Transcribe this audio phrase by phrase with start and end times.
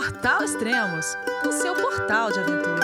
[0.00, 1.14] Portal Extremos,
[1.46, 2.80] o seu portal de aventura.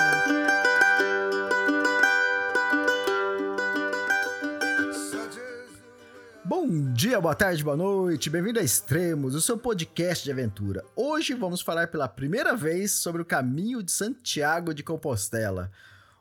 [6.45, 10.85] Bom dia, boa tarde, boa noite, bem-vindo a Extremos, o seu podcast de aventura.
[10.95, 15.71] Hoje vamos falar pela primeira vez sobre o caminho de Santiago de Compostela,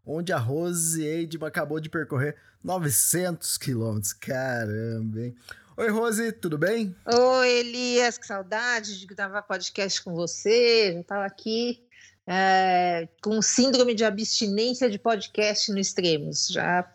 [0.05, 4.13] onde a Rose Eidman acabou de percorrer 900 quilômetros.
[4.13, 5.35] Caramba, hein?
[5.77, 6.95] Oi, Rose, tudo bem?
[7.05, 10.93] Oi, Elias, que saudade de gravar podcast com você.
[10.93, 11.85] Já estava aqui
[12.25, 16.47] é, com síndrome de abstinência de podcast no Extremos.
[16.47, 16.89] Já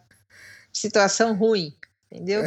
[0.72, 1.74] situação ruim,
[2.10, 2.42] entendeu?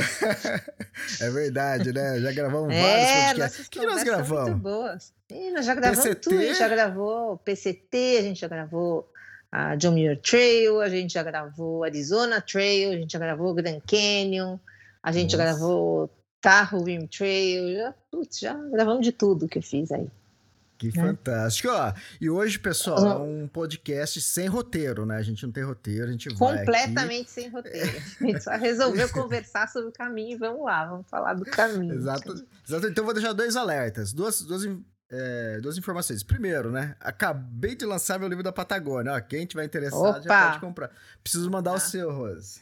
[1.22, 2.20] é verdade, né?
[2.20, 3.68] Já gravamos é, vários podcasts.
[3.68, 4.50] O que nós gravamos?
[4.50, 5.14] Muito boas.
[5.30, 6.20] E nós já gravamos PCT?
[6.20, 6.40] tudo.
[6.40, 9.08] A gente já gravou PCT, a gente já gravou
[9.52, 13.80] a John Muir Trail, a gente já gravou Arizona Trail, a gente já gravou Grand
[13.82, 14.58] Canyon,
[15.04, 15.38] a gente Nossa.
[15.38, 16.10] já gravou
[16.44, 20.12] Tahoe Rim Trail, já, putz, já gravamos de tudo que eu fiz aí.
[20.78, 21.02] Que né?
[21.02, 21.70] fantástico.
[21.70, 25.16] Ó, e hoje, pessoal, é um podcast sem roteiro, né?
[25.16, 26.58] A gente não tem roteiro, a gente vai.
[26.58, 27.98] Completamente sem roteiro.
[28.20, 31.94] A gente só resolveu conversar sobre o caminho e vamos lá, vamos falar do caminho.
[31.94, 32.46] Exato.
[32.68, 32.88] Exato.
[32.88, 34.66] Então, vou deixar dois alertas, duas, duas
[35.10, 36.24] é, duas informações.
[36.24, 36.98] Primeiro, né?
[37.00, 39.14] Acabei de lançar meu livro da Patagônia.
[39.14, 40.22] Ó, quem tiver interessado Opa!
[40.22, 40.92] já pode comprar.
[41.24, 41.76] Preciso mandar ah.
[41.76, 42.60] o seu, Rose.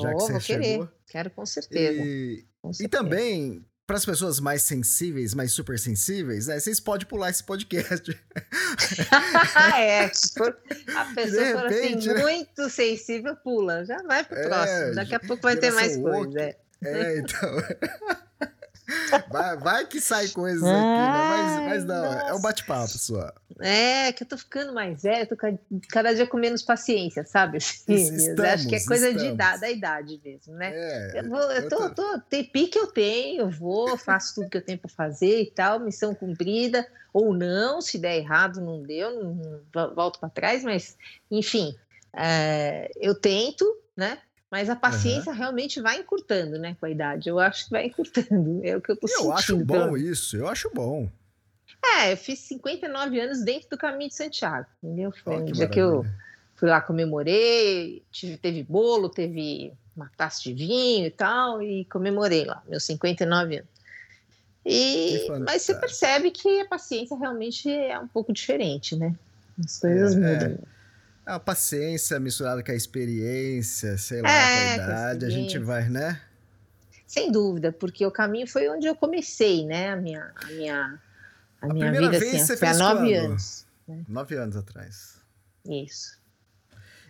[0.00, 0.62] Já oh, que você vou chegou.
[0.62, 0.88] querer.
[1.06, 1.92] Quero com certeza.
[1.92, 2.51] E, com certeza.
[2.80, 7.42] E também, para as pessoas mais sensíveis, mais super sensíveis, né, vocês podem pular esse
[7.44, 8.10] podcast.
[9.76, 12.22] é, a pessoa for assim, né?
[12.22, 13.84] muito sensível, pula.
[13.84, 14.94] Já vai pro é, próximo.
[14.94, 16.40] Daqui a pouco vai ter mais coisa.
[16.40, 16.56] É.
[16.82, 17.50] é, então.
[19.28, 21.28] Vai, vai, que sai coisas aqui, né?
[21.28, 22.26] Mas, mas não, nossa.
[22.26, 23.32] é um bate-papo só.
[23.60, 25.36] É, que eu tô ficando mais velha, tô
[25.88, 27.58] cada dia com menos paciência, sabe?
[27.58, 30.72] Estamos, acho que é coisa de idade, da idade mesmo, né?
[30.74, 34.48] É, eu, vou, eu, tô, eu tô, tem pique eu tenho, eu vou, faço tudo
[34.48, 38.82] que eu tenho para fazer e tal, missão cumprida, ou não, se der errado, não
[38.82, 39.34] deu, não,
[39.74, 40.96] não volto para trás, mas
[41.30, 41.76] enfim,
[42.14, 43.64] é, eu tento,
[43.96, 44.18] né?
[44.52, 45.38] Mas a paciência uhum.
[45.38, 47.26] realmente vai encurtando, né, com a idade.
[47.26, 48.60] Eu acho que vai encurtando.
[48.62, 49.30] É o que eu tô eu sentindo.
[49.30, 51.10] Eu acho bom isso, eu acho bom.
[51.82, 55.10] É, eu fiz 59 anos dentro do caminho de Santiago, entendeu?
[55.24, 56.04] Foi oh, um dia que eu
[56.54, 62.44] fui lá comemorei, tive, teve bolo, teve uma taça de vinho e tal, e comemorei
[62.44, 63.68] lá, meus 59 anos.
[64.66, 69.16] E, mas você percebe que a paciência realmente é um pouco diferente, né?
[69.64, 70.58] As coisas é, mudam.
[70.62, 70.81] É.
[71.26, 75.58] É a paciência misturada com a experiência, sei lá, é, com a idade, a gente
[75.58, 76.20] vai, né?
[77.06, 79.90] Sem dúvida, porque o caminho foi onde eu comecei, né?
[79.90, 81.00] A minha, a minha,
[81.60, 83.24] a, a minha vida vez assim, você fez há nove quando?
[83.24, 83.66] anos.
[83.86, 84.04] Né?
[84.08, 85.16] Nove anos atrás.
[85.68, 86.18] Isso.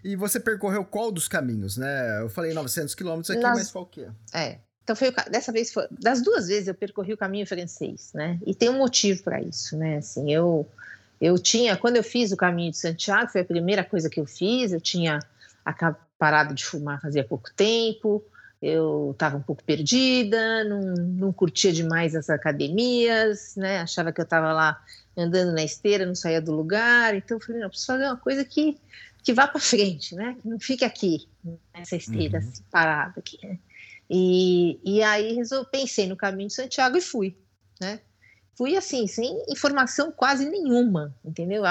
[0.04, 2.20] E você percorreu qual dos caminhos, né?
[2.20, 3.58] Eu falei 900 quilômetros aqui, Nas...
[3.58, 4.10] mas qual que é?
[4.34, 4.58] É.
[4.82, 8.38] Então foi dessa vez foi, das duas vezes eu percorri o caminho francês, né?
[8.44, 9.98] E tem um motivo para isso, né?
[9.98, 10.68] Assim, eu
[11.22, 14.26] eu tinha, quando eu fiz o caminho de Santiago, foi a primeira coisa que eu
[14.26, 15.20] fiz, eu tinha
[16.18, 18.24] parado de fumar fazia pouco tempo,
[18.60, 23.78] eu estava um pouco perdida, não, não curtia demais as academias, né?
[23.78, 24.82] Achava que eu estava lá
[25.16, 28.44] andando na esteira, não saía do lugar, então eu falei, não, preciso fazer uma coisa
[28.44, 28.76] que,
[29.22, 30.36] que vá para frente, né?
[30.42, 31.28] Que não fique aqui,
[31.72, 32.48] nessa esteira, uhum.
[32.48, 33.60] assim, parada aqui, né?
[34.10, 35.38] E, e aí
[35.70, 37.36] pensei no caminho de Santiago e fui,
[37.80, 38.00] né?
[38.54, 41.62] Fui assim, sem informação quase nenhuma, entendeu?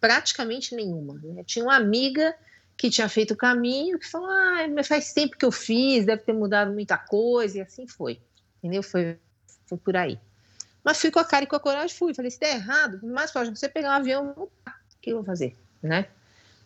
[0.00, 1.20] praticamente nenhuma.
[1.22, 1.42] Né?
[1.44, 2.34] Tinha uma amiga
[2.76, 6.32] que tinha feito o caminho que falou: ah, faz tempo que eu fiz, deve ter
[6.32, 8.20] mudado muita coisa, e assim foi,
[8.58, 8.82] entendeu?
[8.82, 9.18] Foi,
[9.66, 10.18] foi por aí.
[10.82, 12.14] Mas fui com a cara e com a coragem, fui.
[12.14, 14.48] Falei: se der errado, mais fácil você pegar um avião, o
[15.00, 16.06] que eu vou fazer, né?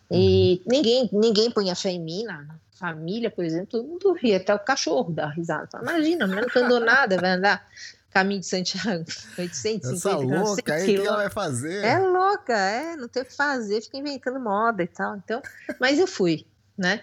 [0.09, 0.71] E uhum.
[0.71, 4.55] ninguém, ninguém põe a fé em mim, na família, por exemplo, todo mundo ria, até
[4.55, 5.67] o cachorro dá risada.
[5.81, 7.67] Imagina, a mulher não andou nada, vai andar
[8.17, 9.05] caminho de Santiago,
[9.37, 11.83] 850 Essa louca aí, o que ela vai fazer?
[11.83, 15.15] É louca, é, não tem o que fazer, fica inventando moda e tal.
[15.17, 15.41] Então,
[15.79, 16.45] mas eu fui,
[16.77, 17.01] né?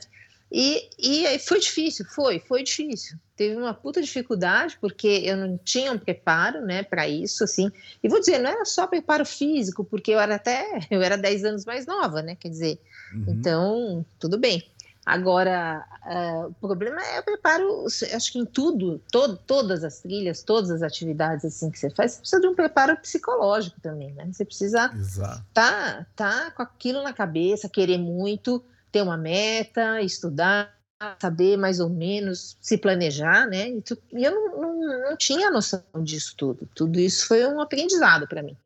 [0.51, 3.17] E, e aí foi difícil, foi, foi difícil.
[3.37, 7.71] Teve uma puta dificuldade, porque eu não tinha um preparo, né, para isso, assim.
[8.03, 11.44] E vou dizer, não era só preparo físico, porque eu era até, eu era 10
[11.44, 12.79] anos mais nova, né, quer dizer,
[13.12, 13.25] uhum.
[13.29, 14.65] então, tudo bem.
[15.05, 20.43] Agora, uh, o problema é o preparo, acho que em tudo, todo, todas as trilhas,
[20.43, 24.27] todas as atividades assim que você faz, você precisa de um preparo psicológico também, né?
[24.33, 30.75] Você precisa estar tá, tá com aquilo na cabeça, querer muito, ter uma meta, estudar,
[31.21, 33.69] saber mais ou menos se planejar, né?
[33.69, 36.67] E, tu, e eu não, não, não tinha noção disso tudo.
[36.75, 38.57] Tudo isso foi um aprendizado para mim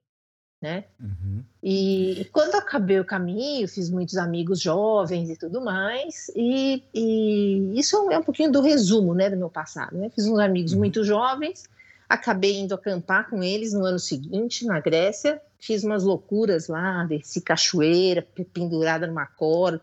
[0.61, 0.85] né?
[1.01, 1.43] Uhum.
[1.63, 8.11] E quando acabei o caminho, fiz muitos amigos jovens e tudo mais, e, e isso
[8.11, 10.11] é um pouquinho do resumo, né, do meu passado, né?
[10.11, 10.79] Fiz uns amigos uhum.
[10.79, 11.65] muito jovens,
[12.09, 17.41] acabei indo acampar com eles no ano seguinte, na Grécia, fiz umas loucuras lá, desci
[17.41, 19.81] cachoeira pendurada numa corda.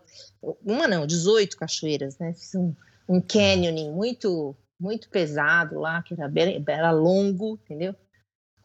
[0.64, 2.32] Uma não, 18 cachoeiras, né?
[2.34, 2.74] Fiz um,
[3.08, 6.30] um canyoning muito, muito pesado lá, que era,
[6.66, 7.94] era longo, entendeu?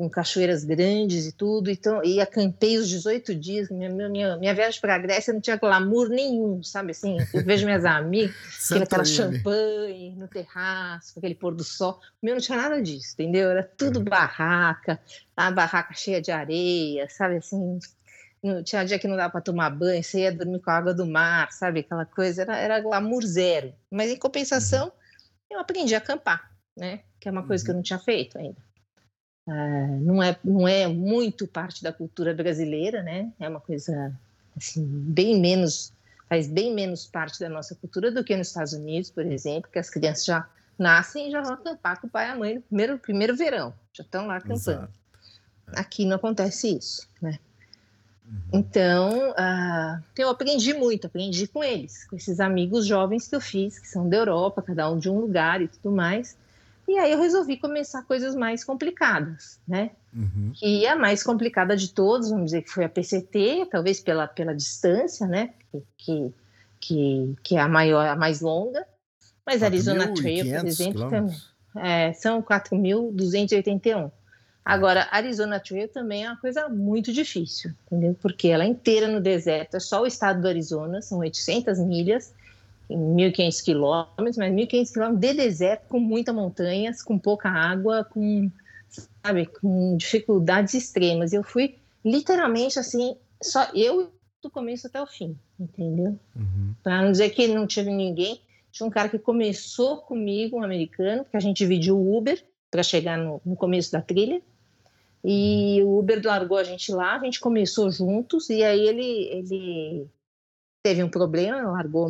[0.02, 4.82] Com cachoeiras grandes e tudo, então, e acampei os 18 dias, minha, minha, minha viagem
[4.82, 8.34] para a Grécia não tinha glamour nenhum, sabe assim, eu vejo minhas amigas,
[8.82, 13.52] aquela champanhe no terraço, aquele pôr do sol, o meu não tinha nada disso, entendeu?
[13.52, 14.06] Era tudo uhum.
[14.06, 15.00] barraca,
[15.38, 17.78] a barraca cheia de areia, sabe assim,
[18.42, 20.96] não, tinha dia que não dava para tomar banho, você ia dormir com a água
[20.96, 24.92] do mar, sabe, aquela coisa, era, era glamour zero, mas em compensação, uhum.
[25.52, 27.78] eu aprendi a acampar, né, que é uma coisa que eu uhum.
[27.78, 28.71] não tinha feito ainda.
[29.52, 33.30] Uh, não, é, não é muito parte da cultura brasileira, né?
[33.38, 34.18] É uma coisa
[34.56, 35.92] assim, bem menos,
[36.30, 39.78] faz bem menos parte da nossa cultura do que nos Estados Unidos, por exemplo, que
[39.78, 40.48] as crianças já
[40.80, 43.74] nascem e já vão acampar com o pai e a mãe no primeiro, primeiro verão,
[43.92, 44.88] já estão lá acampando.
[45.74, 45.80] É.
[45.80, 47.38] Aqui não acontece isso, né?
[48.26, 48.40] Uhum.
[48.54, 53.78] Então, uh, eu aprendi muito, aprendi com eles, com esses amigos jovens que eu fiz,
[53.78, 56.38] que são da Europa, cada um de um lugar e tudo mais.
[56.88, 59.92] E aí eu resolvi começar coisas mais complicadas, né?
[60.14, 60.52] Uhum.
[60.62, 64.54] E a mais complicada de todos, vamos dizer que foi a PCT, talvez pela, pela
[64.54, 65.54] distância, né?
[65.98, 66.34] Que,
[66.80, 68.86] que, que é a maior, a mais longa.
[69.46, 71.36] Mas Arizona Trail, por exemplo, também.
[71.78, 74.12] É, são 4.281.
[74.64, 78.16] Agora, Arizona Trail também é uma coisa muito difícil, entendeu?
[78.22, 82.34] Porque ela é inteira no deserto, é só o estado do Arizona, são 800 milhas,
[82.96, 88.50] 1.500 quilômetros, mas 1.500 quilômetros de deserto, com muitas montanhas, com pouca água, com,
[89.24, 91.34] sabe, com dificuldades extremas.
[91.34, 94.12] Eu fui literalmente assim, só eu
[94.42, 96.20] do começo até o fim, entendeu?
[96.36, 96.74] Uhum.
[96.84, 98.42] Para não dizer que não tive ninguém,
[98.72, 102.82] tinha um cara que começou comigo, um americano, que a gente dividiu o Uber para
[102.82, 104.42] chegar no, no começo da trilha.
[105.24, 110.08] E o Uber largou a gente lá, a gente começou juntos, e aí ele, ele
[110.84, 112.10] teve um problema, largou,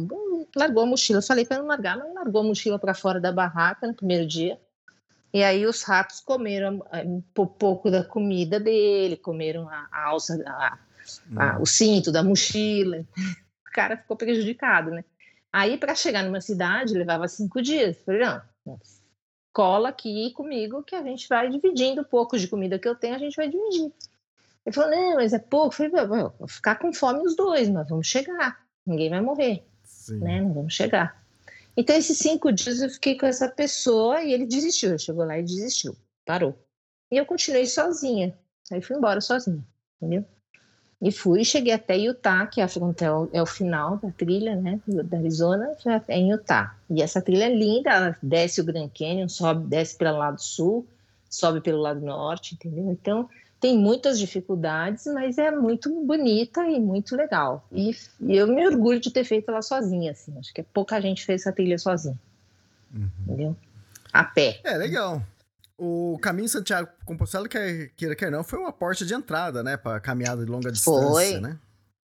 [0.56, 1.20] largou a mochila.
[1.20, 4.28] Eu falei para não largar, mas largou a mochila para fora da barraca no primeiro
[4.28, 4.60] dia.
[5.34, 10.44] E aí os ratos comeram eh, um pouco da comida dele, comeram a, a alça,
[10.46, 10.78] a,
[11.38, 11.62] a, hum.
[11.62, 13.06] o cinto da mochila.
[13.62, 15.02] O cara ficou prejudicado, né?
[15.50, 17.96] Aí para chegar numa cidade levava cinco dias.
[18.00, 18.22] Eu falei,
[18.66, 18.78] não,
[19.54, 23.16] cola aqui comigo que a gente vai dividindo um pouco de comida que eu tenho,
[23.16, 23.94] a gente vai dividir.
[24.66, 25.68] Ele falou, não, mas é pouco.
[25.82, 28.60] Eu falei, vou ficar com fome os dois, mas vamos chegar.
[28.86, 29.64] Ninguém vai morrer,
[30.20, 30.42] Né?
[30.42, 31.22] Não vamos chegar.
[31.76, 34.90] Então, esses cinco dias eu fiquei com essa pessoa e ele desistiu.
[34.90, 36.58] Ele chegou lá e desistiu, parou.
[37.12, 38.38] E eu continuei sozinha.
[38.72, 39.64] Aí fui embora sozinha,
[39.98, 40.26] entendeu?
[41.02, 42.68] E fui, cheguei até Utah, que é,
[43.34, 45.76] é o final da trilha, né, da Arizona,
[46.08, 46.78] é em Utah.
[46.88, 50.88] E essa trilha é linda, ela desce o Grand Canyon, sobe, desce pelo lado sul,
[51.28, 52.92] sobe pelo lado norte, entendeu?
[52.92, 53.28] Então,
[53.62, 57.64] tem muitas dificuldades, mas é muito bonita e muito legal.
[57.72, 60.36] E, e, eu me orgulho de ter feito ela sozinha, assim.
[60.40, 62.20] Acho que pouca gente fez essa trilha sozinha.
[62.92, 63.10] Uhum.
[63.22, 63.56] Entendeu?
[64.12, 64.60] A pé.
[64.64, 65.22] É, legal.
[65.78, 69.78] O caminho Santiago Compostela, quer queira, quer não, foi uma porta de entrada, né?
[69.78, 71.40] Para caminhada de longa distância, foi.
[71.40, 71.60] né?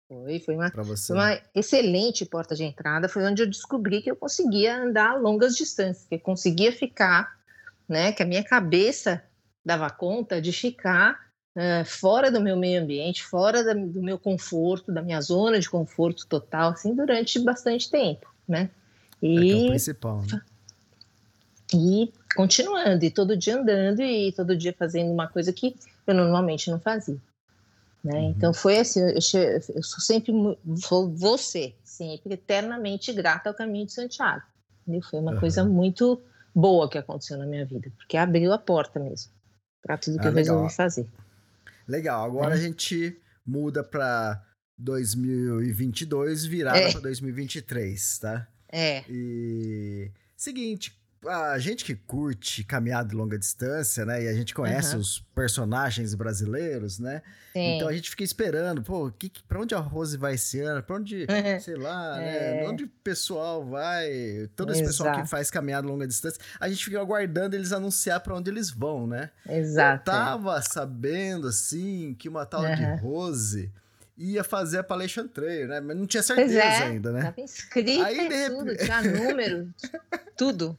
[0.07, 3.07] Foi, foi uma, foi uma excelente porta de entrada.
[3.07, 7.37] Foi onde eu descobri que eu conseguia andar longas distâncias, que eu conseguia ficar,
[7.87, 8.11] né?
[8.11, 9.23] Que a minha cabeça
[9.63, 11.22] dava conta de ficar
[11.55, 15.69] uh, fora do meu meio ambiente, fora da, do meu conforto, da minha zona de
[15.69, 18.69] conforto total, assim, durante bastante tempo, né?
[19.21, 20.41] E, é, é o principal, né?
[21.73, 26.69] E continuando, e todo dia andando, e todo dia fazendo uma coisa que eu normalmente
[26.69, 27.17] não fazia.
[28.03, 28.19] Né?
[28.19, 28.29] Uhum.
[28.31, 30.33] Então foi assim, eu, eu sou sempre,
[30.63, 34.43] vou, vou ser sempre eternamente grata ao caminho de Santiago.
[34.81, 35.01] Entendeu?
[35.09, 35.39] Foi uma uhum.
[35.39, 36.21] coisa muito
[36.53, 39.31] boa que aconteceu na minha vida, porque abriu a porta mesmo
[39.81, 40.55] para tudo que ah, eu legal.
[40.55, 41.07] resolvi fazer.
[41.87, 42.57] Legal, agora é.
[42.57, 44.41] a gente muda para
[44.77, 46.91] 2022, virada é.
[46.91, 48.47] para 2023, tá?
[48.71, 49.03] É.
[49.09, 54.23] E seguinte, a gente que curte caminhada de longa distância, né?
[54.23, 55.01] E a gente conhece uhum.
[55.01, 57.21] os personagens brasileiros, né?
[57.53, 57.75] Sim.
[57.75, 60.81] Então a gente fica esperando, pô, que, pra onde a Rose vai esse ano?
[60.81, 61.59] Pra onde, uhum.
[61.61, 62.63] sei lá, né?
[62.63, 62.69] É.
[62.69, 64.49] Onde o pessoal vai?
[64.55, 64.97] Todo esse Exato.
[64.97, 68.49] pessoal que faz caminhada de longa distância, a gente fica aguardando eles anunciar para onde
[68.49, 69.29] eles vão, né?
[69.47, 70.09] Exato.
[70.09, 72.75] Eu tava sabendo, assim, que uma tal uhum.
[72.75, 73.71] de Rose
[74.17, 75.79] ia fazer a Palation Trail, né?
[75.79, 77.23] Mas não tinha certeza é, ainda, né?
[77.23, 79.73] Tava inscrito Aí, em tudo, tinha número,
[80.37, 80.77] tudo.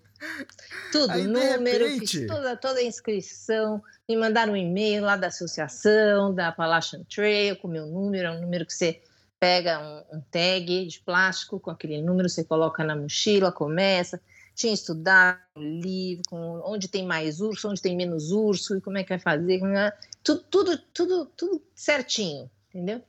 [0.91, 2.19] Tudo, Aí, número, repente...
[2.19, 7.57] fiz toda, toda a inscrição, me mandaram um e-mail lá da associação, da Appalachian Trail,
[7.57, 9.03] com o meu número, é um número que você
[9.39, 14.19] pega um, um, tag de plástico com aquele número, você coloca na mochila, começa,
[14.55, 16.23] tinha estudado livro,
[16.65, 19.93] onde tem mais urso, onde tem menos urso, e como é que vai fazer, é,
[20.23, 23.03] tudo, tudo, tudo, tudo certinho, entendeu?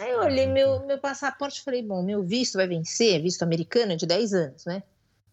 [0.00, 3.96] Aí eu olhei meu, meu passaporte e falei, bom, meu visto vai vencer, visto americano
[3.96, 4.82] de 10 anos, né?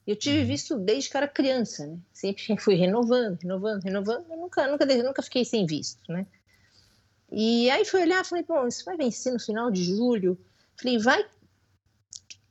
[0.05, 0.45] Eu tive uhum.
[0.45, 1.97] visto desde que era criança, né?
[2.13, 6.25] Sempre fui renovando, renovando, renovando, eu nunca, nunca, nunca fiquei sem visto, né?
[7.31, 10.37] E aí fui olhar, falei, bom, isso vai vencer no final de julho.
[10.77, 11.25] Falei, vai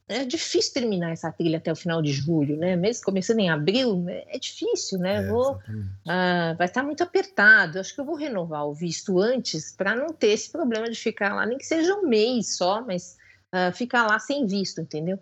[0.06, 2.76] é difícil terminar essa trilha até o final de julho, né?
[2.76, 5.16] Mesmo começando em abril, é difícil, né?
[5.16, 5.58] É, vou,
[6.06, 7.78] ah, vai estar muito apertado.
[7.78, 11.34] Acho que eu vou renovar o visto antes para não ter esse problema de ficar
[11.34, 13.16] lá, nem que seja um mês só, mas
[13.50, 15.18] ah, ficar lá sem visto, entendeu?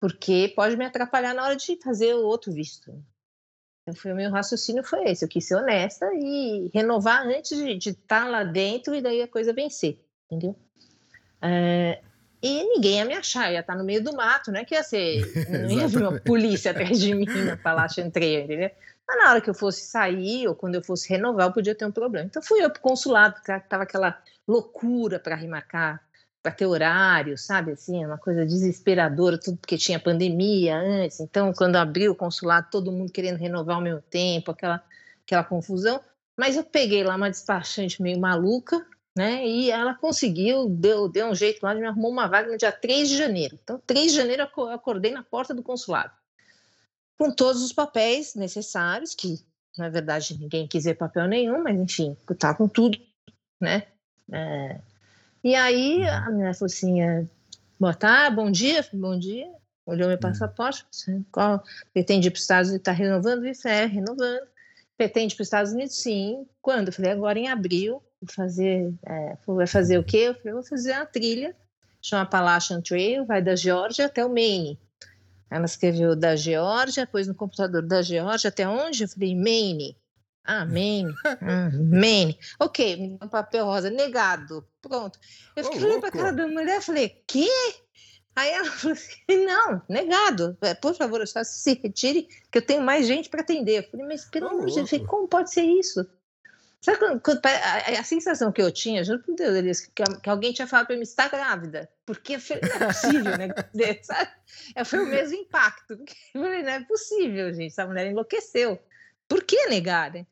[0.00, 2.90] Porque pode me atrapalhar na hora de fazer o outro visto.
[3.82, 5.24] Então, foi, o meu raciocínio foi esse.
[5.24, 9.52] Eu quis ser honesta e renovar antes de estar lá dentro e daí a coisa
[9.52, 10.56] vencer, entendeu?
[11.42, 12.02] É,
[12.42, 14.74] e ninguém ia me achar, eu ia estar no meio do mato, não é que
[14.74, 18.70] ia ser, não ia vir uma polícia atrás de mim na Palácio Entreia, entendeu?
[19.06, 21.86] Mas na hora que eu fosse sair ou quando eu fosse renovar, eu podia ter
[21.86, 22.26] um problema.
[22.26, 26.02] Então fui eu para o consulado, que estava aquela loucura para remarcar,
[26.42, 27.72] para ter horário, sabe?
[27.72, 31.20] Assim, uma coisa desesperadora, tudo porque tinha pandemia antes.
[31.20, 34.82] Então, quando abriu o consulado, todo mundo querendo renovar ao mesmo tempo, aquela,
[35.24, 36.00] aquela confusão.
[36.36, 38.84] Mas eu peguei lá uma despachante meio maluca,
[39.16, 39.46] né?
[39.46, 43.08] E ela conseguiu, deu, deu um jeito lá, me arrumou uma vaga no dia 3
[43.08, 43.58] de janeiro.
[43.62, 46.12] Então, 3 de janeiro eu acordei na porta do consulado,
[47.18, 49.42] com todos os papéis necessários, que
[49.78, 52.98] na verdade ninguém quis ver papel nenhum, mas enfim, tá com tudo,
[53.58, 53.86] né?
[54.30, 54.80] É...
[55.42, 57.24] E aí a mulher falou assim: é,
[57.80, 59.50] boa tarde, bom dia, bom dia.
[59.86, 60.20] Olhou meu hum.
[60.20, 60.84] passaporte,
[61.30, 61.62] qual
[61.94, 63.46] pretende ir para os Estados Unidos, está renovando?
[63.46, 64.46] Isso é, renovando.
[64.98, 65.94] Pretende para os Estados Unidos?
[65.96, 66.46] Sim.
[66.60, 66.88] Quando?
[66.88, 70.28] Eu falei, agora em abril fazer, é, vai fazer o quê?
[70.28, 71.54] Eu falei, vou fazer uma trilha,
[72.00, 74.78] chama Appalachian Trail, vai da Geórgia até o Maine.
[75.50, 79.04] Ela escreveu da Geórgia, pôs no computador da Geórgia até onde?
[79.04, 79.96] Eu falei, Maine.
[80.44, 81.12] Ah, Maine.
[81.24, 82.38] Ah, Maine.
[82.58, 84.66] Ok, me deu um papel rosa, negado.
[84.80, 85.18] Pronto.
[85.54, 87.48] Eu fiquei olhando para cara da mulher e falei, quê?
[88.34, 90.56] Aí ela falou assim, não, negado.
[90.60, 93.84] É, por favor, só se retire, que eu tenho mais gente para atender.
[93.84, 96.06] Eu falei, mas pelo amor de Deus, como pode ser isso?
[96.86, 97.00] Sabe
[97.98, 101.02] a, sensação que eu tinha, juro por Deus, Elias, que, alguém tinha falado para mim,
[101.02, 101.90] está grávida.
[102.04, 103.48] Porque não é possível, né?
[104.04, 104.30] Sabe?
[104.84, 105.94] Foi o mesmo impacto.
[106.32, 107.72] Eu falei, não é possível, gente.
[107.72, 108.78] Essa mulher enlouqueceu.
[109.26, 110.24] Por que negar, né?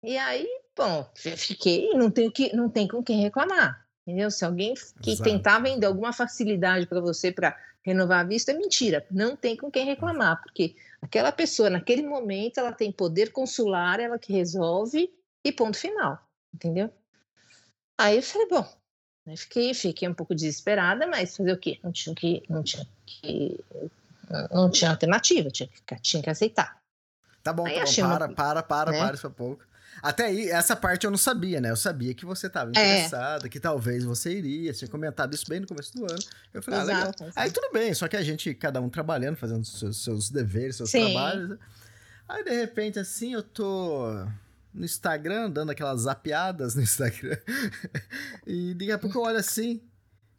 [0.00, 0.46] E aí,
[0.76, 3.84] bom, fiquei, não tem, que, não tem com quem reclamar.
[4.06, 4.30] Entendeu?
[4.30, 5.28] Se alguém que Exato.
[5.28, 9.04] tentar vender alguma facilidade para você para renovar a vista, é mentira.
[9.10, 14.20] Não tem com quem reclamar, porque aquela pessoa, naquele momento, ela tem poder consular, ela
[14.20, 15.10] que resolve
[15.46, 16.18] e ponto final,
[16.52, 16.92] entendeu?
[17.96, 18.68] Aí eu falei, bom,
[19.24, 21.78] né, fiquei, fiquei um pouco desesperada, mas fazer o quê?
[21.82, 23.64] Não tinha que, não tinha que,
[24.50, 26.80] não tinha alternativa, tinha que, tinha que aceitar.
[27.44, 28.34] Tá bom, aí tá bom, para, uma...
[28.34, 28.98] para, para, né?
[28.98, 29.64] para, isso é pouco.
[30.02, 31.70] Até aí, essa parte eu não sabia, né?
[31.70, 32.72] Eu sabia que você estava é.
[32.72, 33.48] interessada, é.
[33.48, 36.18] que talvez você iria, você tinha comentado isso bem no começo do ano.
[36.52, 37.32] Eu falei, Exato, ah, legal.
[37.36, 40.90] Aí tudo bem, só que a gente, cada um trabalhando, fazendo seus, seus deveres, seus
[40.90, 41.04] Sim.
[41.12, 41.50] trabalhos.
[41.50, 41.58] Né?
[42.28, 44.26] Aí, de repente, assim, eu tô
[44.76, 47.38] no Instagram, dando aquelas zapeadas no Instagram.
[48.46, 49.80] e daqui a pouco eu olho assim,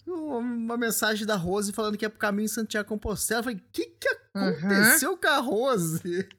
[0.05, 3.39] uma mensagem da Rose falando que é pro caminho Santiago Compostela.
[3.39, 5.17] Eu falei, o que que aconteceu uhum.
[5.17, 6.29] com a Rose?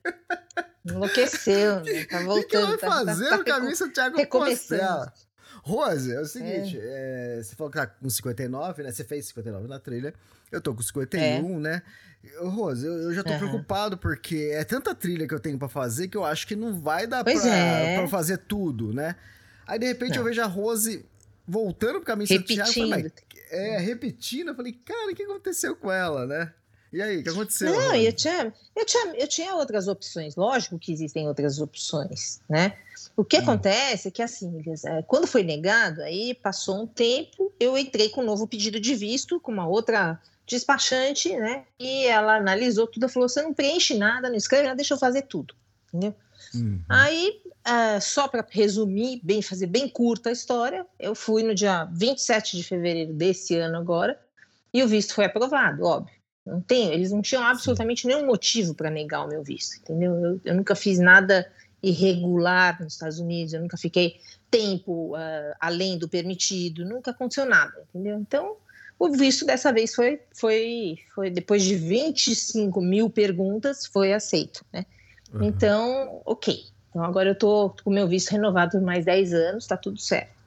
[0.87, 2.05] Enlouqueceu, né?
[2.05, 2.39] Tá voltando.
[2.39, 5.13] O que, que ela vai tá, fazer tá, tá, no caminho Santiago Compostela?
[5.69, 7.39] Rose, é o seguinte, é.
[7.39, 8.91] É, você falou que tá com 59, né?
[8.91, 10.15] Você fez 59 na trilha.
[10.51, 11.61] Eu tô com 51, é.
[11.61, 11.83] né?
[12.41, 13.39] Rose, eu, eu já tô uhum.
[13.39, 16.81] preocupado porque é tanta trilha que eu tenho para fazer que eu acho que não
[16.81, 17.99] vai dar pra, é.
[17.99, 19.15] pra, fazer tudo, né?
[19.67, 20.19] Aí de repente não.
[20.19, 21.05] eu vejo a Rose
[21.47, 22.65] voltando pro caminho repetindo.
[22.65, 22.91] Santiago.
[22.91, 23.13] Falei,
[23.51, 24.49] é, repetindo.
[24.49, 26.53] Eu falei, cara, o que aconteceu com ela, né?
[26.91, 27.71] E aí, o que aconteceu?
[27.71, 30.35] Não, eu tinha, eu, tinha, eu tinha outras opções.
[30.35, 32.77] Lógico que existem outras opções, né?
[33.19, 33.41] O que hum.
[33.41, 38.21] acontece é que, assim, é, quando foi negado, aí passou um tempo, eu entrei com
[38.21, 41.65] um novo pedido de visto, com uma outra despachante, né?
[41.81, 44.99] E ela analisou tudo e falou: você não preenche nada, não escreve nada, deixa eu
[44.99, 45.53] fazer tudo.
[45.89, 46.15] Entendeu?
[46.55, 46.81] Uhum.
[46.89, 51.87] Aí, uh, só para resumir, bem, fazer bem curta a história, eu fui no dia
[51.87, 54.17] 27 de fevereiro desse ano agora,
[54.73, 56.17] e o visto foi aprovado, óbvio.
[56.47, 60.15] Não tem, eles não tinham absolutamente nenhum motivo para negar o meu visto, entendeu?
[60.15, 61.51] Eu, eu, nunca fiz nada
[61.83, 64.21] irregular nos Estados Unidos, eu nunca fiquei
[64.51, 68.19] tempo uh, além do permitido, nunca aconteceu nada, entendeu?
[68.19, 68.57] Então,
[68.99, 74.85] o visto dessa vez foi, foi, foi depois de 25 mil perguntas, foi aceito, né?
[75.33, 75.45] Uhum.
[75.45, 76.65] Então, ok.
[76.91, 80.01] Então agora eu tô com o meu visto renovado por mais 10 anos, tá tudo
[80.01, 80.39] certo.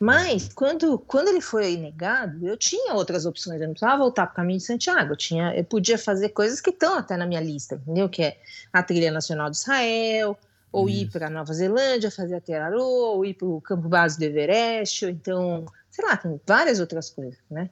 [0.00, 3.60] Mas quando, quando ele foi negado, eu tinha outras opções.
[3.60, 5.12] Eu não precisava voltar para o caminho de Santiago.
[5.12, 8.08] Eu, tinha, eu podia fazer coisas que estão até na minha lista, entendeu?
[8.08, 8.36] Que é
[8.72, 10.38] a trilha nacional de Israel,
[10.72, 11.02] ou Isso.
[11.02, 15.04] ir para Nova Zelândia fazer a Terarô, ou ir para o campo base do Everest,
[15.04, 17.70] ou então, sei lá, tem várias outras coisas, né,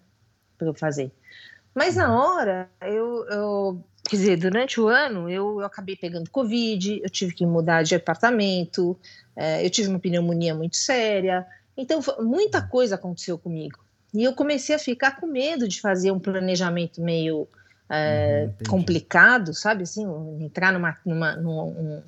[0.56, 1.12] para eu fazer.
[1.74, 7.02] Mas na hora, eu, eu, quer dizer, durante o ano, eu, eu acabei pegando Covid,
[7.02, 8.98] eu tive que mudar de apartamento,
[9.36, 13.78] é, eu tive uma pneumonia muito séria, então muita coisa aconteceu comigo.
[14.14, 17.46] E eu comecei a ficar com medo de fazer um planejamento meio
[17.90, 20.06] é, uhum, complicado, sabe assim,
[20.40, 22.04] entrar numa, numa, numa,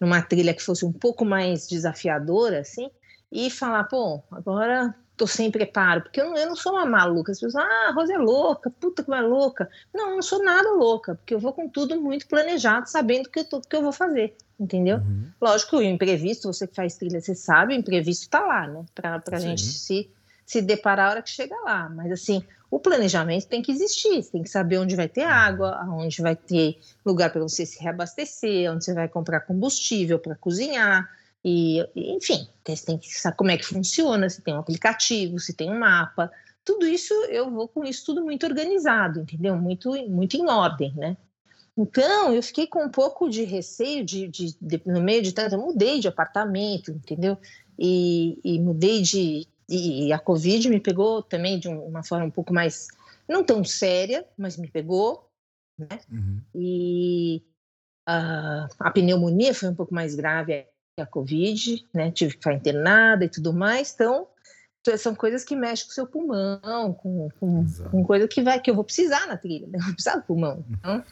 [0.00, 2.90] numa trilha que fosse um pouco mais desafiadora, assim,
[3.30, 7.30] e falar, pô, agora tô sem preparo, porque eu não, eu não sou uma maluca.
[7.30, 9.68] As pessoas, ah, a Rosa é louca, puta que é louca.
[9.92, 13.30] Não, eu não sou nada louca, porque eu vou com tudo muito planejado, sabendo o
[13.30, 14.96] que, eu que eu vou fazer, entendeu?
[14.96, 15.30] Uhum.
[15.38, 18.82] Lógico, o imprevisto, você que faz trilha, você sabe, o imprevisto tá lá, né?
[18.94, 20.10] Pra, pra gente se,
[20.46, 21.86] se deparar a hora que chega lá.
[21.90, 25.80] Mas assim, o planejamento tem que existir, você tem que saber onde vai ter água,
[25.88, 31.08] onde vai ter lugar para você se reabastecer, onde você vai comprar combustível para cozinhar,
[31.44, 35.54] e, enfim, você tem que saber como é que funciona, se tem um aplicativo, se
[35.54, 36.30] tem um mapa,
[36.64, 39.56] tudo isso eu vou com isso tudo muito organizado, entendeu?
[39.56, 41.16] Muito, muito em ordem, né?
[41.76, 45.54] Então, eu fiquei com um pouco de receio de, de, de no meio de tanto,
[45.54, 47.38] eu mudei de apartamento, entendeu?
[47.78, 52.52] E, e mudei de, e a Covid me pegou também de uma forma um pouco
[52.52, 52.88] mais,
[53.28, 55.30] não tão séria, mas me pegou,
[55.78, 56.00] né?
[56.10, 56.40] Uhum.
[56.54, 57.42] E
[58.06, 62.10] a, a pneumonia foi um pouco mais grave que a Covid, né?
[62.10, 64.26] Tive que ficar internada e tudo mais, então
[64.98, 68.70] são coisas que mexem com o seu pulmão, com, com, com, coisa que vai que
[68.70, 69.76] eu vou precisar na trilha, né?
[69.80, 70.64] Eu vou precisar do pulmão.
[70.70, 71.04] Então,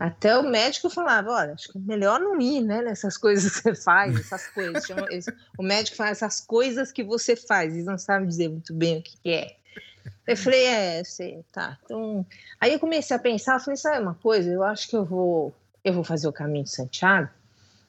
[0.00, 2.82] até o médico falava, olha, acho que é melhor não ir, né?
[2.82, 4.84] Nessas coisas que você faz, essas coisas.
[4.84, 8.74] Chama, esse, o médico fala essas coisas que você faz, eles não sabem dizer muito
[8.74, 9.56] bem o que, que é.
[10.26, 11.78] Eu falei, é, sei, tá.
[11.84, 12.26] Então,
[12.60, 14.50] aí eu comecei a pensar, falei, sabe uma coisa?
[14.50, 15.54] Eu acho que eu vou,
[15.84, 17.30] eu vou fazer o caminho de Santiago,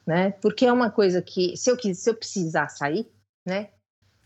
[0.06, 0.32] né?
[0.40, 3.08] Porque é uma coisa que, se eu, se eu precisar sair,
[3.44, 3.70] né?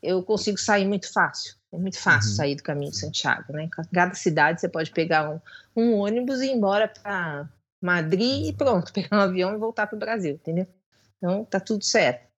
[0.03, 1.55] Eu consigo sair muito fácil.
[1.73, 2.37] É muito fácil uhum.
[2.37, 3.69] sair do caminho de Santiago, né?
[3.93, 5.41] Cada cidade você pode pegar um,
[5.77, 7.49] um ônibus e ir embora para
[7.81, 10.67] Madrid e pronto, pegar um avião e voltar para o Brasil, entendeu?
[11.19, 12.29] Então tá tudo certo.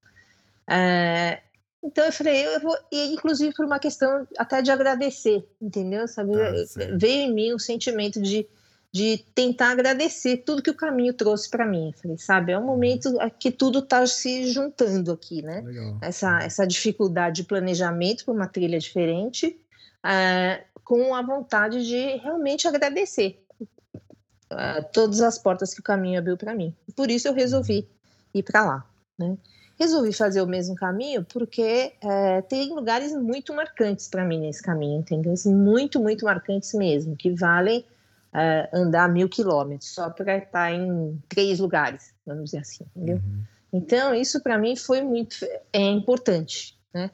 [0.69, 1.41] É,
[1.83, 6.07] então eu falei, eu vou, e inclusive por uma questão até de agradecer, entendeu?
[6.07, 6.33] Sabe?
[6.41, 6.53] Ah,
[6.97, 8.47] Veio em mim um sentimento de
[8.93, 11.95] de tentar agradecer tudo que o caminho trouxe para mim.
[12.01, 15.63] Falei, sabe, é um momento que tudo está se juntando aqui, né?
[15.63, 15.99] Legal.
[16.03, 19.59] Essa, essa dificuldade de planejamento para uma trilha diferente,
[20.05, 26.37] uh, com a vontade de realmente agradecer uh, todas as portas que o caminho abriu
[26.37, 26.77] para mim.
[26.95, 27.89] Por isso eu resolvi
[28.35, 28.87] ir para lá,
[29.19, 29.39] né?
[29.79, 35.01] Resolvi fazer o mesmo caminho porque é, tem lugares muito marcantes para mim nesse caminho,
[35.01, 35.33] entendeu?
[35.33, 37.85] Assim, muito, muito marcantes mesmo, que valem
[38.33, 43.17] uh, andar mil quilômetros só para estar em três lugares, vamos dizer assim, entendeu?
[43.17, 43.45] Uhum.
[43.73, 45.37] Então, isso para mim foi muito
[45.73, 47.11] é importante, né?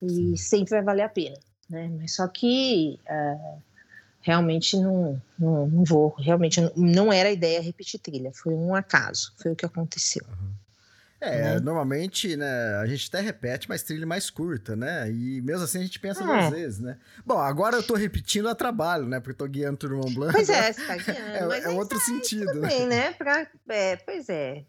[0.00, 1.36] E sempre vai valer a pena,
[1.68, 1.90] né?
[1.98, 3.62] Mas só que uh,
[4.20, 9.32] realmente não, não, não, vou, realmente não era a ideia repetir trilha, foi um acaso,
[9.36, 10.24] foi o que aconteceu.
[10.28, 10.52] Uhum.
[11.20, 11.60] É, né?
[11.60, 15.10] normalmente, né, a gente até repete, mas trilha mais curta, né?
[15.10, 16.26] E mesmo assim a gente pensa é.
[16.26, 16.98] duas vezes, né?
[17.24, 19.18] Bom, agora eu tô repetindo a trabalho, né?
[19.18, 20.32] Porque eu tô guiando todo Mont Blanc.
[20.32, 21.52] Pois é, você tá guiando.
[21.52, 22.68] é, é outro sentido, né?
[22.68, 23.12] Também, né?
[23.12, 24.64] Pra, é, pois é.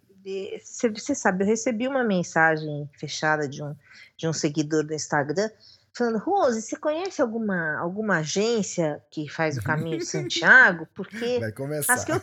[0.62, 3.74] Você sabe, eu recebi uma mensagem fechada de um,
[4.18, 5.50] de um seguidor do Instagram
[5.98, 10.88] falando, Rose, você conhece alguma, alguma agência que faz o caminho de Santiago?
[10.94, 11.94] Porque Vai começar.
[11.94, 12.22] as que eu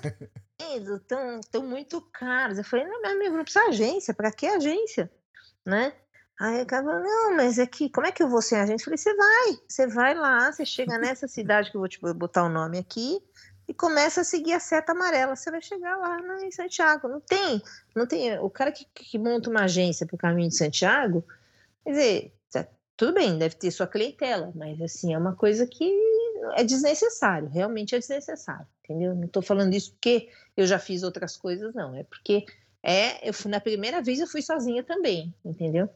[0.58, 2.58] estão tão muito caras.
[2.58, 5.10] Eu falei, não, meu amigo, não precisa agência, para que agência?
[5.64, 5.92] Né?
[6.38, 8.82] Aí acaba, não, mas é que, como é que eu vou sem agência?
[8.82, 12.00] Eu falei, você vai, você vai lá, você chega nessa cidade que eu vou te
[12.00, 13.22] botar o nome aqui
[13.68, 17.08] e começa a seguir a seta amarela, você vai chegar lá em Santiago.
[17.08, 17.62] Não tem,
[17.94, 21.24] não tem, o cara que, que monta uma agência para o caminho de Santiago,
[21.84, 25.88] quer dizer, tá, tudo bem, deve ter sua clientela, mas assim, é uma coisa que
[26.56, 29.14] é desnecessário, realmente é desnecessário, entendeu?
[29.14, 32.44] Não estou falando isso porque eu já fiz outras coisas, não, é porque
[32.82, 35.88] é, eu fui na primeira vez eu fui sozinha também, entendeu?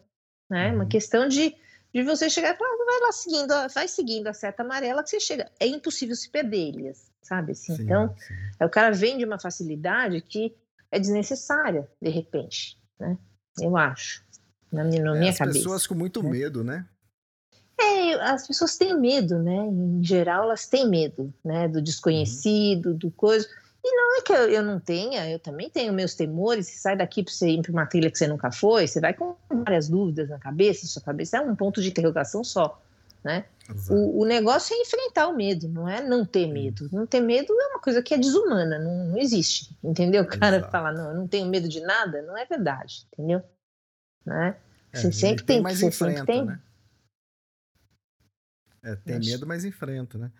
[0.48, 0.72] Né?
[0.72, 0.88] Uma uhum.
[0.88, 1.54] questão de,
[1.92, 5.10] de você chegar e falar, ah, vai lá seguindo, vai seguindo a seta amarela que
[5.10, 5.50] você chega.
[5.60, 7.52] É impossível se perder, Elias, sabe?
[7.52, 8.64] Assim, sim, então, sim.
[8.64, 10.56] o cara vem de uma facilidade que
[10.90, 13.18] é desnecessária, de repente, né?
[13.60, 14.24] Eu acho,
[14.72, 15.44] na, na é, minha as cabeça.
[15.44, 16.30] As pessoas com muito né?
[16.30, 16.86] medo, né?
[17.80, 19.56] É, as pessoas têm medo, né?
[19.66, 21.68] Em geral, elas têm medo, né?
[21.68, 23.48] Do desconhecido, do coisa.
[23.84, 26.66] E não é que eu, eu não tenha, eu também tenho meus temores.
[26.66, 29.14] Você sai daqui para você ir para uma trilha que você nunca foi, você vai
[29.14, 32.80] com várias dúvidas na cabeça, sua cabeça é um ponto de interrogação só,
[33.22, 33.44] né?
[33.90, 36.88] O, o, negócio é enfrentar o medo, não é não ter medo.
[36.90, 40.22] Não ter medo é uma coisa que é desumana, não, não existe, entendeu?
[40.22, 40.72] O cara Exato.
[40.72, 43.42] fala, não, eu não tenho medo de nada, não é verdade, entendeu?
[44.24, 44.56] Né?
[44.90, 46.44] É, você sempre tem, mais você enfrenta, tem.
[46.46, 46.58] Né?
[48.82, 50.30] É, tem medo, mas enfrenta, né?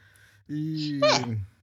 [0.48, 1.00] E...
[1.04, 1.58] É.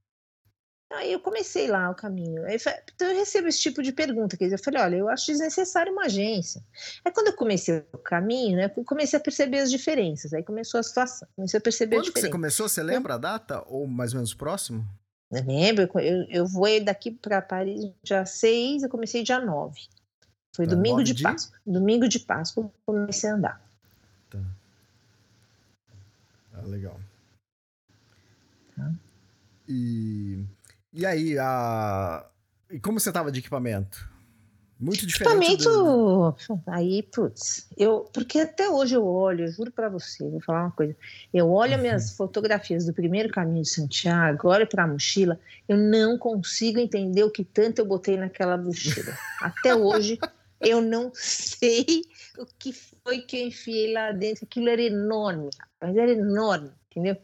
[0.92, 2.44] Aí eu comecei lá o caminho.
[2.46, 2.56] Aí,
[2.94, 4.36] então eu recebo esse tipo de pergunta.
[4.36, 6.62] Quer dizer, eu falei, olha, eu acho desnecessário uma agência.
[7.04, 10.32] Aí quando eu comecei o caminho, né, comecei a perceber as diferenças.
[10.32, 11.26] Aí começou a situação.
[11.34, 12.26] Comecei a perceber quando a diferença.
[12.28, 12.68] você começou?
[12.68, 13.64] Você lembra a data?
[13.66, 14.86] Ou mais ou menos próximo?
[15.30, 15.88] Eu lembro.
[16.00, 19.80] Eu, eu vou daqui para Paris dia 6, eu comecei dia 9.
[20.54, 21.58] Foi domingo de, de Páscoa.
[21.66, 23.65] Domingo de Páscoa eu comecei a andar.
[26.56, 26.98] Ah, legal.
[28.74, 28.92] Tá.
[29.68, 30.44] E
[30.96, 32.24] e aí, a...
[32.70, 34.08] e como você tava de equipamento?
[34.80, 35.52] Muito diferente.
[35.52, 36.34] Equipamento.
[36.48, 36.62] Do...
[36.66, 38.08] Aí, putz, eu.
[38.14, 40.96] Porque até hoje eu olho, eu juro para você, vou falar uma coisa.
[41.34, 41.82] Eu olho uhum.
[41.82, 45.38] minhas fotografias do primeiro caminho de Santiago, olho para a mochila,
[45.68, 49.14] eu não consigo entender o que tanto eu botei naquela mochila.
[49.42, 50.18] até hoje,
[50.60, 51.84] eu não sei
[52.38, 54.44] o que foi que eu enfiei lá dentro.
[54.44, 57.16] Aquilo era enorme, mas era enorme, entendeu?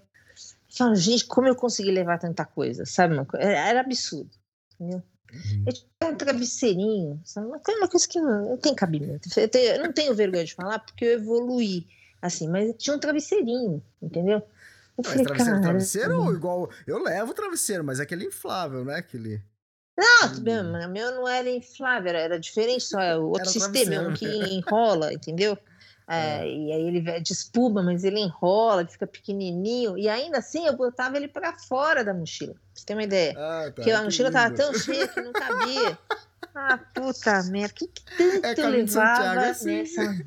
[0.77, 3.15] Falo, gente, como eu consegui levar tanta coisa, sabe?
[3.39, 4.31] Era absurdo,
[4.75, 5.03] entendeu?
[5.33, 5.65] Uhum.
[5.67, 7.47] Eu tinha um travesseirinho, sabe?
[7.47, 9.29] Uma coisa que não, não tem cabimento.
[9.39, 11.87] Eu, tenho, eu, não tenho vergonha de falar porque eu evoluí,
[12.21, 14.39] assim, mas tinha um travesseirinho, entendeu?
[14.39, 14.45] Eu
[14.99, 16.71] mas falei, travesseiro, cara, travesseiro ou igual.
[16.87, 18.97] Eu levo o travesseiro, mas é aquele inflável, né?
[18.97, 19.43] Aquele.
[20.03, 20.89] Não, hum.
[20.89, 25.13] meu não era inflável, era, era diferente, só é outro sistema, é um que enrola,
[25.13, 25.57] entendeu?
[26.09, 26.49] É, é.
[26.49, 29.97] E aí ele é de espuma, mas ele enrola, ele fica pequenininho.
[29.97, 32.55] E ainda assim eu botava ele para fora da mochila.
[32.55, 33.35] Pra você tem uma ideia?
[33.37, 34.41] Ah, tá, Porque a mochila lindo.
[34.41, 35.99] tava tão cheia que não cabia.
[36.55, 38.03] Ah, puta merda, que, que
[38.41, 39.75] tanto é, levava é assim.
[39.75, 40.27] nessa.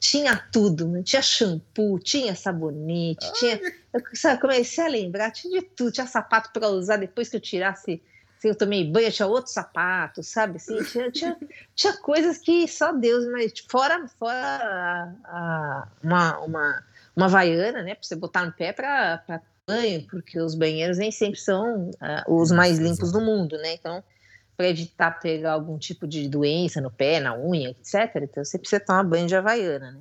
[0.00, 3.32] Tinha tudo, tinha shampoo, tinha sabonete, Ai.
[3.32, 3.60] tinha.
[3.92, 7.40] Eu sabe, comecei a lembrar, tinha de tudo, tinha sapato para usar depois que eu
[7.40, 8.02] tirasse se
[8.44, 10.56] eu tomei banho, tinha outro sapato, sabe?
[10.56, 11.36] Assim, tinha, tinha,
[11.74, 16.84] tinha coisas que só Deus, mas fora, fora a, a, uma, uma,
[17.16, 17.94] uma vaiana, né?
[17.94, 22.52] Para você botar no pé para banho, porque os banheiros nem sempre são uh, os
[22.52, 23.74] mais limpos do mundo, né?
[23.74, 24.02] Então,
[24.56, 28.80] para evitar pegar algum tipo de doença no pé, na unha, etc., então você precisa
[28.80, 30.00] tomar banho de havaiana, né?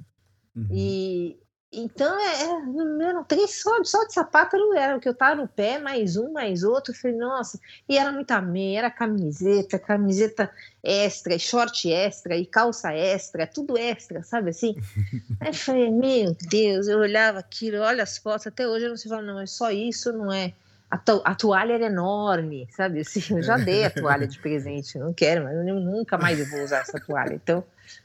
[0.56, 0.68] Uhum.
[0.72, 1.38] E,
[1.76, 5.42] então, é, é não tem só, só de sapato não era, o que eu tava
[5.42, 9.78] no pé, mais um, mais outro, eu falei, nossa, e era muita meia, era camiseta,
[9.78, 10.50] camiseta
[10.82, 14.76] extra, short extra, e calça extra, tudo extra, sabe assim?
[15.42, 18.98] Aí eu falei, meu Deus, eu olhava aquilo, olha as fotos, até hoje eu não
[18.98, 20.54] sei falar, não, é só isso, não é?
[20.90, 23.00] A, to a toalha era enorme, sabe?
[23.00, 26.64] Assim, eu já dei a toalha de presente, não quero, mas eu nunca mais vou
[26.64, 27.64] usar essa toalha, então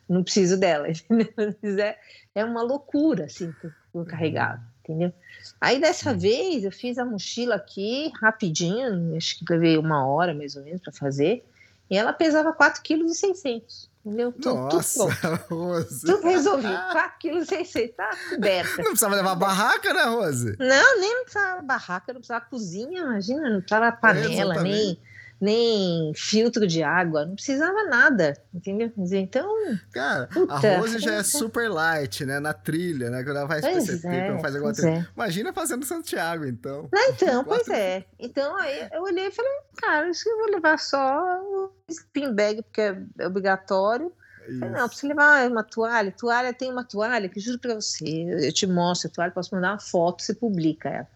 [0.09, 1.85] não preciso dela, entendeu?
[1.85, 1.99] É,
[2.35, 3.55] é uma loucura, assim,
[3.95, 5.12] eu carregava, entendeu?
[5.61, 10.57] Aí dessa vez eu fiz a mochila aqui rapidinho, acho que levei uma hora mais
[10.57, 11.45] ou menos para fazer,
[11.90, 13.89] e ela pesava 4,6 kg.
[14.05, 14.33] Entendeu?
[14.43, 16.07] Nossa, tudo, Rose.
[16.07, 16.73] Tudo resolvido.
[16.73, 18.77] 4,6 kg, tá coberta.
[18.79, 20.57] Não precisava levar barraca, né, Rose?
[20.59, 24.99] Não, nem precisava barraca, não precisava cozinha, imagina, não precisava panela, é, nem
[25.40, 28.92] nem filtro de água, não precisava nada, entendeu?
[28.96, 29.48] Então.
[29.92, 32.38] Cara, puta, a Rose já é super light, né?
[32.38, 33.24] Na trilha, né?
[33.24, 34.90] Quando ela faz pois PCT, é, quando faz alguma trilha.
[34.90, 35.07] É.
[35.14, 36.88] Imagina fazendo Santiago, então.
[36.92, 38.05] Não, então, pois é.
[38.18, 42.35] Então aí eu olhei e falei, cara, isso que eu vou levar só o spin
[42.35, 42.81] bag, porque
[43.18, 44.12] é obrigatório.
[44.59, 46.12] Falei, não, preciso levar uma toalha.
[46.12, 49.72] Toalha tem uma toalha que juro pra você, eu te mostro a toalha, posso mandar
[49.72, 51.09] uma foto, você publica ela.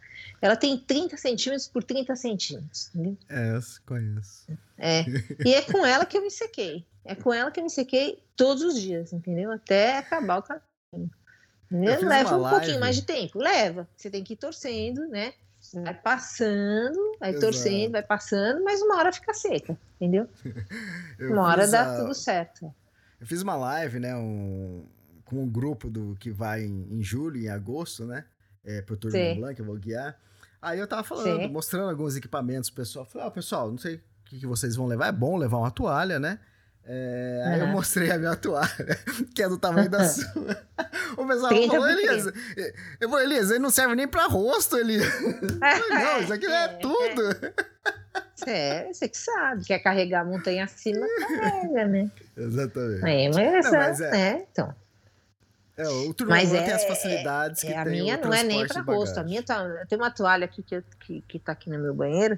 [0.44, 2.90] Ela tem 30 centímetros por 30 centímetros.
[2.94, 3.16] Entendeu?
[3.30, 4.46] É, conheço.
[4.76, 5.02] É.
[5.42, 6.84] E é com ela que eu me sequei.
[7.02, 9.50] É com ela que eu me sequei todos os dias, entendeu?
[9.50, 11.10] Até acabar o caminho.
[11.70, 12.58] Leva um live.
[12.58, 13.38] pouquinho mais de tempo.
[13.38, 13.88] Leva.
[13.96, 15.32] Você tem que ir torcendo, né?
[15.72, 17.46] Vai passando, vai Exato.
[17.46, 20.28] torcendo, vai passando, mas uma hora fica seca, entendeu?
[21.20, 22.00] uma hora dá a...
[22.02, 22.70] tudo certo.
[23.18, 24.14] Eu fiz uma live, né?
[24.14, 24.84] Um...
[25.24, 28.26] Com um grupo do que vai em, em julho, em agosto, né?
[28.62, 30.18] É, pro Tour Mont Blanc, eu vou guiar.
[30.64, 31.48] Aí eu tava falando, Sim.
[31.48, 33.04] mostrando alguns equipamentos pro pessoal.
[33.04, 35.08] Falei, ó, oh, pessoal, não sei o que, que, vocês vão levar.
[35.08, 36.38] É bom levar uma toalha, né?
[36.86, 37.52] É, uhum.
[37.52, 38.98] Aí eu mostrei a minha toalha,
[39.34, 40.56] que é do tamanho da sua.
[41.16, 42.26] o pessoal falou, Elias,
[43.00, 45.06] eu vou, Elias, ele não serve nem pra rosto, Elias.
[45.90, 47.52] não, isso aqui é, é tudo.
[48.46, 51.06] É, você que sabe, quer carregar a montanha acima,
[51.38, 52.10] carrega, né?
[52.36, 53.06] Exatamente.
[53.06, 54.74] É, mas, não, mas é, é, então.
[55.76, 58.66] É, o Turma Mas é, tem as facilidades é, que a minha não é nem
[58.66, 59.18] para rosto.
[59.18, 62.36] A minha tá, tem uma toalha aqui que, que, que tá aqui no meu banheiro,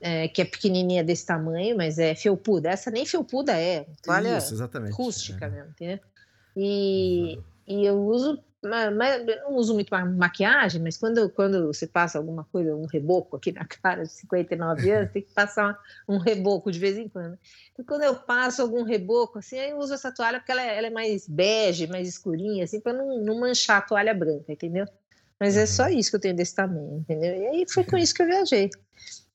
[0.00, 2.70] é, que é pequenininha desse tamanho, mas é felpuda.
[2.70, 4.56] Essa nem felpuda é, toalha Isso,
[4.92, 5.50] rústica é.
[5.50, 6.00] mesmo, entendeu?
[6.56, 12.74] E, e eu uso não uso muito maquiagem, mas quando, quando você passa alguma coisa,
[12.74, 16.98] um reboco aqui na cara de 59 anos, tem que passar um reboco de vez
[16.98, 17.38] em quando.
[17.78, 20.76] E quando eu passo algum reboco, assim, aí eu uso essa toalha porque ela é,
[20.76, 24.86] ela é mais bege, mais escurinha, assim, para não, não manchar a toalha branca, entendeu?
[25.38, 25.90] Mas é só uhum.
[25.90, 27.34] isso que eu tenho desse tamanho, entendeu?
[27.34, 28.68] E aí foi com isso que eu viajei.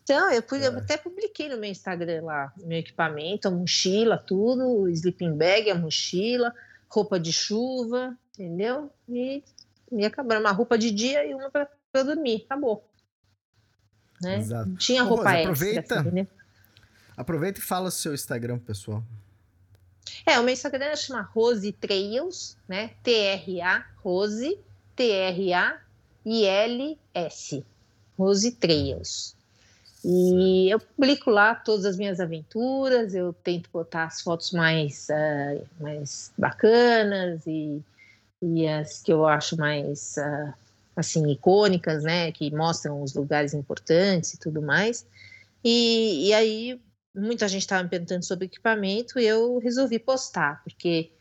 [0.04, 0.78] Então, eu, eu é.
[0.78, 5.76] até publiquei no meu Instagram lá, meu equipamento, a mochila, tudo, o sleeping bag, a
[5.76, 6.54] mochila,
[6.88, 8.91] roupa de chuva, entendeu?
[9.08, 9.43] E,
[9.91, 10.38] e acabou.
[10.38, 11.69] Uma roupa de dia e uma para
[12.04, 12.88] dormir, acabou.
[14.21, 14.38] Né?
[14.38, 14.76] Exato.
[14.76, 16.00] Tinha roupa Rose, aproveita, extra.
[16.02, 16.28] Assim,
[17.17, 19.04] aproveita e fala o seu Instagram, pessoal.
[20.26, 22.91] É, o meu Instagram chama Rose Trails, né?
[23.02, 24.60] T-R-A, Rose,
[24.95, 25.76] T-R-A-I-L-S.
[28.17, 29.36] Rose Trails.
[30.04, 35.65] E eu publico lá todas as minhas aventuras, eu tento botar as fotos mais, uh,
[35.80, 37.82] mais bacanas e,
[38.41, 40.54] e as que eu acho mais uh,
[40.95, 45.06] assim icônicas, né, que mostram os lugares importantes e tudo mais.
[45.63, 46.82] E, e aí
[47.13, 51.12] muita gente estava me perguntando sobre equipamento e eu resolvi postar, porque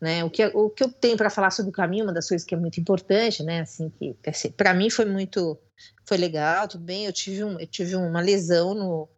[0.00, 2.46] né, o, que, o que eu tenho para falar sobre o caminho, uma das coisas
[2.46, 5.58] que é muito importante, né, assim, que assim, para mim foi muito
[6.04, 7.06] foi legal, tudo bem.
[7.06, 9.08] Eu tive, um, eu tive uma lesão no,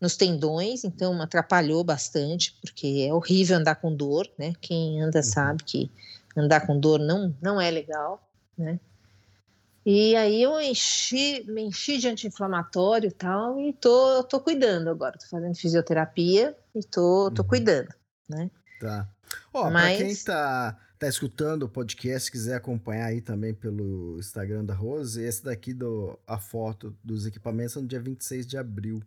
[0.00, 4.52] nos tendões, então atrapalhou bastante, porque é horrível andar com dor, né?
[4.60, 5.24] Quem anda uhum.
[5.24, 5.90] sabe que
[6.36, 8.78] andar com dor não, não é legal, né?
[9.86, 15.18] E aí eu enchi, me enchi de anti-inflamatório e tal, e tô, tô cuidando agora,
[15.18, 17.48] tô fazendo fisioterapia e tô, tô uhum.
[17.48, 17.94] cuidando,
[18.28, 18.50] né?
[18.80, 19.08] Tá.
[19.52, 19.98] Ó, Mas...
[19.98, 25.22] pra quem tá tá escutando o podcast, quiser acompanhar aí também pelo Instagram da Rose,
[25.22, 29.02] esse daqui do a foto dos equipamentos é no dia 26 de abril.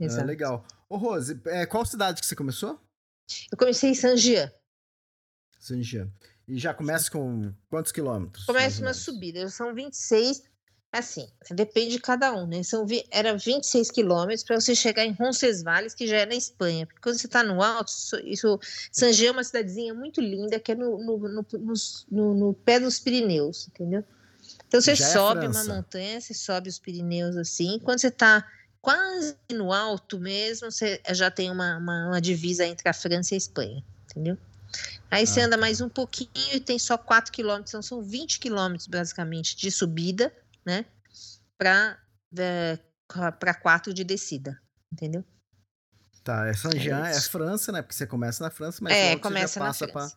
[0.00, 0.26] Ah, Exato.
[0.26, 0.64] legal.
[0.88, 2.80] Ô Rose, é, qual cidade que você começou?
[3.50, 4.52] Eu comecei em Saint-Jean.
[5.58, 6.08] Saint-Jean.
[6.52, 8.44] E já começa com quantos quilômetros?
[8.44, 10.42] Começa uma subida, são 26
[10.92, 12.62] Assim, depende de cada um, né?
[12.62, 16.84] São, era 26 quilômetros para você chegar em Roncesvalles, que já é na Espanha.
[16.84, 17.90] Porque quando você está no alto,
[18.24, 18.60] isso,
[18.92, 21.46] Sanger é uma cidadezinha muito linda, que é no, no, no,
[22.10, 24.04] no, no pé dos Pirineus, entendeu?
[24.68, 27.80] Então você já é sobe é uma montanha, você sobe os Pirineus assim.
[27.82, 28.46] Quando você está
[28.82, 33.36] quase no alto mesmo, você já tem uma, uma, uma, divisa entre a França e
[33.36, 34.36] a Espanha, entendeu?
[35.10, 35.26] Aí ah.
[35.26, 39.56] você anda mais um pouquinho e tem só 4 quilômetros, então são 20 quilômetros basicamente
[39.56, 40.32] de subida
[40.64, 40.84] né?
[41.58, 41.98] Para
[42.36, 42.78] é,
[43.38, 44.60] para quatro de descida,
[44.92, 45.24] entendeu?
[46.24, 47.82] Tá, é Saint-Jean, é, é, França, né?
[47.82, 50.14] Porque você começa na França, mas é, começa você já passa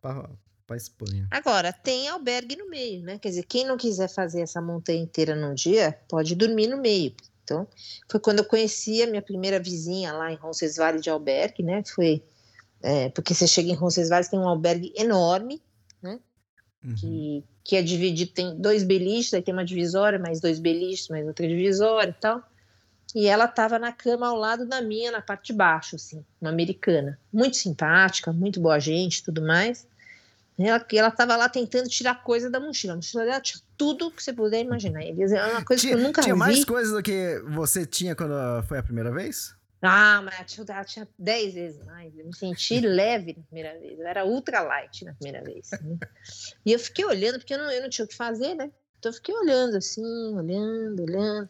[0.00, 0.30] para
[0.66, 1.28] para Espanha.
[1.30, 3.18] Agora, tem albergue no meio, né?
[3.18, 7.14] Quer dizer, quem não quiser fazer essa montanha inteira num dia, pode dormir no meio.
[7.42, 7.68] Então,
[8.10, 11.82] foi quando eu conheci a minha primeira vizinha lá em Roncesvalles de albergue, né?
[11.84, 12.24] Foi
[12.84, 15.62] é, porque você chega em Roncesvalles, tem um albergue enorme,
[16.02, 16.20] né?
[16.84, 16.94] Uhum.
[16.94, 21.26] Que, que é dividido, tem dois beliches, aí tem uma divisória, mais dois beliches, mais
[21.26, 22.42] outra divisória e tal.
[23.14, 26.50] E ela estava na cama ao lado da minha, na parte de baixo, assim, uma
[26.50, 27.18] americana.
[27.32, 29.86] Muito simpática, muito boa gente tudo mais.
[30.58, 32.92] Ela estava lá tentando tirar coisa da mochila.
[32.92, 35.02] A mochila dela tinha tudo que você puder imaginar.
[35.02, 36.40] É uma coisa tinha, que eu nunca tinha vi.
[36.40, 39.54] Tinha mais coisa do que você tinha quando foi a primeira vez?
[39.86, 42.16] Ah, mas ela tinha 10 vezes mais.
[42.16, 43.98] Eu me senti leve na primeira vez.
[43.98, 45.70] Eu era ultra light na primeira vez.
[45.70, 45.98] Né?
[46.64, 48.70] E eu fiquei olhando, porque eu não, eu não tinha o que fazer, né?
[48.98, 51.48] Então eu fiquei olhando assim, olhando, olhando.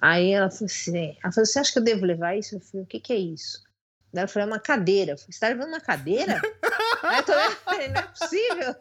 [0.00, 2.56] Aí ela falou assim: ela falou, você acha que eu devo levar isso?
[2.56, 3.62] Eu falei, o que, que é isso?
[4.12, 5.12] Daí ela falou, é uma cadeira.
[5.12, 6.40] Eu falei, você tá levando uma cadeira?
[7.02, 8.76] Aí eu olhando, não é possível.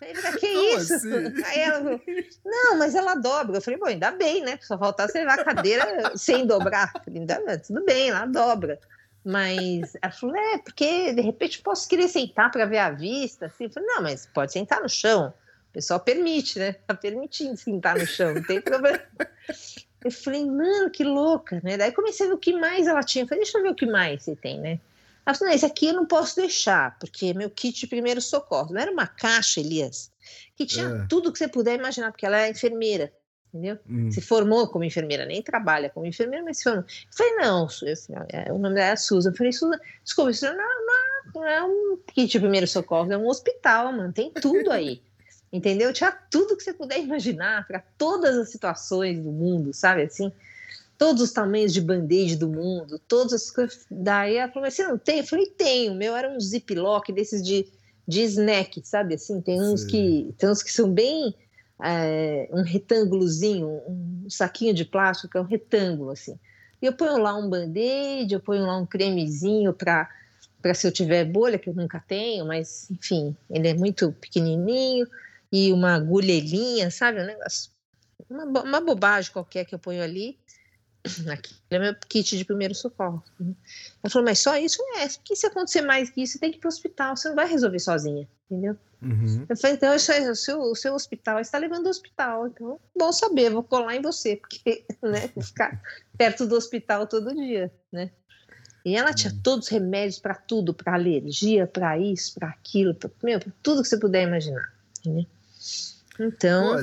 [0.00, 0.94] Ele que isso?
[0.94, 1.42] Assim?
[1.44, 2.00] Aí ela falou,
[2.44, 3.56] não, mas ela dobra.
[3.56, 4.58] Eu falei, bom, ainda bem, né?
[4.62, 6.92] Só faltar você levar a cadeira sem dobrar.
[7.04, 8.78] Falei, tudo bem, ela dobra.
[9.24, 13.46] Mas ela falou, é, porque de repente posso querer sentar para ver a vista.
[13.46, 13.64] Assim.
[13.64, 15.34] Eu falei, não, mas pode sentar no chão.
[15.70, 16.76] O pessoal permite, né?
[16.86, 19.00] Tá permitindo sentar no chão, não tem problema.
[20.04, 21.76] Eu falei, mano, que louca, né?
[21.76, 23.24] Daí comecei a ver o que mais ela tinha.
[23.24, 24.78] Eu falei, deixa eu ver o que mais você tem, né?
[25.28, 28.18] Ela falou, não, esse aqui eu não posso deixar, porque é meu kit de primeiro
[28.18, 28.72] socorro.
[28.72, 30.10] Não era uma caixa, Elias,
[30.56, 31.06] que tinha é.
[31.06, 33.12] tudo que você puder imaginar, porque ela é enfermeira,
[33.52, 33.78] entendeu?
[33.86, 34.10] Hum.
[34.10, 36.82] Se formou como enfermeira, nem trabalha como enfermeira, mas se formou.
[36.82, 37.94] Eu falei, não, eu
[38.32, 39.28] é, o nome dela é Susan.
[39.28, 43.18] Eu falei, Susan, desculpa, isso não, não, não é um kit de primeiro socorro, é
[43.18, 45.02] um hospital, mano, tem tudo aí.
[45.52, 45.92] entendeu?
[45.92, 50.32] Tinha tudo que você puder imaginar para todas as situações do mundo, sabe assim?
[50.98, 53.86] Todos os tamanhos de band-aid do mundo, todas as coisas.
[53.88, 55.18] Daí ela falou, mas você não tem?
[55.18, 55.92] Eu falei, tenho.
[55.92, 57.66] O meu era um ziplock desses de,
[58.06, 59.14] de snack, sabe?
[59.14, 61.34] Assim, tem uns, que, tem uns que são bem.
[61.80, 66.36] É, um retângulozinho, um saquinho de plástico, é um retângulo, assim.
[66.82, 70.08] E eu ponho lá um band-aid, eu ponho lá um cremezinho para
[70.60, 75.06] para se eu tiver bolha, que eu nunca tenho, mas enfim, ele é muito pequenininho.
[75.52, 77.22] e uma agulhelinha, sabe?
[77.22, 77.70] Um negócio,
[78.28, 80.36] uma, uma bobagem qualquer que eu ponho ali.
[81.32, 83.22] Aqui é meu kit de primeiro socorro.
[83.40, 84.82] Ela falou, mas só isso?
[84.96, 87.28] É, porque se acontecer mais que isso, você tem que ir para o hospital, você
[87.28, 88.76] não vai resolver sozinha, entendeu?
[89.00, 89.46] Uhum.
[89.48, 92.80] Eu falei, então isso é, o, seu, o seu hospital está levando ao hospital, então
[92.96, 95.80] bom saber, vou colar em você, porque né, vou ficar
[96.16, 98.10] perto do hospital todo dia, né?
[98.84, 99.40] E ela tinha Uhum.
[99.42, 103.82] todos os remédios para tudo, para alergia, para isso, para aquilo, pra, meu, pra tudo
[103.82, 104.72] que você puder imaginar.
[105.00, 105.26] Entendeu?
[106.18, 106.74] Então,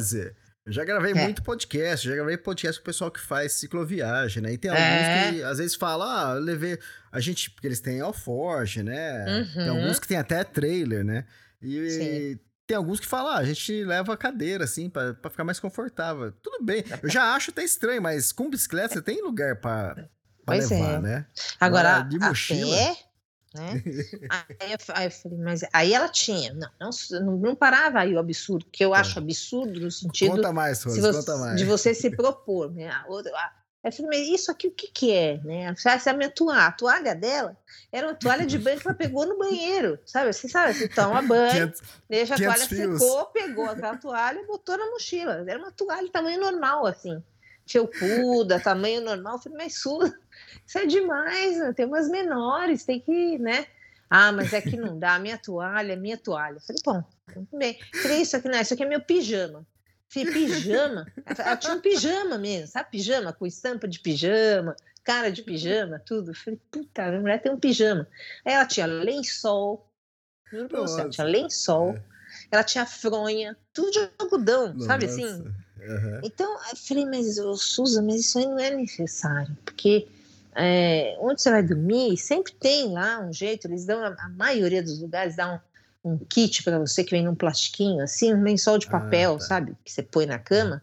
[0.66, 1.24] eu já gravei É.
[1.24, 4.54] muito podcast, já gravei podcast com o pessoal que faz cicloviagem, né?
[4.54, 4.74] E tem É.
[4.74, 6.80] alguns que às vezes falam, ah, eu levei.
[7.12, 9.26] A gente, porque eles têm Alforge, né?
[9.54, 9.78] Tem Uhum.
[9.78, 11.26] alguns que tem até trailer, né?
[11.62, 12.40] E Sim.
[12.68, 15.60] tem alguns que falam, ah, a gente leva a cadeira, assim, pra, pra ficar mais
[15.60, 16.32] confortável.
[16.42, 16.84] Tudo bem.
[17.04, 20.06] Eu já aacho até estranho, mas com bicicleta você tem lugar pra, pra
[20.46, 21.00] Pois levar, é.
[21.00, 21.26] né?
[21.60, 22.76] agora, de a mochila?
[22.76, 22.98] pé,
[23.56, 23.82] né?
[24.60, 26.90] aí, eu, aí eu falei, mas aí ela tinha, não,
[27.22, 30.96] não, não, parava aí o absurdo, que eu acho absurdo no sentido Conta mais, Rose,
[30.96, 31.58] se você- conta mais.
[31.58, 32.90] de você se propor, né?
[32.90, 33.52] A outra, a,
[33.84, 35.74] eu falei, mas isso aqui o que que é, né?
[35.86, 37.56] Essa é a minha toalha, a toalha dela
[37.92, 40.34] era uma toalha de banho que ela pegou no banheiro, sabe?
[40.34, 43.00] Você sabe, você toma banho, 500 deixa a 500 toalha fios.
[43.00, 45.44] secou, pegou aquela toalha e botou na mochila.
[45.48, 47.24] Era uma toalha de tamanho normal, assim,
[47.68, 49.36] felpuda, tamanho normal.
[49.36, 50.12] Eu falei, mas Sula,
[50.66, 51.74] isso é demais, né?
[51.74, 53.66] tem umas menores, tem que, né?
[54.10, 56.58] Ah, mas é que não dá, minha toalha, minha toalha.
[56.58, 57.80] Eu falei, bom, tudo bem.
[58.02, 59.66] Falei, isso aqui não, isso aqui é meu pijama.
[60.08, 61.08] Falei, pijama?
[61.38, 62.92] Ela tinha um pijama mesmo, sabe?
[62.92, 66.32] Pijama com estampa de pijama, cara de pijama, tudo.
[66.32, 68.08] Eu falei, puta, a mulher tem um pijama.
[68.46, 69.90] Aí ela tinha lençol,
[70.52, 71.10] juro pra você, ela Nossa.
[71.10, 72.02] tinha lençol, É.
[72.52, 75.26] ela tinha fronha, tudo de algodão, sabe assim?
[75.26, 75.66] Nossa.
[75.88, 76.22] Aham.
[76.24, 80.08] Então, eu falei, mas Suza, mas isso aí não é necessário, porque
[80.56, 85.02] é, onde você vai dormir, sempre tem lá um jeito, eles dão, a, maioria dos
[85.02, 85.62] lugares dá
[86.04, 89.38] um, um kit para você que vem num plastiquinho, assim, um lençol de Ah, papel,
[89.38, 89.44] tá.
[89.44, 90.82] sabe, que você põe na cama,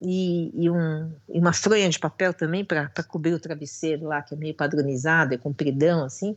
[0.00, 4.34] e, e, um, e uma fronha de papel também para cobrir o travesseiro lá, que
[4.34, 6.36] é meio padronizado, é compridão, assim.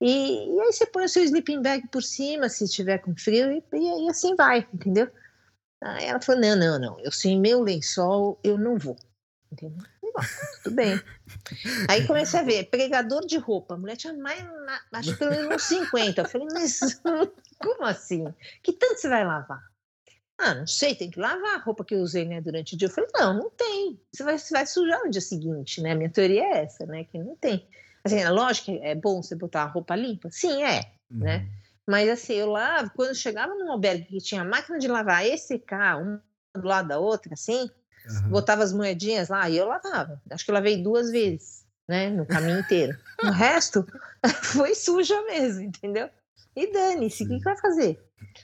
[0.00, 3.52] E, e aí você põe o seu sleeping bag por cima, se estiver com frio,
[3.52, 5.08] e, e, e assim vai, entendeu?
[5.82, 8.96] Aí ela falou: não, não, não, eu sem meu lençol eu não vou.
[9.52, 9.86] Entendeu?
[10.16, 11.02] Eu falei, "Bom, tudo bem.
[11.88, 13.74] Aí comecei a ver, pregador de roupa.
[13.74, 16.22] A mulher tinha mais, ma- acho que pelo menos uns 50.
[16.22, 16.80] Eu falei, mas
[17.58, 18.24] como assim?
[18.62, 19.62] Que tanto você vai lavar?
[20.38, 22.88] Ah, não sei, tem que lavar a roupa que eu usei né, durante o dia.
[22.88, 23.98] Eu falei, não, não tem.
[24.12, 25.94] Você vai, você vai sujar no dia seguinte, né?
[25.94, 27.04] Minha teoria é essa, né?
[27.04, 27.66] Que não tem.
[28.04, 30.28] Assim, é lógico que é bom você botar a roupa limpa.
[30.30, 31.48] Sim, é né?
[31.88, 35.38] Mas assim, eu lavo, quando eu chegava num albergue que tinha máquina de lavar e
[35.38, 36.22] secar, uma
[36.54, 37.70] do lado da outra, assim,
[38.08, 38.28] Aham.
[38.28, 40.20] botava as moedinhas lá e eu lavava.
[40.30, 42.10] Acho que eu lavei duas vezes, né?
[42.10, 42.96] No caminho inteiro.
[43.24, 43.86] O resto
[44.42, 46.08] foi suja mesmo, entendeu?
[46.54, 48.02] E dane-se, o que, que vai fazer?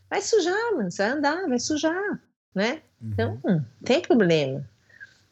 [0.08, 2.22] Vai sujar, mano, você vai andar, vai sujar,
[2.54, 2.82] né?
[3.00, 3.10] Uhum.
[3.12, 4.68] Então, hum, tem problema.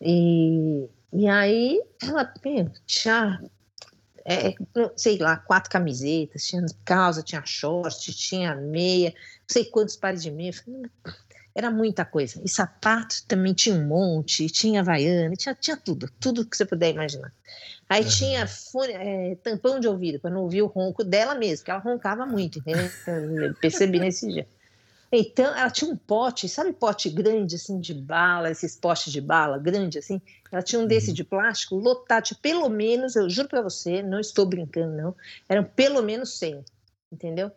[0.00, 3.42] E, e aí, ela meu, tinha,
[4.24, 4.54] é,
[4.96, 10.30] sei lá, quatro camisetas, tinha calça, tinha short, tinha meia, não sei quantos pares de
[10.30, 10.50] meia.
[10.50, 10.90] Eu falei, "Não,
[11.54, 12.40] Era muita coisa.
[12.44, 16.90] E sapato também tinha um monte, tinha havaiana, tinha, tinha tudo, tudo que você puder
[16.94, 17.32] imaginar.
[17.88, 21.70] Aí tinha fone- é, tampão de ouvido, para não ouvir o ronco dela mesmo, porque
[21.72, 22.92] ela roncava muito, entendeu?
[23.06, 24.46] Eu percebi nesse dia.
[25.12, 29.58] Então, ela tinha um pote, sabe pote grande, assim, de bala, esses potes de bala
[29.58, 30.20] grande, assim?
[30.52, 34.20] Ela tinha um desse de plástico, lotado, de pelo menos, eu juro para você, não
[34.20, 35.16] estou brincando, não,
[35.48, 36.64] eram pelo menos 100,
[37.10, 37.50] entendeu?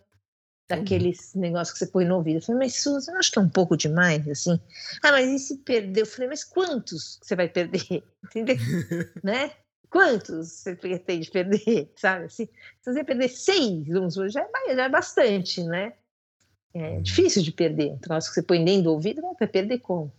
[0.77, 2.37] Daqueles negócios que você põe no ouvido.
[2.37, 4.59] Eu falei, mas eu acho que é um pouco demais, assim.
[5.01, 6.01] Ah, mas e se perder?
[6.01, 8.03] Eu falei, mas quantos você vai perder?
[8.23, 8.55] Entendeu?
[9.23, 9.51] né?
[9.89, 12.25] Quantos você pretende perder, sabe?
[12.25, 12.47] Assim,
[12.81, 15.93] se você perder seis, vamos já é, já é bastante, né?
[16.73, 17.91] É difícil de perder.
[17.91, 20.11] Um troço que você põe dentro do ouvido, vai perder como?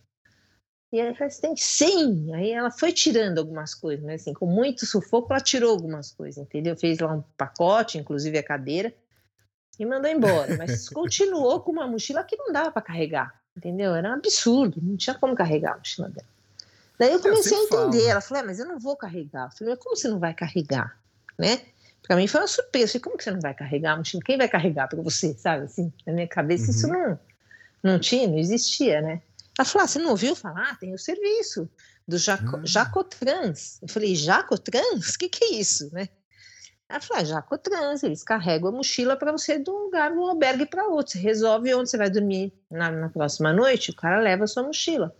[0.91, 2.33] E aí ela falou, tem 100.
[2.35, 6.41] Aí ela foi tirando algumas coisas, mas assim, com muito sufoco, ela tirou algumas coisas,
[6.41, 6.77] entendeu?
[6.77, 8.95] Fez lá um pacote, inclusive a cadeira,
[9.79, 10.55] e mandou embora.
[10.57, 13.93] Mas continuou com uma mochila que não dava para carregar, entendeu?
[13.95, 16.27] Era um absurdo, não tinha como carregar a mochila dela.
[16.97, 17.87] Daí eu comecei a sempre falo.
[17.89, 18.07] entender.
[18.07, 19.49] Ela falou, ah, mas eu não vou carregar.
[19.51, 20.97] Eu falei, mas como você não vai carregar?
[21.37, 21.61] Né?
[22.07, 22.85] Para mim foi uma surpresa.
[22.85, 24.23] Eu falei, como que você não vai carregar a mochila?
[24.23, 25.65] Quem vai carregar para você, sabe?
[25.65, 27.19] Assim, na minha cabeça isso não,
[27.83, 29.21] não tinha, não existia, né?
[29.57, 30.77] Ela falou, ah, você não ouviu falar?
[30.79, 31.69] Tem o serviço
[32.07, 32.65] do Jaco, Hum.
[32.65, 33.79] Jacotrans.
[33.81, 35.15] Eu falei, Jacotrans?
[35.15, 36.07] O que, que é isso, né?
[36.87, 40.27] Ela falou, ah, Jacotrans, eles carregam a mochila para você de um lugar, de um
[40.27, 41.13] albergue para outro.
[41.13, 44.63] Você resolve onde você vai dormir na, na próxima noite, o cara leva a sua
[44.63, 45.15] mochila.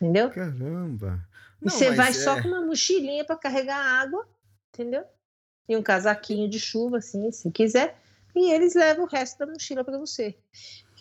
[0.00, 0.30] Entendeu?
[0.30, 1.20] Caramba.
[1.60, 4.26] E Não, você mas vai é- só com uma mochilinha para carregar água,
[4.72, 5.04] entendeu?
[5.68, 7.96] E um casaquinho de chuva, assim, se quiser.
[8.34, 10.34] e eles levam o resto da mochila para você.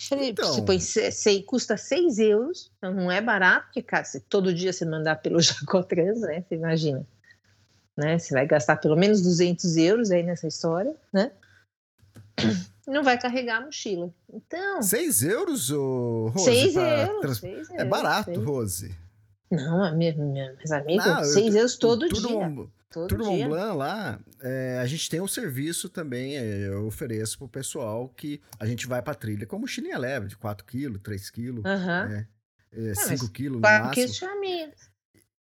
[0.08, 0.52] Falei, então...
[0.52, 4.74] você põe, sei, custa 6 euros, então não é barato, porque, cara, se todo dia
[4.74, 6.42] você mandar pelo Jacotrans, né?
[6.42, 7.06] Você imagina.
[8.00, 8.18] Né?
[8.18, 11.32] Você vai gastar pelo menos 200 euros aí nessa história, né?
[12.88, 14.10] Não vai carregar a mochila.
[14.34, 14.82] Então.
[14.82, 16.46] 6 euros, Rose?
[16.46, 17.44] 6 euros, trans...
[17.44, 17.70] euros.
[17.72, 18.46] É barato, 6.
[18.46, 18.96] Rose.
[19.52, 22.38] Não, minha, minha, meus amigos, 6 euros todo tudo dia.
[22.38, 23.18] Um, todo.
[23.18, 28.08] Mont Blanc lá, é, a gente tem um serviço também, é, eu ofereço pro pessoal
[28.16, 31.64] que a gente vai pra trilha com mochilinha leve, de 4 kg, 3 kg, uhum.
[31.64, 32.28] né?
[32.72, 34.08] É, 5 kg no máximo.
[34.08, 34.89] 4 kg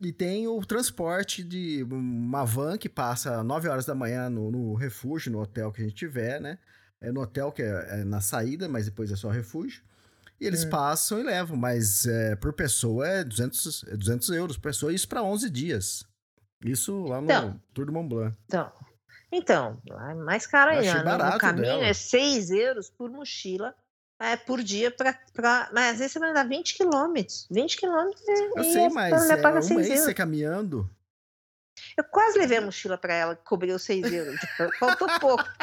[0.07, 4.73] e tem o transporte de uma van que passa 9 horas da manhã no, no
[4.73, 6.57] refúgio, no hotel que a gente tiver, né?
[7.01, 9.83] É no hotel que é, é na saída, mas depois é só refúgio.
[10.39, 10.69] E eles é.
[10.69, 15.07] passam e levam, mas é, por pessoa é 200, é 200 euros por pessoa, isso
[15.07, 16.05] para 11 dias.
[16.63, 18.37] Isso lá no então, Tour do Mont Blanc.
[18.45, 18.71] Então,
[19.31, 21.03] então é mais caro ainda.
[21.03, 21.31] Né?
[21.31, 21.85] No caminho dela.
[21.85, 23.75] é 6 euros por mochila
[24.23, 25.19] é, por dia para.
[25.73, 27.47] Mas às vezes você vai andar 20 quilômetros.
[27.51, 28.59] 20 quilômetros é.
[28.59, 30.89] Eu sei, mas é um mês você caminhando.
[31.97, 34.39] Eu quase levei a mochila para ela, que cobriu 6 euros.
[34.79, 35.43] Faltou pouco.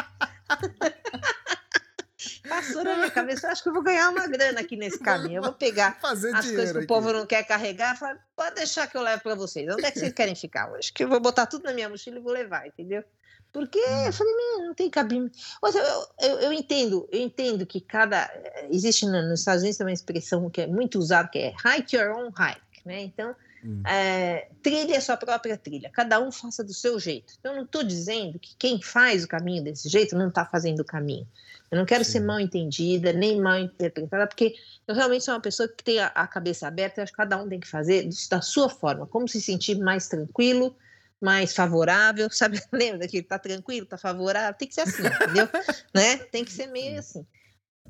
[2.48, 5.38] Passou na minha cabeça, acho que eu vou ganhar uma grana aqui nesse caminho.
[5.38, 6.84] Eu vou pegar Fazer as coisas que aqui.
[6.84, 9.66] o povo não quer carregar, falar, pode deixar que eu levo para vocês.
[9.72, 10.92] Onde é que vocês querem ficar hoje?
[10.92, 13.04] Que eu vou botar tudo na minha mochila e vou levar, entendeu?
[13.52, 15.36] Porque eu falei, não tem cabimento.
[15.62, 18.30] Eu, eu, eu, entendo, eu entendo que cada.
[18.70, 22.28] Existe nos Estados Unidos uma expressão que é muito usada, que é hike your own
[22.28, 23.02] hike, né?
[23.02, 23.34] Então,
[23.64, 23.82] hum.
[23.84, 27.34] é, trilha é sua própria trilha, cada um faça do seu jeito.
[27.40, 30.80] Então, eu não estou dizendo que quem faz o caminho desse jeito não está fazendo
[30.80, 31.26] o caminho.
[31.70, 32.12] Eu não quero Sim.
[32.12, 34.54] ser mal entendida, nem mal interpretada, porque
[34.86, 37.36] eu realmente sou uma pessoa que tem a, a cabeça aberta, eu acho que cada
[37.40, 40.76] um tem que fazer da sua forma, como se sentir mais tranquilo,
[41.20, 42.60] mais favorável, sabe?
[42.72, 44.54] Lembra daquele tá tranquilo, tá favorável?
[44.54, 45.48] Tem que ser assim, entendeu?
[45.94, 46.16] né?
[46.16, 47.26] Tem que ser meio assim.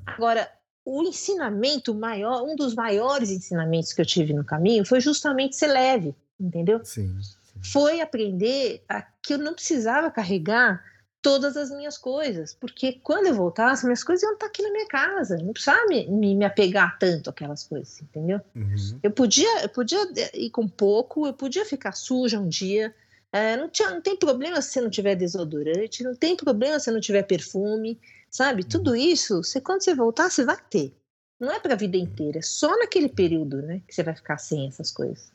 [0.05, 0.51] Agora,
[0.83, 5.67] o ensinamento maior, um dos maiores ensinamentos que eu tive no caminho foi justamente ser
[5.67, 6.83] leve, entendeu?
[6.83, 7.15] Sim.
[7.21, 7.59] sim.
[7.63, 10.83] Foi aprender a, que eu não precisava carregar
[11.21, 14.87] todas as minhas coisas, porque quando eu voltasse, minhas coisas iam estar aqui na minha
[14.87, 18.41] casa, não precisava me, me, me apegar tanto aquelas coisas, entendeu?
[18.55, 18.99] Uhum.
[19.03, 19.99] Eu podia, eu podia
[20.33, 22.93] ir com pouco, eu podia ficar suja um dia,
[23.31, 26.91] é, não, tinha, não tem problema se você não tiver desodorante, não tem problema se
[26.91, 28.63] não tiver perfume, sabe?
[28.63, 28.97] Tudo uhum.
[28.97, 30.93] isso, você, quando você voltar, você vai ter.
[31.39, 34.37] Não é para a vida inteira, é só naquele período, né, que você vai ficar
[34.37, 35.31] sem essas coisas.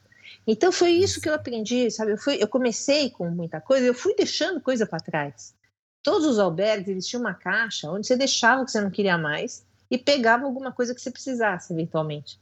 [0.46, 2.12] Então foi isso que eu aprendi, sabe?
[2.12, 5.54] Eu, fui, eu comecei com muita coisa, eu fui deixando coisa para trás.
[6.02, 9.18] Todos os albergues, eles tinham uma caixa onde você deixava o que você não queria
[9.18, 12.38] mais e pegava alguma coisa que você precisasse, eventualmente.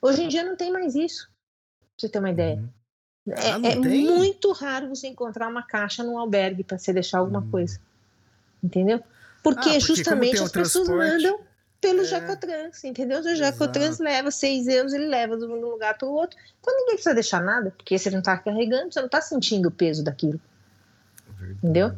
[0.00, 1.28] Hoje em dia não tem mais isso,
[1.78, 2.56] pra você ter uma ideia.
[2.56, 2.68] Uhum.
[3.28, 7.40] É, ah, é muito raro você encontrar uma caixa num albergue para você deixar alguma
[7.40, 7.50] hum.
[7.50, 7.80] coisa.
[8.62, 9.02] Entendeu?
[9.42, 11.40] Porque, ah, porque justamente as pessoas mandam
[11.80, 12.04] pelo é.
[12.04, 13.20] Jacotrans, entendeu?
[13.20, 16.38] O Jacotrans leva seis euros, ele leva de um lugar para o outro.
[16.60, 19.70] Então ninguém precisa deixar nada, porque você não está carregando, você não está sentindo o
[19.70, 20.40] peso daquilo.
[21.38, 21.92] Verdade, entendeu?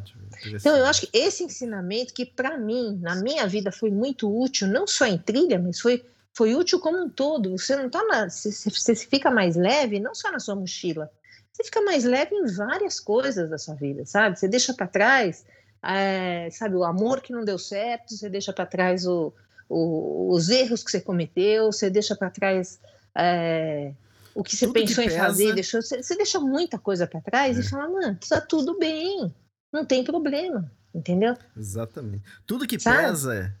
[0.45, 4.67] Então eu acho que esse ensinamento, que para mim, na minha vida, foi muito útil,
[4.67, 7.57] não só em trilha, mas foi foi útil como um todo.
[7.57, 11.09] Você não tá na, você, você fica mais leve, não só na sua mochila,
[11.57, 14.37] você fica mais leve em várias coisas da sua vida, sabe?
[14.37, 15.43] Você deixa para trás,
[15.81, 19.33] é, sabe, o amor que não deu certo, você deixa para trás o,
[19.67, 22.79] o, os erros que você cometeu, você deixa para trás
[23.15, 23.91] é,
[24.35, 27.21] o que você tudo pensou que em fazer, deixou, você, você, deixa muita coisa para
[27.21, 27.61] trás é.
[27.61, 29.33] e fala, mano, tá tudo bem,
[29.73, 31.35] não tem problema, entendeu?
[31.57, 32.23] Exatamente.
[32.45, 32.97] Tudo que sabe?
[32.99, 33.51] pesa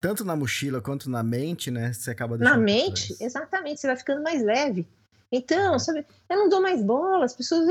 [0.00, 1.92] tanto na mochila quanto na mente, né?
[1.92, 2.56] Você acaba deixando.
[2.56, 4.86] Na mente, exatamente, você vai ficando mais leve.
[5.34, 7.66] Então, sabe, eu não dou mais bola, as pessoas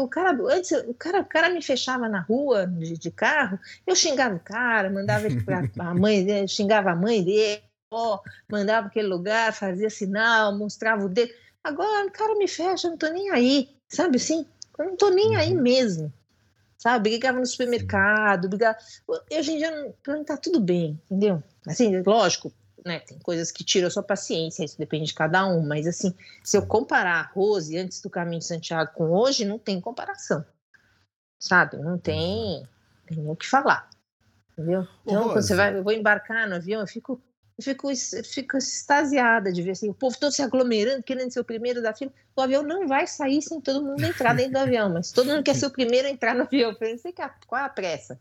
[0.00, 3.94] o cara, antes, o cara, o cara me fechava na rua de, de carro, eu
[3.94, 8.18] xingava o cara, mandava ele pra a mãe dele, xingava a mãe dele, ó,
[8.50, 11.32] mandava aquele lugar, fazia sinal, mostrava o dedo.
[11.62, 14.44] Agora o cara me fecha, eu não tô nem aí, sabe assim?
[14.76, 15.62] Eu não tô nem aí uhum.
[15.62, 16.12] mesmo
[16.78, 17.10] sabe?
[17.10, 18.78] Brigava no supermercado, brigava.
[19.06, 21.42] Hoje em dia não, tá tudo bem, entendeu?
[21.66, 22.52] Assim, lógico,
[22.88, 23.00] né?
[23.00, 26.56] Tem coisas que tiram a sua paciência, isso depende de cada um, mas assim, se
[26.56, 30.44] eu comparar a Rose antes do caminho de Santiago com hoje, não tem comparação,
[31.38, 31.76] sabe?
[31.76, 32.66] Não tem,
[33.06, 33.88] tem o que falar,
[34.52, 34.88] entendeu?
[35.06, 37.22] Então, quando você vai, eu vou embarcar no avião, eu fico
[37.58, 41.40] eu fico, eu fico extasiada de ver assim, o povo todo se aglomerando, querendo ser
[41.40, 42.12] o primeiro da fila.
[42.36, 45.42] O avião não vai sair sem todo mundo entrar dentro do avião, mas todo mundo
[45.42, 46.76] quer ser o primeiro a entrar no avião.
[46.80, 47.12] Eu não sei
[47.48, 48.20] qual a pressa,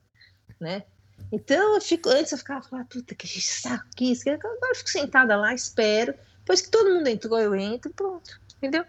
[0.60, 0.84] né?
[1.32, 4.30] Então, eu fico, antes eu ficava falando, puta, que saco que isso.
[4.30, 6.14] Agora eu fico sentada lá, espero.
[6.40, 8.40] Depois que todo mundo entrou, eu entro, pronto.
[8.58, 8.86] Entendeu?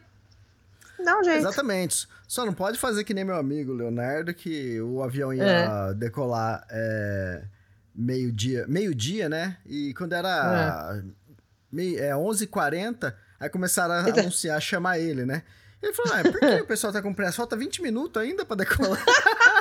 [1.04, 1.38] Dá um jeito.
[1.38, 2.08] Exatamente.
[2.26, 5.94] Só não pode fazer que nem meu amigo Leonardo, que o avião ia é.
[5.94, 6.66] decolar.
[6.70, 7.42] É
[7.98, 9.56] meio-dia, meio-dia, né?
[9.66, 11.02] E quando era
[11.76, 11.94] é.
[11.96, 15.42] É 11h40, aí começaram a anunciar, chamar ele, né?
[15.82, 17.36] Ele falou, ah, por que o pessoal tá com pressa?
[17.36, 19.02] Falta 20 minutos ainda pra decolar.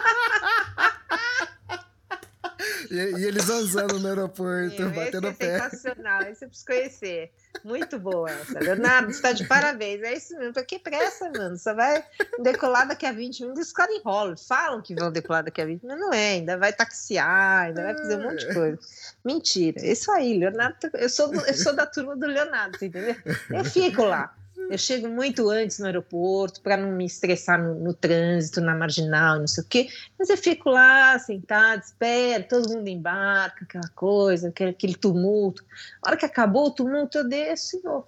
[2.90, 5.70] E, e eles zanzando no aeroporto, Meu, batendo esse é pé.
[5.70, 7.32] Sensacional, esse eu preciso conhecer.
[7.64, 8.60] Muito boa essa.
[8.60, 10.02] Leonardo, você tá de parabéns.
[10.04, 10.54] É isso mesmo.
[10.66, 11.58] Que pressa, mano.
[11.58, 12.04] Só vai
[12.40, 13.68] decolar daqui a 20 minutos.
[13.68, 14.38] Os caras enrolam.
[14.38, 16.34] Falam que vão decolar daqui a 20 minutos, não é.
[16.34, 18.80] Ainda vai taxiar, ainda vai fazer um monte de coisa.
[19.24, 19.86] Mentira.
[19.86, 20.78] Isso aí, Leonardo.
[20.94, 23.16] Eu sou, eu sou da turma do Leonardo, entendeu?
[23.50, 24.36] Eu fico lá.
[24.70, 29.40] Eu chego muito antes no aeroporto para não me estressar no, no, trânsito, na marginal,
[29.40, 29.88] não sei o quê.
[30.18, 35.64] Mas eu fico lá, sentada, espero, todo mundo embarca, aquela coisa, aquele, tumulto.
[36.02, 38.08] A hora que acabou o tumulto, eu desço e vou.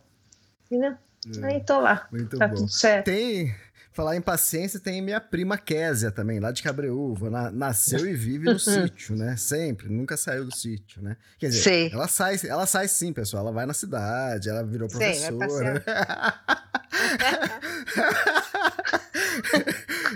[0.65, 0.95] Entendeu?
[1.41, 2.07] É, Aí tô lá.
[2.11, 2.55] Muito tá bom.
[2.55, 3.05] tudo certo.
[3.05, 3.53] Tem,
[3.99, 7.29] Falar em paciência, tem minha prima Késia também, lá de Cabreúva.
[7.29, 9.35] Na, nasceu e vive no sítio, né?
[9.35, 11.17] Sempre, nunca saiu do sítio, né?
[11.37, 11.93] Quer dizer, sim.
[11.93, 13.43] ela sai, ela sai sim, pessoal.
[13.43, 15.83] Ela vai na cidade, ela virou professora.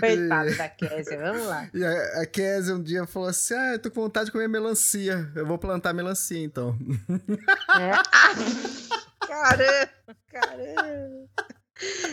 [0.00, 1.68] Coitada da Késia, vamos lá.
[1.74, 4.48] E a, a Késia um dia falou assim: Ah, eu tô com vontade de comer
[4.48, 5.30] melancia.
[5.34, 6.74] Eu vou plantar melancia, então.
[7.78, 7.90] É.
[9.26, 9.90] caramba,
[10.32, 11.28] caramba.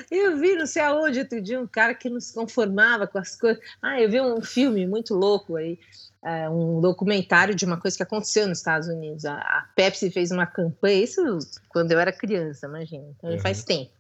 [0.10, 3.36] Eu vi, não sei aonde, outro dia, um cara que não se conformava com as
[3.36, 3.64] coisas.
[3.82, 5.80] Ah, eu vi um filme muito louco aí,
[6.24, 9.26] é, um documentário de uma coisa que aconteceu nos Estados Unidos.
[9.26, 11.22] A, a Pepsi fez uma campanha, isso
[11.70, 13.40] quando eu era criança, imagina, então uhum.
[13.40, 13.92] faz tempo.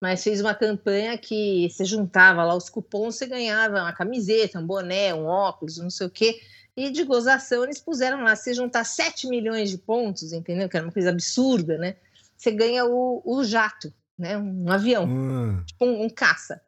[0.00, 4.66] Mas fez uma campanha que você juntava lá os cupons, você ganhava uma camiseta, um
[4.66, 6.40] boné, um óculos, não sei o quê.
[6.76, 10.68] E de gozação, eles puseram lá, se juntar 7 milhões de pontos, entendeu?
[10.68, 11.94] Que era uma coisa absurda, né?
[12.36, 14.38] Você ganha o, o jato né?
[14.38, 15.62] Um avião, hum.
[15.64, 16.60] tipo um, um, caça.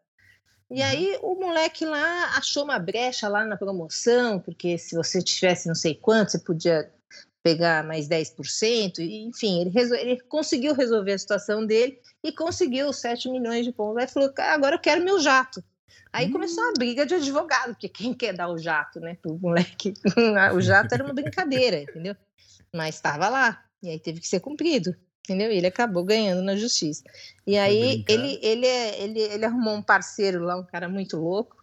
[0.70, 0.86] E uhum.
[0.86, 5.74] aí o moleque lá achou uma brecha lá na promoção, porque se você tivesse não
[5.74, 6.92] sei quanto, você podia
[7.42, 9.96] pegar mais 10%, e, enfim, ele, resol...
[9.96, 14.02] ele conseguiu resolver a situação dele e conseguiu 7 milhões de pontos.
[14.02, 15.62] Aí falou, agora eu quero meu jato.
[16.12, 16.32] Aí hum.
[16.32, 19.94] começou a briga de advogado, porque quem quer dar o jato, né, pro moleque?
[20.54, 22.16] o jato era uma brincadeira, entendeu?
[22.74, 24.96] Mas estava lá, e aí teve que ser cumprido
[25.26, 25.50] entendeu?
[25.50, 27.02] E ele acabou ganhando na justiça.
[27.46, 31.56] E aí ele, ele, ele, ele arrumou um parceiro lá, um cara muito louco,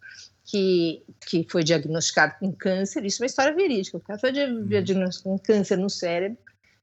[0.43, 3.05] que, que foi diagnosticado com câncer.
[3.05, 3.97] Isso é uma história verídica.
[3.97, 4.68] O cara foi uhum.
[4.68, 6.38] diagnosticado com câncer no cérebro.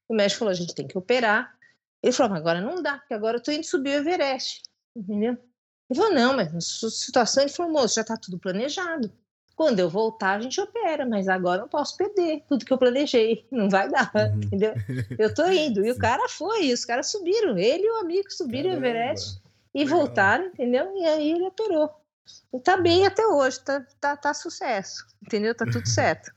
[0.08, 1.54] O médico falou: a gente tem que operar.
[2.02, 4.62] Ele falou: mas agora não dá, porque agora eu tô indo subir o Everest.
[4.96, 5.36] Entendeu?
[5.90, 9.12] Ele falou: não, mas na sua situação, ele falou: moço, já está tudo planejado.
[9.60, 13.44] Quando eu voltar, a gente opera, mas agora não posso perder tudo que eu planejei.
[13.50, 14.40] Não vai dar, uhum.
[14.40, 14.72] entendeu?
[15.18, 15.84] Eu tô indo.
[15.84, 17.58] E o cara foi, os caras subiram.
[17.58, 19.38] Ele e o amigo subiram o Everest
[19.74, 19.98] e Legal.
[19.98, 20.90] voltaram, entendeu?
[20.96, 21.90] E aí ele operou.
[22.54, 25.54] E tá bem até hoje, tá, tá, tá sucesso, entendeu?
[25.54, 26.32] Tá tudo certo.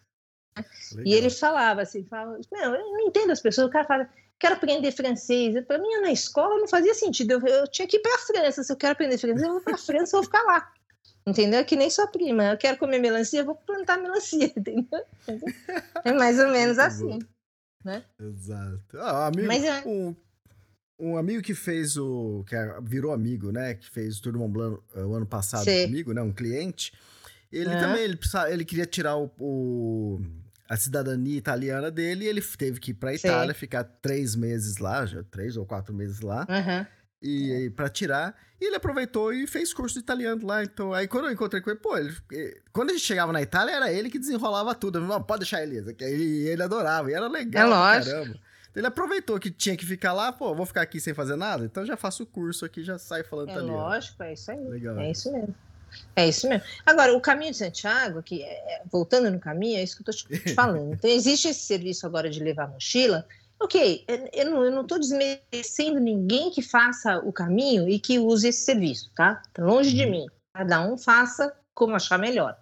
[1.06, 4.56] e ele falava assim, falava, não, eu não entendo as pessoas, o cara fala, quero
[4.56, 5.64] aprender francês.
[5.66, 7.36] Para mim, na escola não fazia sentido.
[7.36, 8.64] Eu, eu tinha que ir para a França.
[8.66, 10.74] Se eu quero aprender francês, eu vou para a França, eu vou ficar lá.
[11.26, 11.64] Entendeu?
[11.64, 12.46] Que nem sua prima.
[12.46, 15.06] Eu quero comer melancia, vou plantar melancia, entendeu?
[16.04, 17.20] É mais ou menos assim.
[17.84, 18.04] Né?
[18.20, 18.98] Exato.
[18.98, 20.16] Ah, amigo, Mas, é um,
[21.00, 22.44] um amigo que fez o.
[22.48, 23.74] que é, virou amigo, né?
[23.74, 25.86] Que fez o Tour Mont Blanc eh, o ano passado Sim.
[25.86, 26.22] comigo, né?
[26.22, 26.94] Um cliente.
[27.52, 27.80] Ele uhum.
[27.80, 28.20] também ele,
[28.50, 30.22] ele queria tirar o, o,
[30.68, 33.60] a cidadania italiana dele e ele teve que ir para Itália, Sim.
[33.60, 36.48] ficar três meses lá, já três ou quatro meses lá.
[36.50, 38.36] Uhum e, para tirar.
[38.60, 40.64] E ele aproveitou e fez curso de italiano lá.
[40.64, 42.14] Então, aí quando eu encontrei com ele, pô, ele,
[42.72, 45.00] quando a gente chegava na Itália, era ele que desenrolava tudo.
[45.00, 47.10] Não, pode deixar Elisa, que ele, ele adorava.
[47.10, 48.16] E era legal, é lógico.
[48.16, 48.40] caramba.
[48.76, 51.86] Ele aproveitou que tinha que ficar lá, pô, vou ficar aqui sem fazer nada, então
[51.86, 53.78] já faço o curso aqui, já saio falando é italiano.
[53.78, 54.68] Lógico, é isso aí.
[54.68, 54.98] Legal.
[54.98, 55.56] É isso mesmo.
[56.16, 56.66] É isso mesmo.
[56.84, 60.40] Agora, o caminho de Santiago, aqui, é, voltando no caminho, é isso que eu estou
[60.40, 60.94] te falando.
[60.94, 63.28] Então, existe esse serviço agora de levar mochila,
[63.64, 69.10] Ok, eu não estou desmerecendo ninguém que faça o caminho e que use esse serviço,
[69.16, 69.42] tá?
[69.54, 69.64] tá?
[69.64, 70.12] longe de uhum.
[70.12, 70.26] mim.
[70.54, 72.58] Cada um faça como achar melhor.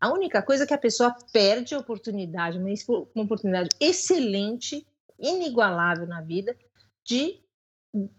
[0.00, 2.70] A única coisa é que a pessoa perde a oportunidade, uma,
[3.14, 4.86] uma oportunidade excelente,
[5.18, 6.56] inigualável na vida,
[7.04, 7.40] de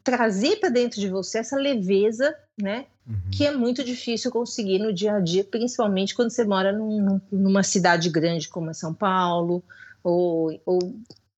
[0.04, 2.86] trazer para dentro de você essa leveza, né?
[3.08, 3.32] Uhum.
[3.32, 7.64] Que é muito difícil conseguir no dia a dia, principalmente quando você mora num, numa
[7.64, 9.64] cidade grande como é São Paulo,
[10.04, 10.80] ou, ou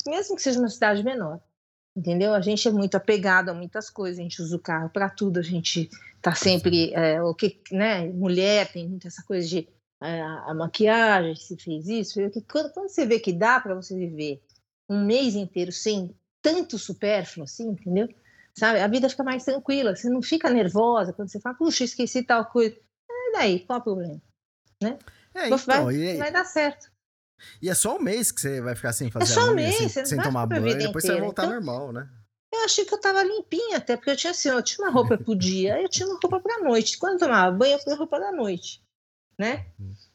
[0.07, 1.39] mesmo que seja uma cidade menor.
[1.95, 2.33] Entendeu?
[2.33, 5.39] A gente é muito apegado a muitas coisas, a gente usa o carro para tudo,
[5.39, 5.89] a gente
[6.21, 6.93] tá sempre.
[6.93, 8.07] É, o que, né?
[8.07, 9.67] Mulher tem muito essa coisa de
[10.01, 12.19] é, a maquiagem, se fez isso.
[12.49, 14.41] Quando, quando você vê que dá para você viver
[14.89, 18.07] um mês inteiro sem tanto supérfluo assim, entendeu?
[18.53, 18.79] Sabe?
[18.79, 22.45] A vida fica mais tranquila, você não fica nervosa quando você fala, puxa, esqueci tal
[22.45, 22.75] coisa.
[23.09, 24.21] E daí, qual o problema?
[24.81, 24.97] Né?
[25.35, 26.17] É, então, vai, e...
[26.17, 26.91] vai dar certo.
[27.61, 29.53] E é só um mês que você vai ficar sem É fazer só a um
[29.55, 31.25] mês, sem, você sem não vai tomar banho, depois você vai inteira.
[31.25, 32.09] voltar Então- normal, né?
[32.53, 35.17] Eu achei que eu tava limpinha, até porque eu tinha assim, eu tinha uma roupa
[35.17, 36.97] pro dia, eu tinha uma roupa pra noite.
[36.97, 38.83] Quando eu tomava banho, eu punha roupa da noite,
[39.39, 39.67] né?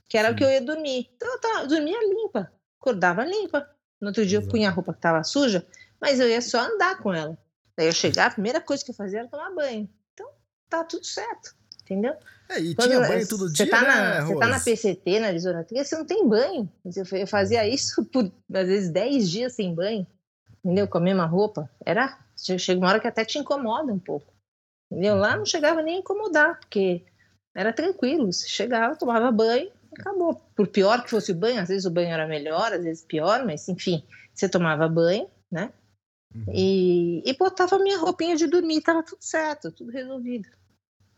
[0.08, 0.36] Que era o Sim.
[0.36, 1.10] que eu ia dormir.
[1.16, 3.66] Então eu, tava, eu dormia limpa, acordava limpa.
[3.98, 4.52] No outro dia eu Exato.
[4.52, 5.66] punha a roupa que tava suja,
[5.98, 7.38] mas eu ia só andar com ela.
[7.74, 9.88] Daí eu chegava, a primeira coisa que eu fazia era tomar banho.
[10.12, 10.28] Então
[10.68, 12.14] tá tudo certo, entendeu?
[12.48, 14.60] É, e Quando tinha banho todo você dia, tá né, na, Você tá na?
[14.60, 16.70] PCT, na lisoterapia, você não tem banho.
[16.84, 20.06] Eu eu fazia isso por, às vezes, 10 dias sem banho,
[20.64, 20.86] entendeu?
[20.86, 21.68] Com a mesma roupa.
[21.84, 24.32] Era, che- chega uma hora que até te incomoda um pouco,
[24.90, 25.16] entendeu?
[25.16, 27.04] Lá não chegava nem a incomodar, porque
[27.54, 28.32] era tranquilo.
[28.32, 30.34] Você chegava, tomava banho, acabou.
[30.54, 33.44] Por pior que fosse o banho, às vezes o banho era melhor, às vezes pior,
[33.44, 35.72] mas enfim, você tomava banho, né?
[36.34, 36.44] Uhum.
[36.52, 40.48] E, e botava minha roupinha de dormir, tava tudo certo, tudo resolvido.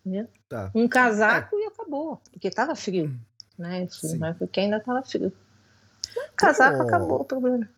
[0.08, 0.28] Entendeu?
[0.48, 0.70] Tá.
[0.74, 3.14] Um casaco e acabou, porque tava frio,
[3.58, 3.86] né?
[3.90, 4.16] Sim.
[4.18, 5.32] Mas porque ainda tava frio.
[6.16, 7.68] Um casaco Como- acabou o problema.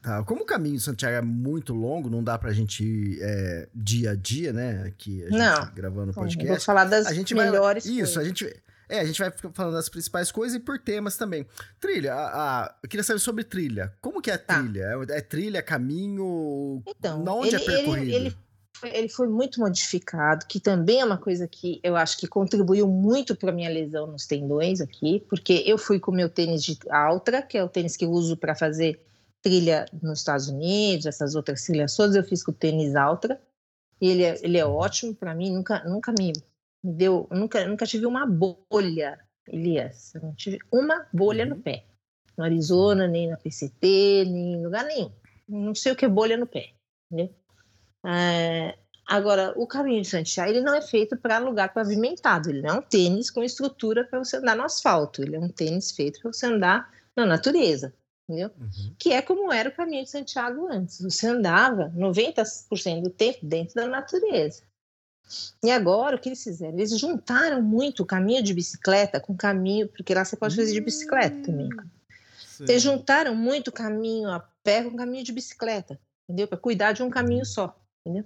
[0.00, 3.68] Tá, como o caminho de Santiago é muito longo, não dá pra gente ir é,
[3.74, 4.84] dia a dia, né?
[4.86, 5.74] Aqui, a gente Não.
[5.74, 6.64] gravando o eu vou podcast.
[6.64, 7.46] falar das A gente vai.
[7.46, 8.16] melhores Isso, coisas.
[8.18, 8.62] a gente.
[8.88, 11.44] É, a gente vai falando das principais coisas e por temas também.
[11.78, 13.92] Trilha, a, a- eu queria saber sobre trilha.
[14.00, 14.58] Como que é a Tá.
[14.62, 14.84] trilha?
[15.10, 16.82] É, é trilha, caminho?
[16.86, 18.04] Então, onde é ele, percorrido?
[18.06, 18.36] ele, ele,
[18.84, 23.34] ele foi muito modificado, que também é uma coisa que eu acho que contribuiu muito
[23.36, 27.58] para minha lesão nos tendões aqui, porque eu fui com meu tênis de Altra, que
[27.58, 29.00] é o tênis que eu uso para fazer
[29.42, 33.40] trilha nos Estados Unidos, essas outras trilhas todas, eu fiz com o tênis Altra.
[34.00, 36.32] E ele é, ele é ótimo para mim, nunca, nunca me,
[36.84, 39.18] me deu, nunca, nunca tive uma bolha,
[39.48, 41.62] Elias, eu não tive uma bolha no Uhum.
[41.62, 41.84] pé.
[42.36, 45.10] No Arizona, nem na PCT, nem em lugar nenhum.
[45.48, 46.70] Não sei o que é bolha no pé,
[47.10, 47.34] entendeu?
[48.06, 48.76] É,
[49.06, 52.78] agora, o caminho de Santiago, ele não é feito para lugar pavimentado, ele não é
[52.78, 56.32] um tênis com estrutura para você andar no asfalto, ele é um tênis feito para
[56.32, 57.92] você andar na natureza,
[58.28, 58.50] entendeu?
[58.58, 58.94] Uhum.
[58.98, 61.00] que é como era o caminho de Santiago antes.
[61.00, 64.62] Você andava 90% do tempo dentro da natureza.
[65.62, 66.74] E agora, o que eles fizeram?
[66.74, 70.72] Eles juntaram muito o caminho de bicicleta com o caminho, porque lá você pode fazer
[70.72, 71.68] de bicicleta também.
[72.38, 72.64] Sim.
[72.64, 76.48] Eles juntaram muito o caminho a pé com o caminho de bicicleta, entendeu?
[76.48, 77.78] Para cuidar de um caminho só,
[78.08, 78.24] entendeu?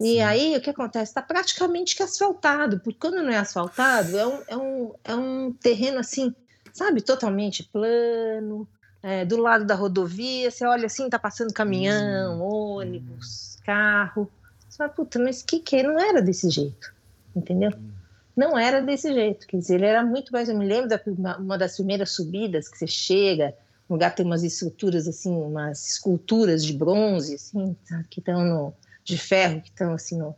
[0.00, 0.20] E Sim.
[0.22, 1.10] aí, o que acontece?
[1.10, 5.52] Está praticamente que asfaltado, porque quando não é asfaltado, é um, é um, é um
[5.52, 6.34] terreno assim,
[6.72, 8.66] sabe, totalmente plano,
[9.02, 14.30] é, do lado da rodovia, você olha assim, tá passando caminhão, ônibus, carro.
[14.68, 15.82] Você fala, puta, mas que que é?
[15.84, 16.92] Não era desse jeito,
[17.36, 17.70] entendeu?
[18.36, 21.38] Não era desse jeito, quer dizer, ele era muito mais, eu me lembro da uma-
[21.38, 23.54] uma das primeiras subidas que você chega,
[23.88, 28.74] o lugar tem umas estruturas assim, umas esculturas de bronze, assim, tá, que estão no,
[29.04, 30.34] de ferro, que estão assim, no,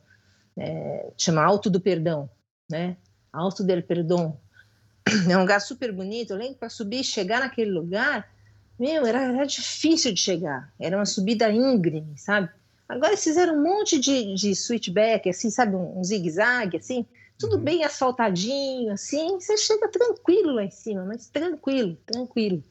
[0.56, 2.28] é, chama Alto do Perdão,
[2.70, 2.96] né?
[3.32, 4.38] Alto del Perdão.
[5.30, 8.28] É um lugar super bonito, eu lembro para subir chegar naquele lugar,
[8.78, 12.50] meu, era, era difícil de chegar, era uma subida íngreme, sabe?
[12.88, 17.06] Agora eles fizeram um monte de, de switchback, assim, sabe, um, um zigue-zague, assim,
[17.38, 17.62] tudo Uhum.
[17.64, 22.62] bem asfaltadinho, assim, você chega tranquilo lá em cima, mas tranquilo, tranquilo.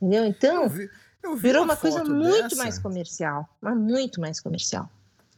[0.00, 0.24] Entendeu?
[0.24, 0.90] Então, Eu vi,
[1.22, 2.56] eu vi virou uma uma coisa muito dessa.
[2.56, 4.90] mais comercial, mas muito mais comercial.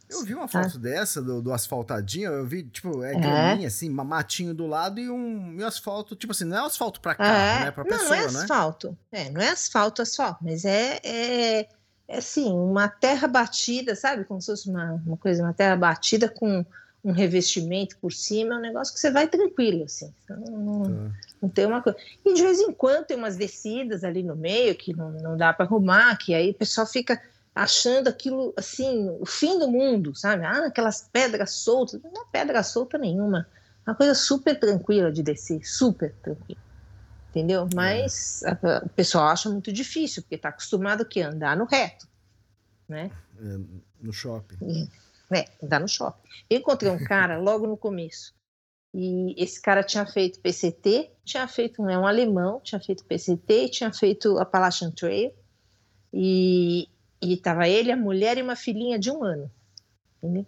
[0.09, 0.63] Eu vi uma Tá.
[0.63, 3.19] foto dessa, do, do asfaltadinho, eu vi, tipo, é É.
[3.19, 6.65] graminha, assim, ma- matinho do lado e um, e um asfalto, tipo assim, não é
[6.65, 7.71] asfalto pra carro, né?
[7.71, 8.39] Pra não, pessoa, não é né?
[8.39, 8.97] asfalto.
[9.11, 11.67] É, não é asfalto, asfalto, mas é, é,
[12.07, 14.25] é assim, uma terra batida, sabe?
[14.25, 16.65] Como se fosse uma, uma coisa, uma terra batida com
[17.03, 20.11] um revestimento por cima, é um negócio que você vai tranquilo, assim.
[20.27, 21.15] Não, não, Tá.
[21.43, 21.97] não tem uma coisa.
[22.25, 25.53] E de vez em quando tem umas descidas ali no meio que não, não dá
[25.53, 27.21] para arrumar, que aí o pessoal fica
[27.53, 30.45] achando aquilo assim, o fim do mundo, sabe?
[30.45, 32.01] Ah, aquelas pedras soltas.
[32.01, 33.47] Não é pedra solta nenhuma.
[33.85, 36.61] É uma coisa super tranquila de descer, super tranquila.
[37.29, 37.67] Entendeu?
[37.75, 42.07] Mas a- o pessoal acha muito difícil, porque está acostumado que andar no reto,
[42.87, 43.11] né?
[43.39, 43.57] É,
[44.01, 44.57] no shopping.
[45.29, 46.27] né, andar no shopping.
[46.49, 48.33] Eu encontrei um cara logo no começo.
[48.91, 53.93] E esse cara tinha feito PCT, tinha feito, é um alemão, tinha feito PCT, tinha
[53.93, 55.31] feito Appalachian Trail.
[56.11, 56.89] E,
[57.21, 59.49] e tava ele, a mulher e uma filhinha de um ano.
[60.17, 60.45] Entendeu?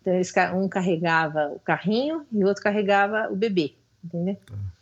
[0.00, 3.74] Então eles, um carregava o carrinho e o outro carregava o bebê.
[4.04, 4.36] Entendeu?
[4.50, 4.74] Uhum.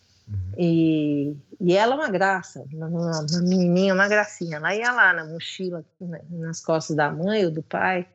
[0.57, 4.57] E, e ela é uma graça, uma, uma, menininha, uma gracinha.
[4.57, 8.07] Ela ia lá na mochila, né, nas costas da mãe ou do pai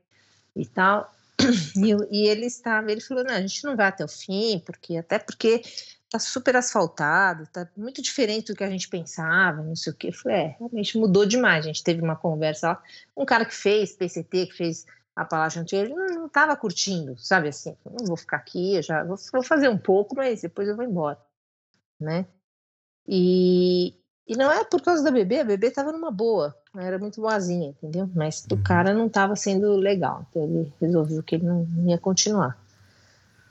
[0.55, 1.13] e tal.
[1.77, 4.97] E, e ele estava, ele falou, não, a gente não vai até o fim, porque
[4.97, 5.61] até porque
[6.09, 10.07] tá super asfaltado, tá muito diferente do que a gente pensava, não sei o quê.
[10.09, 11.65] Eu falei, é, realmente mudou demais.
[11.65, 12.83] A gente teve uma conversa lá,
[13.15, 14.85] um cara que fez PCT, que fez
[15.15, 19.17] Appalachian Trail, ele não estava curtindo, sabe assim, não vou ficar aqui, eu já vou,
[19.33, 21.17] vou fazer um pouco, mas depois eu vou embora,
[21.99, 22.25] né?
[23.07, 23.95] E,
[24.27, 27.69] E não é por causa da bebê, a bebê tava numa boa, era muito boazinha,
[27.69, 28.09] entendeu?
[28.13, 28.61] Mas o Uhum.
[28.63, 32.59] cara não tava sendo legal, então ele resolveu que ele não ia continuar.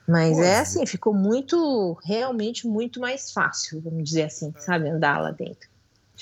[0.09, 0.59] Mas é Pois.
[0.68, 4.88] assim, ficou muito, realmente muito mais fácil, vamos dizer assim, sabe?
[4.88, 5.68] Andar lá dentro.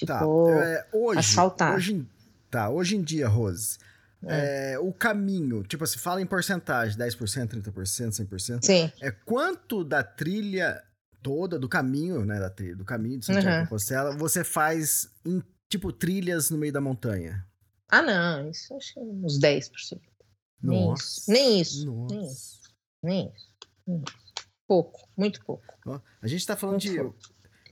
[0.06, 0.18] Tá.
[0.18, 0.50] Ficou.
[0.50, 1.76] é, hoje, asfaltado.
[1.76, 2.08] hoje, em-
[2.50, 3.78] tá, hoje em dia, Rose,
[4.26, 8.64] é, o caminho, tipo assim, fala em porcentagem, 10%, 30%, 100%.
[8.64, 8.90] Sim.
[9.02, 10.82] É quanto da trilha
[11.22, 13.58] toda, do caminho, né, da trilha, do caminho de Santiago Uhum.
[13.62, 17.44] de Compostela, você faz em, tipo, trilhas no meio da montanha?
[17.88, 20.00] Ah, não, isso acho que uns 10%.
[20.62, 21.04] Nem Nossa.
[21.04, 21.30] isso.
[21.30, 21.84] Nem isso.
[21.86, 22.14] Nem Nossa.
[22.14, 22.24] isso.
[22.24, 22.60] Nem isso.
[23.02, 23.53] nem isso.
[24.66, 25.62] Pouco, muito pouco.
[26.22, 27.18] A gente tá falando Muito de pouco.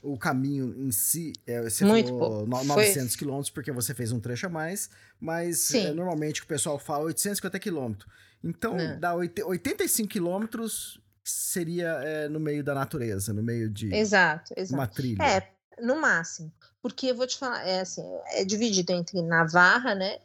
[0.03, 2.45] o caminho em si, é, você Muito falou pouco.
[2.45, 4.89] no- Foi- 900 quilômetros porque você fez um trecho a mais,
[5.19, 8.11] mas é, normalmente o pessoal fala 850 quilômetros.
[8.43, 8.95] Então, É.
[8.97, 14.73] dá oit- 85 quilômetros seria é, no meio da natureza, no meio de Exato, exato.
[14.79, 15.23] uma trilha.
[15.23, 15.51] É,
[15.81, 16.51] no máximo.
[16.81, 18.03] Porque eu vou te falar, é assim,
[18.33, 20.19] é dividido entre Navarra, né?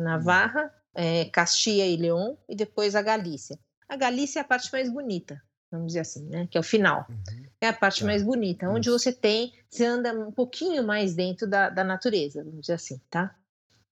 [0.00, 3.58] Navarra, é, Castilla e León e depois a Galícia.
[3.90, 6.46] A Galícia é a parte mais bonita, vamos dizer assim, né?
[6.50, 7.06] Que é o final.
[7.08, 7.42] Uhum.
[7.60, 8.06] É a parte Tá.
[8.06, 8.98] mais bonita, onde Isso.
[8.98, 13.34] você tem, você anda um pouquinho mais dentro da, da natureza, vamos dizer assim, tá?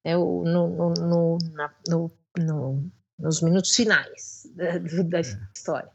[0.05, 5.90] É o, no, no, no, na- no- no- nos minutos finais da, da história.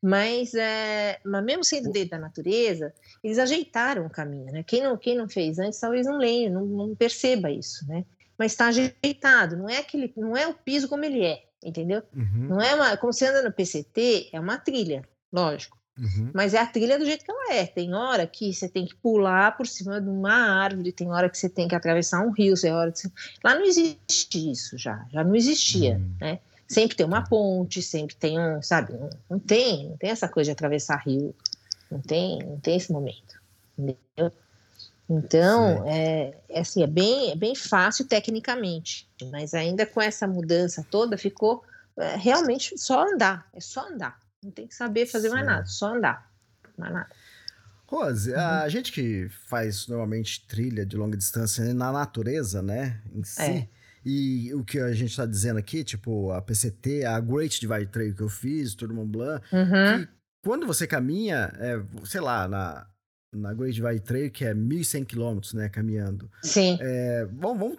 [0.00, 4.62] Mas, é, mas mesmo sendo dentro da natureza, eles ajeitaram o caminho, né?
[4.62, 8.04] Quem não, quem não fez antes talvez não leia, não, não perceba isso, né?
[8.38, 12.02] Mas está ajeitado, não é aquele, não é o piso como ele é, entendeu?
[12.14, 15.02] Uhum, Não é uma, como você anda no PCT, é uma trilha,
[15.32, 15.78] lógico.
[15.98, 16.30] uhum.
[16.34, 17.66] Mas é a trilha do jeito que ela é.
[17.66, 20.32] Tem hora que você tem que pular por cima de uma
[20.62, 23.10] árvore, tem hora que você tem que atravessar um rio, tem hora que você...
[23.44, 26.14] Lá não existe isso já, já não existia, Hum.
[26.20, 26.38] né?
[26.66, 28.92] Sempre tem uma ponte, sempre tem um, sabe?
[28.92, 31.34] Não, não tem, não tem essa coisa de atravessar rio,
[31.90, 33.40] não tem, não tem esse momento,
[33.76, 34.32] entendeu?
[35.12, 40.86] Então, é, é assim, é bem, é bem fácil tecnicamente, mas ainda com essa mudança
[40.88, 41.64] toda ficou
[41.98, 44.18] é, realmente só andar, é só andar.
[44.42, 45.54] Não tem que saber fazer mais Certo.
[45.56, 46.30] nada, só andar.
[46.78, 47.08] Mais nada.
[47.86, 48.70] Rose, a Uhum.
[48.70, 53.68] gente que faz normalmente trilha de longa distância na natureza, né, em si, É.
[54.04, 58.14] e o que a gente tá dizendo aqui, tipo, a PCT, a Great Divide Trail
[58.14, 60.04] que eu fiz, Tour Mont Blanc, Uhum.
[60.06, 60.08] que
[60.42, 62.86] quando você caminha, é, sei lá, na,
[63.32, 67.78] na Great Divide Trail, que é 1.100 quilômetros, né, caminhando, Sim, é, vamos, vamos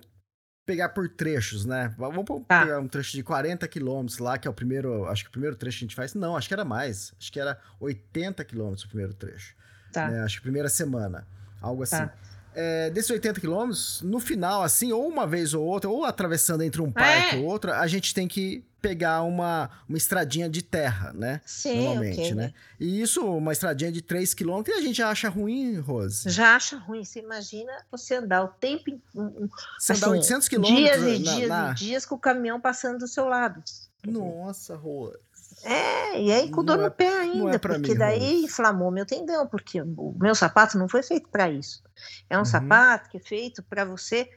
[0.66, 2.62] pegar por trechos, né, vamos Tá.
[2.64, 5.56] pegar um trecho de 40 quilômetros lá, que é o primeiro, acho que o primeiro
[5.56, 8.84] trecho que a gente faz, não, acho que era mais, acho que era 80 quilômetros
[8.86, 9.56] o primeiro trecho
[9.92, 10.08] tá.
[10.10, 10.22] né?
[10.24, 11.28] Acho que primeira semana,
[11.62, 11.98] algo assim.
[11.98, 12.14] Tá.
[12.54, 16.82] É, desses 80 quilômetros, no final, assim, ou uma vez ou outra, ou atravessando entre
[16.82, 17.40] um parque É.
[17.40, 21.40] ou outro, a gente tem que pegar uma, uma estradinha de terra, né?
[21.46, 22.34] Sim, Normalmente, ok.
[22.36, 22.54] né?
[22.80, 26.30] E isso, uma estradinha de 3 quilômetros, e a gente acha ruim, Rose.
[26.30, 27.04] Já acha ruim.
[27.06, 28.84] Você imagina você andar o tempo.
[29.16, 29.48] um-
[29.80, 33.08] Você assim, 800 quilômetros Dias e dias na- e dias com o caminhão passando do
[33.08, 33.62] seu lado.
[34.06, 35.18] Nossa, Rose.
[35.64, 38.46] É, e aí com dor Não é- no pé ainda, é porque mim, daí Rose.
[38.46, 41.84] inflamou meu tendão, porque o meu sapato não foi feito para isso.
[42.28, 42.46] É um Uhum.
[42.46, 44.28] sapato que é feito para você,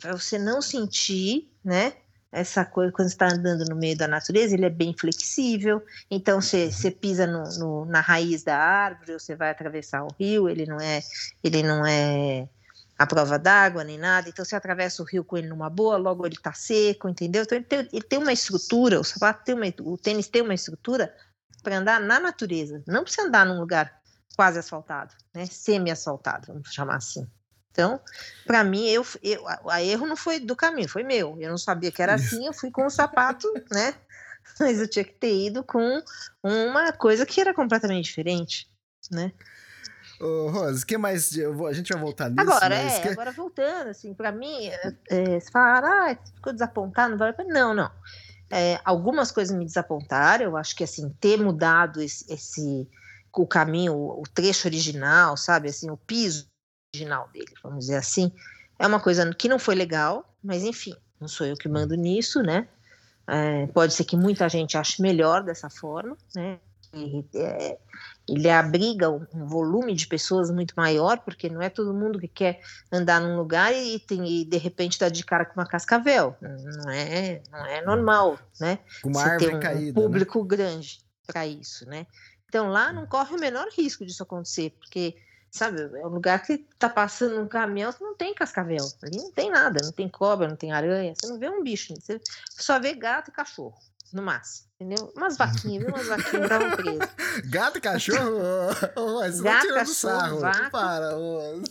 [0.00, 1.92] para você não sentir, né?
[2.34, 5.82] Essa coisa quando você está andando no meio da natureza, ele é bem flexível.
[6.10, 6.70] Então você, Uhum.
[6.72, 10.66] você pisa no, no- na raiz da árvore, ou você vai atravessar o rio, ele
[10.66, 11.00] não é,
[11.42, 12.48] ele não é
[12.98, 14.28] a prova d'água nem nada.
[14.28, 17.42] Então você atravessa o rio com ele numa boa, logo ele está seco, entendeu?
[17.44, 20.54] Então ele tem, ele tem uma estrutura, o sapato tem uma, o tênis tem uma
[20.54, 21.14] estrutura
[21.62, 24.00] para andar na natureza, não para você andar num lugar
[24.36, 25.46] quase asfaltado, né?
[25.46, 27.26] Semi-asfaltado, vamos chamar assim.
[27.74, 27.98] Então,
[28.46, 31.36] para mim, eu, eu, a, erro não foi do caminho, foi meu.
[31.40, 33.92] Eu não sabia que era assim, eu fui com o sapato, né?
[34.60, 36.00] Mas eu tinha que ter ido com
[36.40, 38.70] uma coisa que era completamente diferente,
[39.10, 39.32] né?
[40.20, 41.34] Ô, Rose, o que mais?
[41.36, 42.42] vou- a gente vai voltar nisso.
[42.42, 47.10] Agora, é, que- agora voltando, assim, para mim, é, é, você fala, ah, ficou desapontado,
[47.10, 47.52] não vale a pena.
[47.52, 47.90] Não, não.
[48.52, 52.88] É, algumas coisas me desapontaram, eu acho que, assim, ter mudado esse, esse
[53.36, 56.48] o caminho, o trecho original, sabe, assim, o piso
[56.94, 58.32] original dele, vamos dizer assim,
[58.78, 62.42] é uma coisa que não foi legal, mas, enfim, não sou eu que mando nisso,
[62.42, 62.68] né?
[63.26, 66.58] É, pode ser que muita gente ache melhor dessa forma, né?
[66.92, 67.78] E, é,
[68.28, 72.28] ele abriga um, um volume de pessoas muito maior, porque não é todo mundo que
[72.28, 72.60] quer
[72.92, 76.36] andar num lugar e, tem, e de repente dá de cara com uma cascavel.
[76.40, 78.78] Não é, não é normal, né?
[79.04, 79.80] uma Você árvore ter um, caída.
[79.82, 79.92] um né?
[79.92, 82.06] público grande para isso, né?
[82.48, 85.16] Então lá não corre o menor risco disso acontecer, porque
[85.54, 89.30] sabe, é um lugar que tá passando um caminhão, você não tem cascavel, ali não
[89.30, 92.80] tem nada, não tem cobra, não tem aranha, você não vê um bicho, você só
[92.80, 93.78] vê gato e cachorro,
[94.12, 95.12] no máximo, entendeu?
[95.16, 95.94] Umas vaquinhas, viu?
[95.94, 97.08] Umas vaquinhas estavam presas.
[97.46, 98.40] Gato e cachorro?
[99.22, 100.40] Você tá Gato, tirando cachorro, sarro.
[100.40, 100.70] vaca.
[100.70, 101.64] Para, Rose.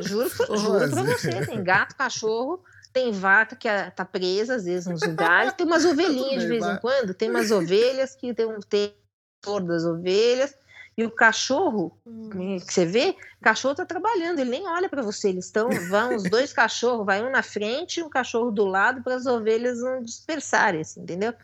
[0.00, 1.46] Juro, juro pra você.
[1.46, 2.62] Tem gato, cachorro,
[2.92, 5.52] tem vaca que tá presa, às vezes, nos lugares.
[5.54, 7.14] Tem umas ovelhinhas de vez em quando.
[7.14, 10.54] Tem umas ovelhas que tem um temor das ovelhas.
[10.96, 12.58] E o cachorro, hum.
[12.58, 15.28] que você vê, o cachorro tá trabalhando, ele nem olha para você.
[15.28, 19.02] Eles estão, vão os dois cachorros, vai um na frente e um cachorro do lado
[19.02, 21.34] para as ovelhas não dispersarem, assim, entendeu?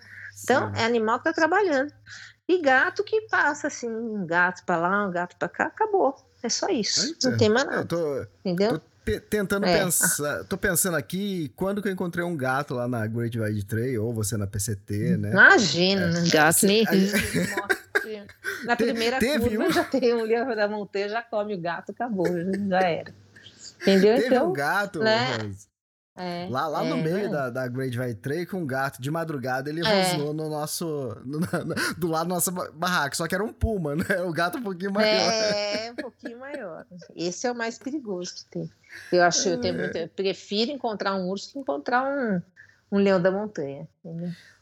[0.44, 0.80] Então, Sim.
[0.80, 1.92] é animal que tá trabalhando.
[2.48, 6.16] E gato que passa assim, um gato para lá, um gato para cá, acabou.
[6.42, 7.06] É só isso.
[7.06, 7.30] Eita.
[7.30, 7.84] Não tem mais nada.
[7.84, 8.78] Tô, entendeu?
[8.78, 8.89] Tô
[9.28, 9.78] tentando é.
[9.78, 10.44] pensar.
[10.44, 14.12] Tô pensando aqui quando que eu encontrei um gato lá na Great Wide Trail, ou
[14.12, 15.30] você na PCT, né?
[15.30, 16.28] Imagina, é.
[16.28, 16.84] gato nem.
[18.64, 19.72] na primeira Teve curva um...
[19.72, 22.26] já tem um livro da montanha, já come o gato, acabou,
[22.68, 23.14] já era.
[23.80, 24.16] Entendeu?
[24.16, 25.50] Teve então, um gato, né?
[26.20, 27.28] É, lá lá é, no meio é.
[27.28, 30.02] da, da Great White Trail, com um gato de madrugada, ele é.
[30.02, 31.16] rosnou no nosso.
[31.24, 33.16] No, no, do lado da nossa barraca.
[33.16, 34.04] Só que era um puma, né?
[34.24, 35.08] O gato um pouquinho maior.
[35.08, 36.86] É, um pouquinho maior.
[37.16, 38.70] Esse é o mais perigoso que tem.
[39.12, 39.96] Eu acho, eu tenho muito.
[39.96, 42.42] Eu prefiro encontrar um urso que encontrar um,
[42.92, 43.88] um leão da montanha.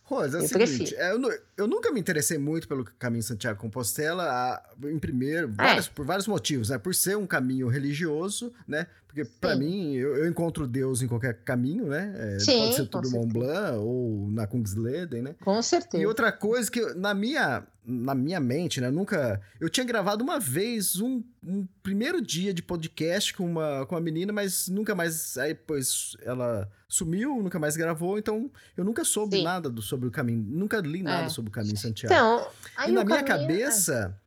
[0.04, 1.18] Rosa, é o eu seguinte, é, eu,
[1.59, 5.50] eu, nunca me interessei muito pelo caminho Santiago Compostela, em primeiro, é.
[5.50, 6.78] vários, por vários motivos, né?
[6.78, 8.86] Por ser um caminho religioso, né?
[9.06, 12.14] Porque para mim, eu, eu, encontro Deus em qualquer caminho, né?
[12.16, 15.34] É, Sim, pode ser tudo Mont Blanc ou na Kungsleden, né?
[15.40, 16.02] Com certeza.
[16.02, 18.90] E outra coisa que na minha na minha mente, né?
[18.90, 19.40] Nunca.
[19.59, 24.00] Eu tinha gravado uma vez um, um, primeiro dia de podcast com uma, com uma
[24.00, 25.38] menina, mas nunca mais.
[25.38, 29.42] Aí, pois, ela sumiu, nunca mais gravou, então eu nunca soube Sim.
[29.42, 30.44] nada do, sobre o caminho.
[30.46, 31.28] Nunca li nada é.
[31.30, 32.14] sobre o caminho Santiago.
[32.14, 32.51] Então,
[32.86, 33.51] e na minha caminho...
[33.51, 34.20] É cabeça,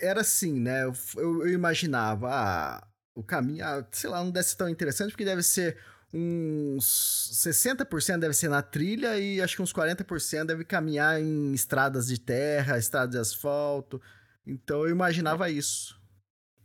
[0.00, 0.84] era assim, né?
[0.84, 5.10] Eu, eu, eu imaginava, ah, o caminho, ah, sei lá, não deve ser tão interessante,
[5.10, 5.78] porque deve ser
[6.16, 12.06] uns 60% deve ser na trilha e acho que uns 40% deve caminhar em estradas
[12.06, 14.00] de terra, estradas de asfalto.
[14.46, 16.00] Então eu imaginava isso.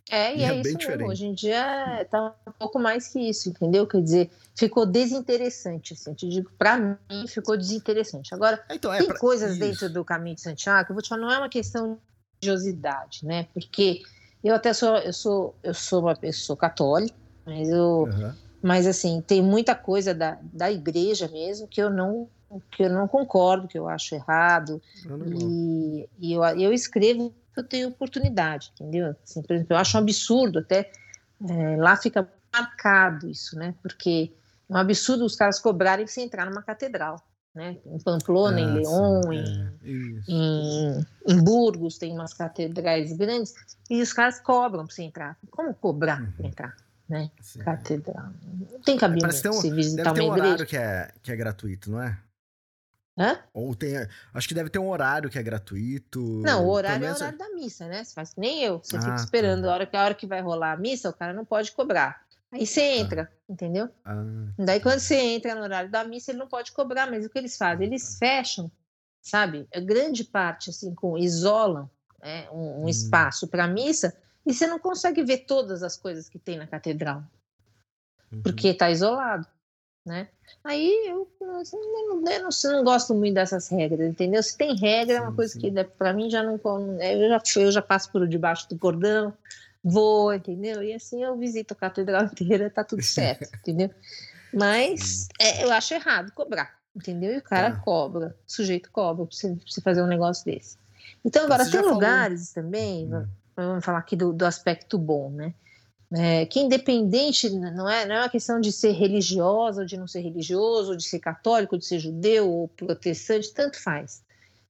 [0.10, 1.08] É, e, e é, é, bem isso mesmo.
[1.08, 3.88] Hoje em dia tá um pouco mais que isso, entendeu?
[3.88, 8.34] Quer dizer, ficou desinteressante, assim, te digo, pra mim ficou desinteressante.
[8.34, 9.20] Agora, então, é tem pra...
[9.20, 9.60] coisas isso.
[9.60, 12.00] dentro do caminho de Santiago, eu vou te falar, não é uma questão
[12.42, 13.48] de religiosidade, né?
[13.54, 14.02] Porque
[14.44, 18.04] eu até sou, eu sou, eu sou uma pessoa católica, mas eu...
[18.04, 22.28] Uhum mas assim tem muita coisa da, da igreja mesmo que eu não
[22.72, 24.82] que eu não concordo que eu acho errado
[25.28, 30.02] e, e eu, eu escrevo eu tenho oportunidade entendeu assim, por exemplo eu acho um
[30.02, 30.92] absurdo até
[31.48, 34.32] é, lá fica marcado isso né porque
[34.70, 37.24] é um absurdo os caras cobrarem você entrar numa catedral
[37.56, 37.78] né?
[37.84, 43.56] Em Pamplona, ah, em León, sim, em, é, em, em, Burgos tem umas catedrais grandes
[43.90, 45.36] e os caras cobram para você entrar.
[45.50, 46.32] Como cobrar uhum.
[46.32, 46.76] para entrar?
[47.10, 47.32] né?
[47.42, 47.60] Sim.
[47.60, 48.30] Catedral.
[48.72, 51.36] Não tem cabimento ter um, se visitar deve ter um horário que é, que é
[51.36, 52.18] gratuito, não é?
[53.20, 53.38] Hã?
[53.54, 53.96] Ou tem.
[54.34, 56.20] Acho que deve ter um horário que é gratuito.
[56.42, 58.02] Não, o horário é o horário da missa, né?
[58.02, 58.80] Você faz que nem eu.
[58.82, 59.22] Você ah, fica tá.
[59.22, 59.70] esperando tá.
[59.70, 62.26] a, hora que, a hora que vai rolar a missa, o cara não pode cobrar.
[62.50, 62.96] Aí você tá.
[62.96, 63.52] entra, ah.
[63.52, 63.90] entendeu?
[64.06, 64.24] Ah.
[64.58, 67.38] Daí quando você entra no horário da missa, ele não pode cobrar, mas o que
[67.38, 67.88] eles fazem?
[67.88, 68.72] Eles fecham,
[69.22, 69.68] sabe?
[69.76, 71.90] A grande parte, assim, com isolam
[72.22, 72.48] né?
[72.52, 72.90] um, um hum.
[72.90, 74.16] espaço para missa
[74.46, 77.24] e você não consegue ver todas as coisas que tem na catedral,
[78.32, 78.42] uhum.
[78.42, 79.46] porque está isolado,
[80.10, 80.28] né?
[80.64, 81.28] Aí eu,
[81.62, 84.42] assim, eu, não, eu, não, eu, não, gosto muito dessas regras, entendeu?
[84.44, 85.60] Se tem regra, é uma coisa sim.
[85.60, 86.60] que para mim já não.
[87.00, 89.34] Eu já, eu já passo por debaixo do cordão,
[89.84, 90.84] vou, entendeu?
[90.84, 93.90] E assim eu visito a catedral inteira, tá tudo certo, entendeu?
[94.54, 97.34] Mas é, eu acho errado cobrar, entendeu?
[97.34, 97.78] E o cara tá.
[97.78, 100.78] cobra, o sujeito cobra pra você, pra você fazer um negócio desse.
[101.24, 102.66] Então, agora, tem lugares falou...
[102.66, 103.28] também, hum
[103.66, 105.54] vamos falar aqui do, do aspecto bom, né?
[106.12, 110.08] É, que independente, não é, não é uma questão de ser religiosa ou de não
[110.08, 114.24] ser religioso, de ser católico, de ser judeu ou protestante, tanto faz.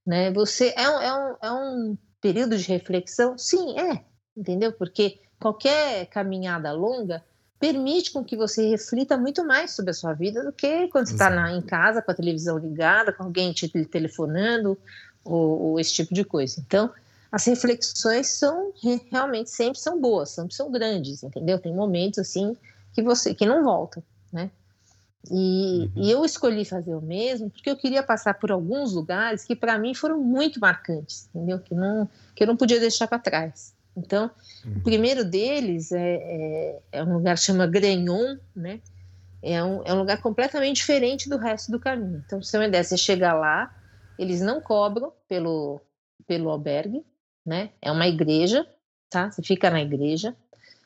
[0.06, 0.30] Né?
[0.32, 3.38] Você é um, é, um, é um período de reflexão?
[3.38, 4.04] Sim, é,
[4.36, 4.70] entendeu?
[4.72, 7.24] Porque qualquer caminhada longa
[7.58, 11.12] permite com que você reflita muito mais sobre a sua vida do que quando você
[11.12, 14.76] está em casa com a televisão ligada, com alguém te telefonando
[15.24, 16.62] ou, ou esse tipo de coisa.
[16.66, 16.90] Então,
[17.32, 18.72] as reflexões são
[19.10, 21.58] realmente sempre são boas, sempre são grandes, entendeu?
[21.58, 22.56] Tem momentos assim
[22.92, 24.02] que você que não volta,
[24.32, 24.50] né?
[25.30, 26.02] E, uhum.
[26.02, 29.78] e eu escolhi fazer o mesmo porque eu queria passar por alguns lugares que para
[29.78, 31.58] mim foram muito marcantes, entendeu?
[31.58, 33.74] Que não que eu não podia deixar para trás.
[33.96, 34.30] Então,
[34.64, 34.78] uhum.
[34.78, 38.80] o primeiro deles é, é, é, um lugar que chama Grignon, né?
[39.42, 42.22] É um, é um lugar completamente diferente do resto do caminho.
[42.26, 43.74] Então, se você uma ideia, você chega lá,
[44.18, 45.80] eles não cobram pelo,
[46.26, 47.04] pelo albergue,
[47.44, 47.70] né?
[47.80, 48.66] É uma igreja,
[49.08, 49.30] tá?
[49.30, 50.36] Você fica na igreja,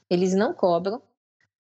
[0.08, 0.96] eles não cobram.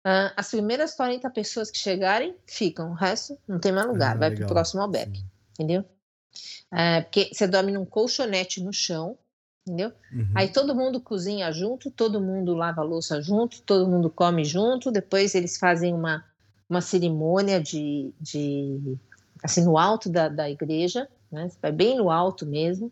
[0.05, 4.19] Uh, as primeiras 40 pessoas que chegarem ficam, o resto não tem mais lugar, ah,
[4.19, 5.81] vai para o próximo albergue, entendeu?
[6.71, 9.17] Uh, porque você dorme num colchonete no chão,
[9.65, 9.91] entendeu?
[10.13, 10.31] Uhum.
[10.35, 14.91] Aí todo mundo cozinha junto, todo mundo lava a louça junto, todo mundo come junto,
[14.91, 16.23] depois eles fazem uma,
[16.69, 18.97] uma cerimônia de, de
[19.43, 21.49] assim, no alto da, da igreja, né?
[21.59, 22.91] Vai bem no alto mesmo.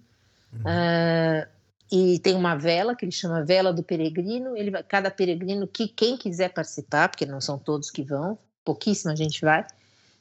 [0.52, 0.62] Uhum.
[0.62, 1.48] Uh,
[1.96, 4.58] e tem uma vela que ele chama vela do peregrino.
[4.58, 8.36] Ele cada peregrino que quem quiser participar, porque não são todos que vão,
[8.66, 9.64] pouquíssima gente vai.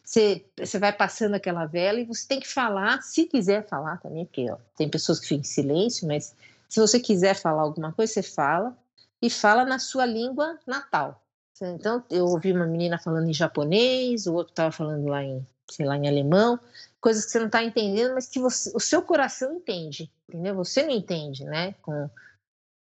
[0.04, 4.26] Você, você vai passando aquela vela e você tem que falar, se quiser falar também,
[4.26, 6.34] porque ó, tem pessoas que ficam em silêncio, mas
[6.68, 8.76] se você quiser falar alguma coisa, você fala
[9.22, 11.22] e fala na sua língua natal.
[11.58, 15.86] Então, eu ouvi uma menina falando em japonês, o outro estava falando lá em, sei
[15.86, 16.60] lá, em alemão,
[17.02, 20.54] coisas que você não está entendendo, mas que você, o seu coração entende, entendeu?
[20.54, 21.74] Você não entende, né?
[21.82, 22.08] Com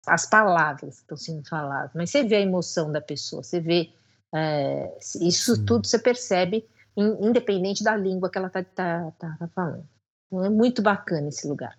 [0.07, 3.91] as palavras que estão sendo faladas, mas você vê a emoção da pessoa, você vê
[4.33, 5.65] é, isso Sim.
[5.65, 6.65] tudo você percebe
[6.97, 9.87] independente da língua que ela está tá, tá, tá falando.
[10.27, 11.77] Então é muito bacana esse lugar.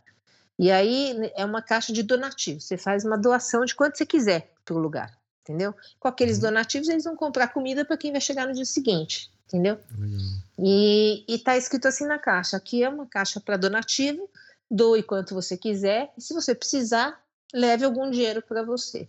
[0.58, 2.64] E aí né, é uma caixa de donativos.
[2.64, 5.74] Você faz uma doação de quanto você quiser para o lugar, entendeu?
[5.98, 6.42] Com aqueles uhum.
[6.42, 9.78] donativos eles vão comprar comida para quem vai chegar no dia seguinte, entendeu?
[9.98, 10.42] Uhum.
[10.58, 14.28] E está escrito assim na caixa: aqui é uma caixa para donativo,
[14.70, 17.20] doe quanto você quiser e se você precisar
[17.54, 19.08] leve algum dinheiro para você,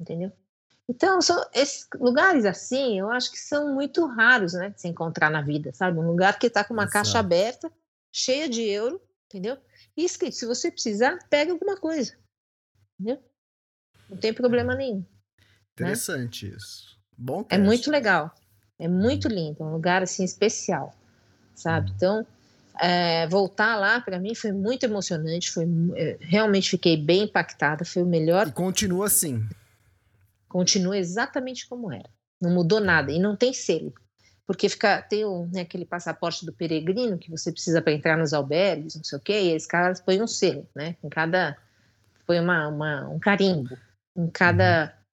[0.00, 0.32] entendeu?
[0.88, 5.30] Então, são esses lugares assim, eu acho que são muito raros, né, de se encontrar
[5.30, 5.98] na vida, sabe?
[5.98, 6.92] Um lugar que está com uma Exato.
[6.92, 7.72] caixa aberta,
[8.12, 9.56] cheia de euro, entendeu?
[9.96, 12.14] E escrito, se você precisar, pega alguma coisa,
[13.00, 13.22] entendeu?
[14.10, 14.98] Não tem problema nenhum.
[14.98, 15.06] Né?
[15.72, 16.56] Interessante né?
[16.56, 16.98] isso.
[17.16, 18.34] Bom É muito legal.
[18.78, 20.94] É muito lindo, é um lugar assim especial,
[21.54, 21.90] sabe?
[21.90, 21.96] Uhum.
[21.96, 22.26] Então,
[22.80, 25.64] é, voltar lá para mim foi muito emocionante, foi
[25.94, 28.48] é, realmente fiquei bem impactada, foi o melhor.
[28.48, 29.46] E continua assim
[30.54, 32.08] continua exatamente como era.
[32.40, 33.92] Não mudou nada e não tem selo.
[34.46, 38.32] Porque fica, tem o, né, aquele passaporte do peregrino que você precisa para entrar nos
[38.32, 40.94] albergues, não sei o quê, e esses caras põem um selo, né?
[41.02, 41.56] Em cada.
[42.24, 43.76] Põe uma, uma, um carimbo
[44.16, 45.03] em cada, uhum.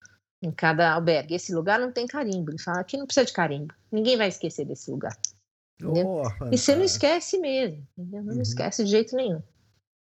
[0.41, 1.35] Em cada albergue.
[1.35, 2.51] Esse lugar não tem carimbo.
[2.51, 3.73] Ele fala aqui não precisa de carimbo.
[3.91, 5.15] Ninguém vai esquecer desse lugar.
[5.83, 7.85] Oh, e você não esquece mesmo.
[7.97, 8.23] Entendeu?
[8.23, 8.41] Não uhum.
[8.41, 9.41] esquece de jeito nenhum.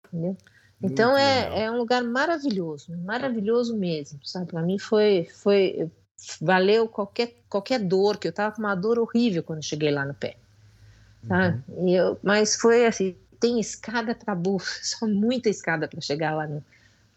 [0.07, 0.37] Entendeu?
[0.81, 4.45] Então é, é um lugar maravilhoso, maravilhoso mesmo, sabe?
[4.45, 5.89] Para mim foi, foi
[6.39, 10.13] valeu qualquer, qualquer dor, que eu tava com uma dor horrível quando cheguei lá no
[10.13, 10.37] pé,
[11.27, 11.63] sabe?
[11.67, 11.87] Uhum.
[11.87, 16.45] E eu, mas foi assim, tem escada para burro, só muita escada para chegar lá
[16.45, 16.63] no,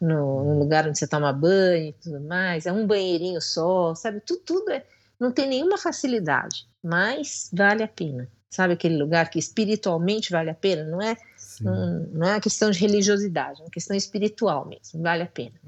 [0.01, 4.21] no, no, lugar onde você toma banho e tudo mais, é um banheirinho só, sabe?
[4.21, 4.85] Tudo, tudo é,
[5.19, 8.75] não tem nenhuma facilidade, mas vale a pena, sabe?
[8.75, 11.17] Aquele lugar que espiritualmente vale a pena, não é
[11.61, 15.61] não, não, é uma questão de religiosidade, é uma questão espiritual mesmo, vale a pena.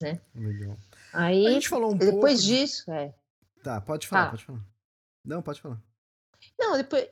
[0.00, 0.20] Né?
[0.34, 0.76] Legal.
[1.12, 2.56] Aí, a gente falou um depois pouco...
[2.56, 3.14] disso, é.
[3.62, 4.60] Tá, pode falar, pode falar.
[5.24, 5.82] Não, pode falar.
[6.58, 7.06] Não, depois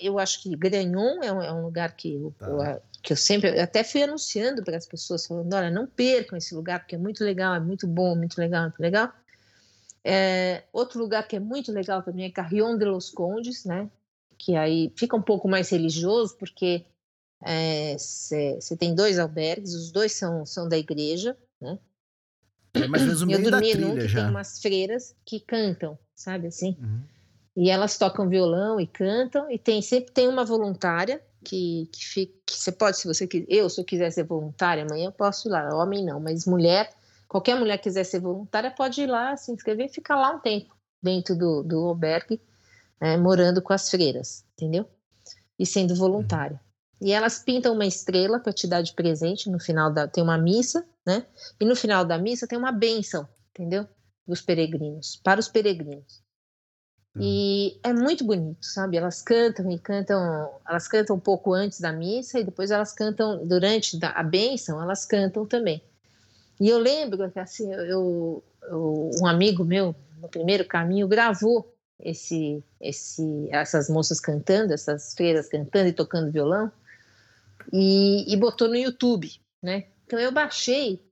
[0.00, 2.80] eu acho que Granhon é um, é um lugar que eu, tá.
[3.06, 6.52] Que eu sempre eu até fui anunciando para as pessoas falando, olha, não percam esse
[6.52, 9.12] lugar porque é muito legal, é muito bom, muito legal, muito legal.
[10.02, 13.88] É, outro lugar que é muito legal também é Carrion de los Condes, né?
[14.36, 16.84] Que aí fica um pouco mais religioso porque
[17.96, 21.78] você é, tem dois albergues, os dois são, são da igreja, né?
[22.74, 24.22] É mais ou menos o meio Eu dormi da num que já.
[24.22, 26.76] tem umas freiras que cantam, sabe assim?
[26.80, 27.02] Uhum.
[27.56, 32.32] E elas tocam violão e cantam, e tem sempre tem uma voluntária que, que, fica,
[32.44, 35.48] que você pode, se você quiser, eu, se eu quiser ser voluntária amanhã, eu posso
[35.48, 36.92] ir lá, homem não, mas mulher,
[37.28, 40.40] qualquer mulher que quiser ser voluntária pode ir lá, se inscrever e ficar lá um
[40.40, 42.40] tempo dentro do, do albergue,
[43.00, 44.88] é, morando com as freiras, entendeu?
[45.56, 46.60] E sendo voluntária.
[47.00, 49.50] E elas pintam uma estrela para te dar de presente.
[49.50, 51.26] No final da tem uma missa, né?
[51.60, 53.86] E no final da missa tem uma bênção, entendeu?
[54.26, 56.22] Dos peregrinos, para os peregrinos.
[57.16, 57.20] Hum.
[57.20, 58.96] E é muito bonito, sabe?
[58.96, 63.44] Elas cantam e cantam, elas cantam um pouco antes da missa e depois elas cantam
[63.46, 65.82] durante a bênção, elas cantam também.
[66.60, 72.62] E eu lembro que assim, eu, eu um amigo meu no primeiro caminho gravou esse,
[72.80, 76.70] esse, essas moças cantando, essas freiras cantando e tocando violão
[77.72, 79.30] e, e botou no YouTube,
[79.62, 79.86] né?
[80.06, 81.05] Então eu baixei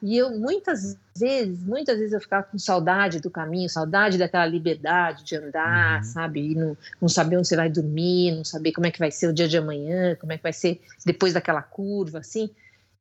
[0.00, 5.24] e eu muitas vezes, muitas vezes eu ficava com saudade do caminho, saudade daquela liberdade
[5.24, 6.04] de andar, uhum.
[6.04, 6.52] sabe?
[6.52, 9.26] E não, não saber onde você vai dormir, não saber como é que vai ser
[9.26, 12.48] o dia de amanhã, como é que vai ser depois daquela curva, assim.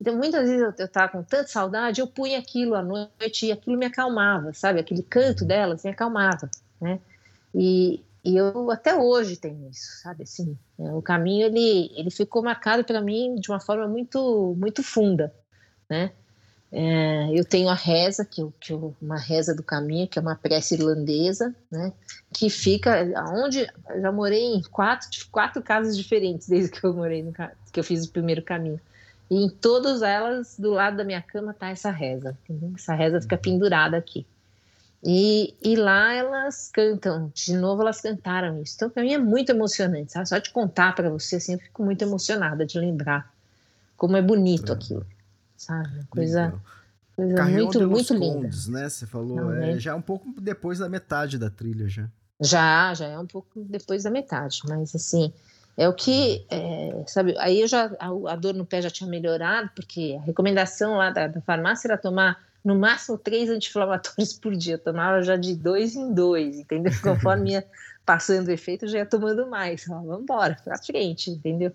[0.02, 3.52] Então, muitas vezes eu, eu tava com tanta saudade, eu punha aquilo à noite e
[3.52, 4.80] aquilo me acalmava, sabe?
[4.80, 6.50] Aquele canto delas me acalmava,
[6.82, 7.00] né?
[7.54, 10.24] E, e eu até hoje tenho isso, sabe?
[10.24, 14.82] Assim, é, o caminho ele, ele ficou marcado para mim de uma forma muito muito
[14.84, 15.34] funda,
[15.90, 16.12] né?
[16.72, 20.76] É, eu tenho a reza, que, que uma reza do caminho, que é uma prece
[20.76, 21.94] irlandesa, né?
[22.34, 23.66] Que fica aonde
[24.02, 28.06] já morei em quatro, quatro casas diferentes desde que eu morei no que eu fiz
[28.06, 28.80] o primeiro caminho.
[29.30, 32.38] E em todas elas, do lado da minha cama, tá essa reza.
[32.76, 34.26] Essa reza fica pendurada aqui.
[35.04, 38.74] E, e lá elas cantam, de novo elas cantaram isso.
[38.76, 40.28] Então, para mim é muito emocionante, sabe?
[40.28, 43.32] Só de contar para você, assim, eu fico muito emocionada de lembrar
[43.96, 44.76] como é bonito é.
[44.76, 45.06] aquilo,
[45.58, 46.06] sabe?
[46.10, 46.54] Coisa,
[47.16, 48.42] coisa Carreão muito, de muito linda.
[48.42, 48.88] Condes, né?
[48.88, 49.80] Você falou, Não, é, né?
[49.80, 52.08] já um pouco depois da metade da trilha, já.
[52.40, 55.34] Já, já é um pouco depois da metade, mas assim,
[55.76, 59.10] é o que, é, sabe, aí eu já, a, a, dor no pé já tinha
[59.10, 64.56] melhorado, porque a recomendação lá da, da farmácia era tomar no máximo três anti-inflamatórios por
[64.56, 64.74] dia.
[64.74, 66.92] Eu tomava já de dois em dois, entendeu?
[67.02, 67.66] Conforme ia
[68.06, 69.88] passando o efeito, eu já ia tomando mais.
[69.90, 71.72] Ó, vamos embora, pra frente, entendeu?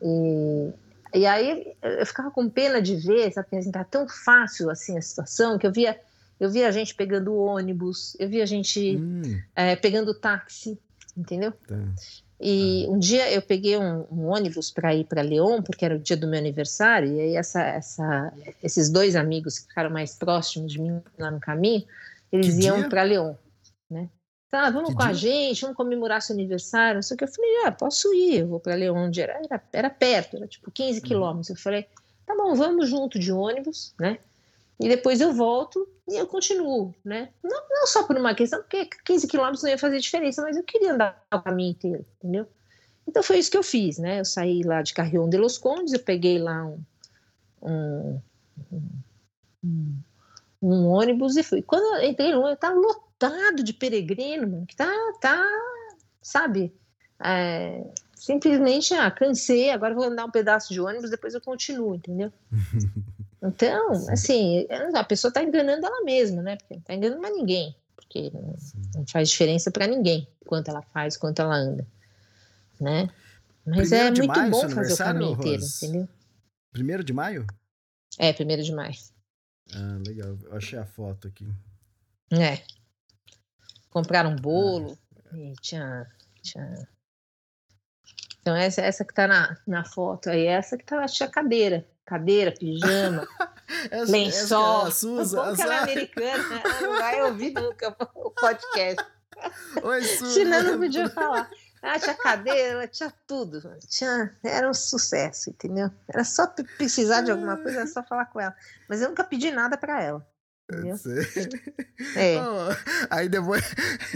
[0.00, 0.70] E,
[1.14, 5.02] e aí eu ficava com pena de ver, sabe, assim, tá tão fácil assim a
[5.02, 5.98] situação, que eu via,
[6.38, 9.40] eu via a gente pegando ônibus, eu via a gente hum.
[9.54, 10.78] é, pegando táxi,
[11.16, 11.52] entendeu?
[11.66, 11.76] Tá.
[12.40, 15.98] E um dia eu peguei um, um ônibus para ir para León, porque era o
[15.98, 18.32] dia do meu aniversário, e aí essa, essa,
[18.62, 21.84] esses dois amigos que ficaram mais próximos de mim lá no caminho,
[22.32, 23.34] eles que iam para León,
[23.90, 24.08] né?
[24.50, 25.10] Tá, vamos que com dia?
[25.10, 27.22] a gente, vamos comemorar seu aniversário, não sei o que.
[27.22, 30.48] Eu falei, ah, posso ir, eu vou para León, onde era, era, era perto, era
[30.48, 31.06] tipo 15 uhum.
[31.06, 31.50] quilômetros.
[31.50, 31.86] Eu falei,
[32.26, 34.18] tá bom, vamos junto de ônibus, né?
[34.80, 37.28] E depois eu volto e eu continuo, né?
[37.44, 40.64] Não, não só por uma questão, porque 15 quilômetros não ia fazer diferença, mas eu
[40.64, 42.46] queria andar o caminho inteiro, entendeu?
[43.06, 44.18] Então foi isso que eu fiz, né?
[44.18, 46.82] Eu saí lá de Carrion de los Condes, eu peguei lá um,
[47.62, 48.20] um,
[49.62, 50.02] um,
[50.60, 51.62] um ônibus e fui.
[51.62, 53.09] Quando eu entrei no ônibus, tá lotado
[53.62, 54.90] de peregrino, mano, que tá,
[55.20, 55.46] tá,
[56.22, 56.72] sabe?
[57.22, 62.32] É, simplesmente, ah, cansei, agora vou andar um pedaço de ônibus, depois eu continuo, entendeu?
[63.42, 66.56] Então, assim, a pessoa está enganando ela mesma, né?
[66.56, 71.16] Porque não está enganando mais ninguém, porque não, faz diferença para ninguém quanto ela faz,
[71.16, 71.86] quanto ela anda,
[72.78, 73.08] né?
[73.64, 76.08] Mas primeiro é muito maio, bom fazer o caminho inteiro, entendeu?
[76.70, 77.46] Primeiro de maio?
[78.18, 78.94] É, primeiro de maio.
[79.74, 80.36] Ah, legal.
[80.42, 81.48] Eu achei a foto aqui.
[82.32, 82.62] É.
[83.90, 85.36] Compraram um bolo ah.
[85.36, 86.06] e tinha,
[86.42, 86.88] tinha
[88.40, 91.86] então, essa, essa que tá na, na foto aí, essa que tá, tinha cadeira.
[92.06, 93.28] Cadeira, pijama,
[93.90, 94.86] essa, lençol.
[94.86, 96.62] Essa é a Suza, bom que ela é americana, né?
[96.64, 99.06] ela não vai ouvir nunca o podcast.
[99.80, 100.34] Oi, Suza.
[100.34, 101.48] Senão não podia falar.
[101.80, 103.62] Ela tinha cadeira, tinha tudo.
[103.88, 105.90] Tinha, era um sucesso, entendeu?
[106.08, 108.54] Era só precisar de alguma coisa, era só falar com ela.
[108.88, 110.26] Mas eu nunca pedi nada para ela.
[112.16, 112.36] É.
[112.40, 112.74] Oh,
[113.10, 113.62] aí depois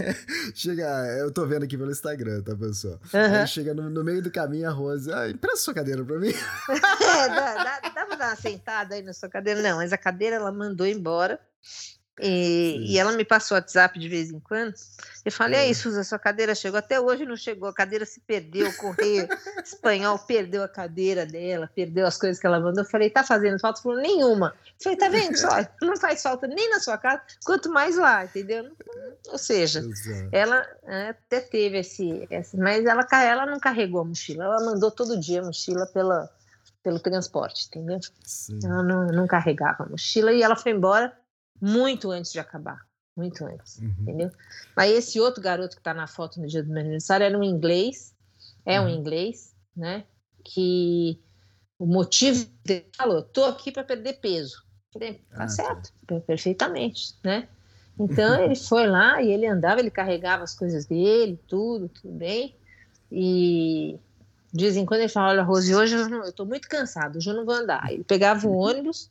[0.55, 0.87] chega.
[1.19, 2.99] Eu tô vendo aqui pelo Instagram, tá, pessoal?
[3.13, 3.35] Uhum.
[3.41, 5.11] Aí chega no, no, meio do caminho a Rose.
[5.11, 6.33] Ah, empresta sua cadeira pra mim.
[6.67, 9.61] É, dá, dá, dá pra dar uma sentada aí na sua cadeira?
[9.61, 11.39] Não, mas a cadeira ela mandou embora.
[12.21, 14.73] E, e, ela me passou o WhatsApp de vez em quando.
[15.25, 15.63] Eu falei: é.
[15.63, 16.77] aí, Suza, sua cadeira chegou.
[16.77, 17.67] Até hoje não chegou.
[17.67, 18.69] A cadeira se perdeu.
[18.69, 19.27] O correio
[19.63, 22.83] espanhol perdeu a cadeira dela, perdeu as coisas que ela mandou.
[22.83, 23.81] Eu falei: tá fazendo falta?
[23.81, 24.55] Falou: nenhuma.
[24.65, 25.49] Eu falei: tá vendo só?
[25.81, 28.71] Não faz falta nem na sua casa, quanto mais lá, entendeu?
[29.27, 30.29] Ou seja, Exato.
[30.31, 32.55] ela é, até teve esse, esse.
[32.55, 34.45] Mas ela, ela não carregou a mochila.
[34.45, 36.29] Ela mandou todo dia a mochila pela,
[36.81, 37.99] pelo transporte, entendeu?
[38.23, 38.59] Sim.
[38.63, 41.11] Ela não, não carregava a mochila e ela foi embora
[41.61, 42.85] muito antes de acabar.
[43.15, 43.95] Muito antes, uhum.
[44.01, 44.31] entendeu?
[44.75, 47.43] Mas esse outro garoto que está na foto no dia do meu aniversário era um
[47.43, 48.13] inglês,
[48.65, 48.89] é um uhum.
[48.89, 50.03] inglês, né?
[50.43, 51.17] Que
[51.79, 54.65] o motivo dele falou: tô aqui para perder peso.
[54.91, 55.47] Falei, tá ah, tá.
[55.47, 55.93] certo,
[56.25, 57.47] perfeitamente, né?
[57.97, 62.53] Então ele foi lá e ele andava, ele carregava as coisas dele, tudo, tudo bem.
[63.09, 63.97] E
[64.51, 67.35] de vez em quando ele falava: Olha, Rose, hoje eu estou muito cansado, hoje eu
[67.35, 67.89] não vou andar.
[67.91, 69.09] Ele pegava o ônibus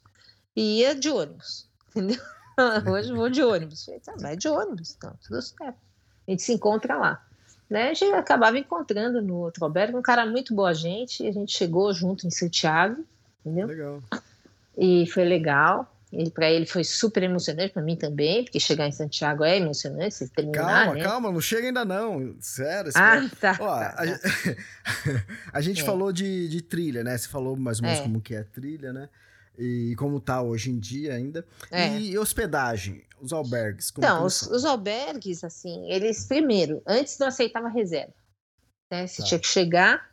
[0.55, 2.20] e ia de ônibus, entendeu?
[2.92, 3.84] Hoje vou de ônibus.
[3.84, 5.79] Falei, tá, vai de ônibus, então, tudo certo.
[6.26, 7.25] A gente se encontra lá.
[7.68, 7.91] Né?
[7.91, 11.92] A gente acabava encontrando no outro albergue, um cara muito boa gente, a gente chegou
[11.92, 13.04] junto em Santiago,
[13.41, 13.66] entendeu?
[13.66, 14.03] Legal.
[14.76, 15.91] E foi legal.
[16.12, 20.29] Ele, para ele foi super emocionante, para mim também, porque chegar em Santiago é emocionante,
[20.29, 21.03] terminar, Calma, né?
[21.03, 22.92] calma, não chega ainda não, sério.
[22.95, 23.58] Ah, tá.
[23.61, 25.26] Ó, tá, a, tá.
[25.53, 25.84] a, gente é.
[25.84, 27.18] falou de, de trilha, né?
[27.18, 28.03] Você falou mais ou menos é.
[28.03, 29.08] como que é trilha, né?
[29.59, 31.47] E como tá hoje em dia ainda.
[31.71, 31.99] É.
[31.99, 33.93] E hospedagem, os albergues.
[33.97, 38.13] então, os, os, albergues, assim, eles primeiro, antes não aceitava reserva.
[38.91, 39.07] Né?
[39.07, 39.29] Você tá.
[39.29, 40.13] tinha que chegar.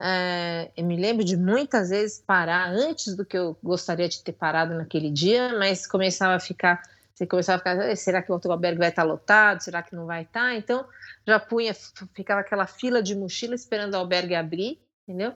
[0.00, 4.32] É, eu me lembro de muitas vezes parar antes do que eu gostaria de ter
[4.32, 6.82] parado naquele dia, mas começava a ficar.
[7.14, 9.60] Você começava a ficar, será que o outro albergue vai estar lotado?
[9.60, 10.54] Será que não vai estar?
[10.54, 10.86] Então,
[11.26, 11.74] já punha,
[12.14, 15.34] ficava aquela fila de mochila esperando o albergue abrir, entendeu?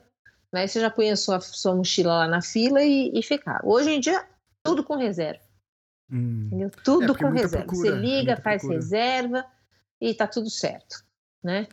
[0.53, 0.66] Né?
[0.66, 3.61] Você já põe a sua, sua mochila lá na fila e, e ficar.
[3.65, 4.24] Hoje em dia,
[4.62, 5.41] tudo com reserva.
[6.11, 6.51] Hum.
[6.85, 7.66] Tudo é, com reserva.
[7.66, 8.81] Procura, você liga, faz procura.
[8.81, 9.47] reserva
[10.01, 11.03] e tá tudo certo,
[11.43, 11.66] né?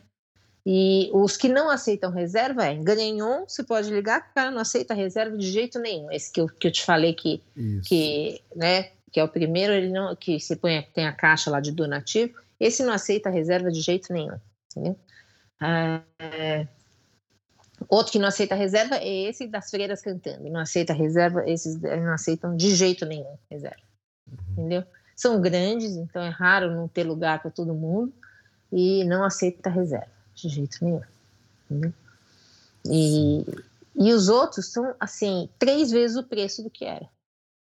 [0.64, 4.92] E os que não aceitam reserva é Gagnon, você pode ligar o cara não aceita
[4.94, 6.10] reserva de jeito nenhum.
[6.10, 7.42] Esse que eu, que eu te falei que,
[7.86, 11.60] que, né, que é o primeiro, ele não, que se põe, tem a caixa lá
[11.60, 14.38] de donativo, esse não aceita reserva de jeito nenhum.
[14.70, 14.98] Entendeu?
[16.18, 16.68] É,
[17.88, 20.48] outro que não aceita reserva é esse das freiras cantando.
[20.48, 23.82] Não aceita reserva, esses não aceitam de jeito nenhum reserva.
[24.26, 24.52] Uhum.
[24.52, 24.84] Entendeu?
[25.16, 28.12] São grandes, então é raro não ter lugar para todo mundo
[28.72, 31.02] e não aceita reserva de jeito nenhum.
[31.70, 31.92] Entendeu?
[32.86, 33.44] E,
[33.94, 37.06] e os outros são, assim, três vezes o preço do que era.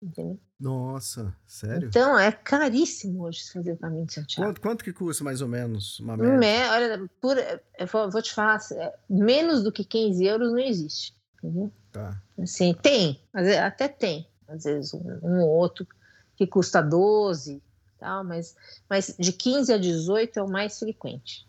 [0.01, 0.39] Entendeu?
[0.59, 1.87] Nossa, sério?
[1.87, 4.49] Então é caríssimo hoje fazer caminho de Santiago.
[4.49, 6.37] Quanto, quanto que custa mais ou menos uma média?
[6.37, 10.59] Me, olha, por, eu vou, vou te falar, é, menos do que 15 euros não
[10.59, 11.15] existe.
[11.37, 11.71] Entendeu?
[11.91, 12.21] Tá.
[12.39, 13.21] Assim, tem,
[13.63, 15.87] até tem, às vezes um, um ou outro
[16.35, 17.61] que custa 12,
[17.97, 18.55] tal, mas,
[18.89, 21.47] mas de 15 a 18 é o mais frequente.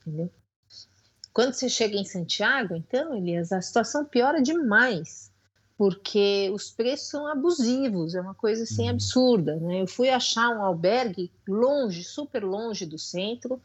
[0.00, 0.30] Entendeu?
[1.32, 5.27] Quando você chega em Santiago, então, Elias, a situação piora demais,
[5.78, 8.90] porque os preços são abusivos, é uma coisa assim uhum.
[8.90, 9.56] absurda.
[9.60, 9.82] Né?
[9.82, 13.62] Eu fui achar um albergue longe, super longe do centro,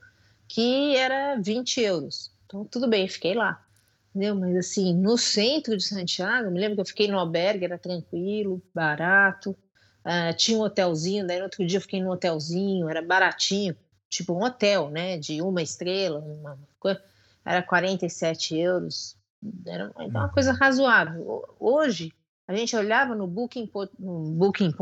[0.48, 2.32] que era 20 euros.
[2.46, 3.66] Então, tudo bem, fiquei lá.
[4.12, 4.36] Entendeu?
[4.36, 8.62] Mas assim, no centro de Santiago, me lembro que eu fiquei no albergue, era tranquilo,
[8.72, 9.58] barato.
[10.06, 13.76] Uh, tinha um hotelzinho, daí no outro dia eu fiquei no hotelzinho, era baratinho,
[14.08, 15.18] tipo um hotel, né?
[15.18, 17.02] De uma estrela, uma coisa
[17.44, 19.18] era 47 euros,
[19.66, 20.58] era uma coisa uhum.
[20.58, 21.56] razoável.
[21.60, 22.14] Hoje,
[22.48, 23.90] a gente olhava no Booking.com
[24.36, 24.74] Booking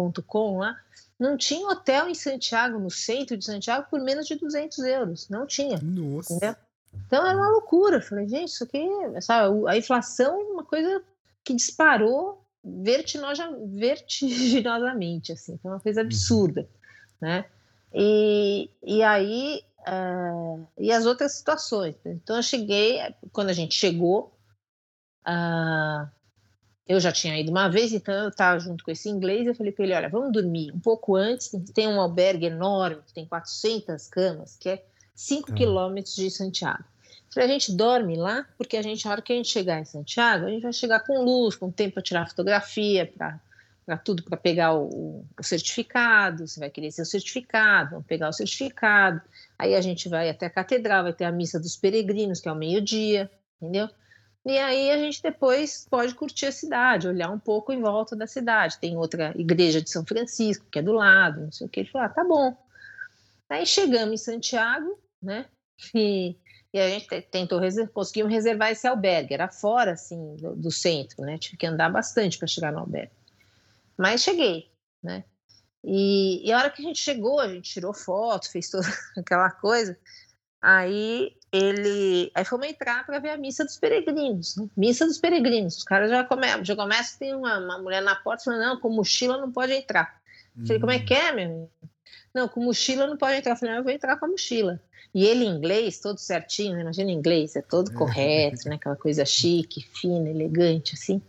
[0.58, 0.76] lá,
[1.20, 5.30] não tinha hotel em Santiago, no centro de Santiago, por menos de 200 euros.
[5.30, 5.80] Não tinha.
[5.82, 6.34] Nossa.
[6.34, 6.56] Entendeu?
[7.06, 7.98] Então era uma loucura.
[7.98, 8.88] Eu falei, gente, isso aqui,
[9.22, 11.02] sabe, a inflação é uma coisa
[11.44, 16.08] que disparou vertiginosa, vertiginosamente, assim, foi uma coisa uhum.
[16.08, 16.70] absurda,
[17.20, 17.46] né?
[17.94, 21.96] E, e aí Uh, e as outras situações.
[22.06, 23.00] Então, eu cheguei,
[23.32, 24.32] quando a gente chegou,
[25.28, 26.10] uh,
[26.88, 29.48] eu já tinha ido uma vez, então eu estava junto com esse inglês.
[29.48, 31.52] Eu falei para ele: olha, vamos dormir um pouco antes.
[31.74, 34.84] Tem um albergue enorme, que tem 400 camas, que é
[35.16, 35.54] 5 tá.
[35.56, 36.84] quilômetros de Santiago.
[37.34, 39.86] Falei, a gente dorme lá, porque a gente, a hora que a gente chegar em
[39.86, 43.40] Santiago, a gente vai chegar com luz, com tempo para tirar fotografia, para
[43.86, 48.34] para tudo para pegar o, o, certificado, você vai querer seu certificado, vamos pegar o
[48.34, 49.22] certificado,
[49.58, 52.52] aí a gente vai até a catedral, vai ter a missa dos peregrinos, que é
[52.52, 53.30] ao meio-dia,
[53.60, 53.90] entendeu?
[54.44, 58.26] E aí a gente depois pode curtir a cidade, olhar um pouco em volta da
[58.26, 58.80] cidade.
[58.80, 61.82] Tem outra igreja de São Francisco, que é do lado, não sei o que.
[61.82, 62.58] Ele falou, ah, tá bom.
[63.50, 65.46] Aí chegamos em Santiago, né?
[65.94, 66.36] E,
[66.74, 67.60] e a gente tentou,
[67.94, 69.34] conseguimos reservar esse albergue.
[69.34, 71.38] Era fora, assim, do, do centro, né?
[71.38, 73.12] Tive que andar bastante para chegar no albergue.
[73.96, 74.72] Mas cheguei,
[75.04, 75.24] né?
[75.84, 78.88] E, e, a hora que a gente chegou, a gente tirou foto, fez toda
[79.18, 79.98] aquela coisa.
[80.62, 82.32] Aí ele.
[82.34, 84.56] Aí fomos entrar para ver a missa dos peregrinos.
[84.56, 84.68] Né?
[84.76, 85.78] Missa dos peregrinos.
[85.78, 88.90] Os caras já começam, já começa, tem uma, uma, mulher na porta falando: não, com
[88.90, 90.22] mochila não pode entrar.
[90.56, 90.66] Uhum.
[90.66, 91.70] Falei, como é que é, meu?
[92.34, 93.54] Não, com mochila não pode entrar.
[93.54, 94.80] Eu falei, não, eu vou entrar com a mochila.
[95.14, 96.82] E ele em inglês, todo certinho, né?
[96.82, 98.76] imagina inglês, é todo correto, né?
[98.76, 101.22] Aquela coisa chique, fina, elegante, assim.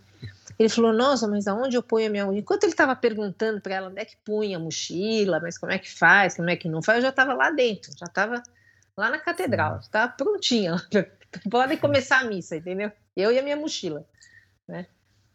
[0.57, 2.39] Ele falou: Nossa, mas aonde eu ponho a minha.
[2.39, 5.79] Enquanto ele estava perguntando para ela onde é que punha a mochila, mas como é
[5.79, 8.41] que faz, como é que não faz, eu já estava lá dentro, já estava
[8.97, 10.77] lá na catedral, estava prontinha.
[11.51, 12.93] Podem começar a missa, entendeu?
[13.17, 14.07] Eu e a minha mochila.
[14.69, 14.87] Né?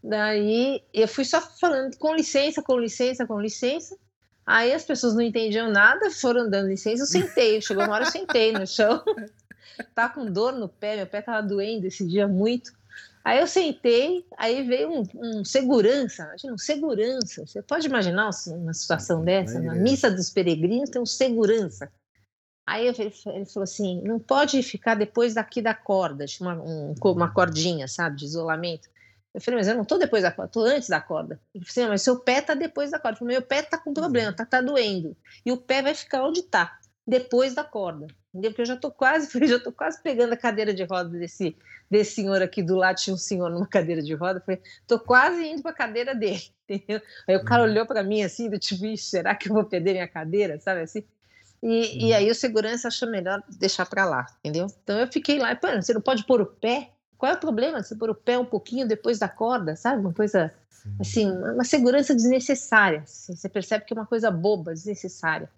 [0.03, 3.97] Daí eu fui só falando com licença, com licença, com licença.
[4.45, 7.59] Aí as pessoas não entendiam nada, foram dando licença, eu sentei.
[7.61, 9.03] Chegou uma hora eu sentei no chão.
[9.93, 12.71] Tava com dor no pé, meu pé tava doendo esse dia muito.
[13.23, 17.45] Aí eu sentei, aí veio um, um segurança, imagina, um segurança.
[17.45, 19.59] Você pode imaginar uma situação dessa?
[19.59, 21.91] Na missa dos peregrinos tem um segurança.
[22.67, 23.11] Aí ele
[23.45, 28.25] falou assim: não pode ficar depois daqui da corda, uma, um, uma cordinha, sabe, de
[28.25, 28.89] isolamento.
[29.33, 31.39] Eu falei, mas eu não estou depois da corda, estou antes da corda.
[31.55, 33.15] Ele falou assim: mas seu pé está depois da corda.
[33.15, 35.15] Eu falei, meu pé está com problema, está tá doendo.
[35.45, 36.77] E o pé vai ficar onde está,
[37.07, 38.07] depois da corda
[38.37, 38.51] entendeu?
[38.51, 41.55] Porque eu já estou quase, já tô quase pegando a cadeira de roda desse,
[41.89, 45.45] desse senhor aqui do lado, tinha um senhor numa cadeira de roda, falei, tô quase
[45.45, 47.01] indo para a cadeira dele, entendeu?
[47.27, 47.69] Aí o cara uhum.
[47.69, 51.03] olhou para mim assim, do tipo, será que eu vou perder minha cadeira, sabe assim?
[51.67, 52.15] E, e uhum.
[52.15, 54.67] aí o segurança achou melhor deixar para lá, entendeu?
[54.83, 56.91] Então eu fiquei lá, pô, você não pode pôr o pé?
[57.17, 59.99] Qual é o problema de você pôr o pé um pouquinho depois da corda, sabe?
[59.99, 60.53] Uma coisa,
[60.99, 62.99] assim, uma segurança desnecessária.
[62.99, 65.49] Assim, você percebe que é uma coisa boba, desnecessária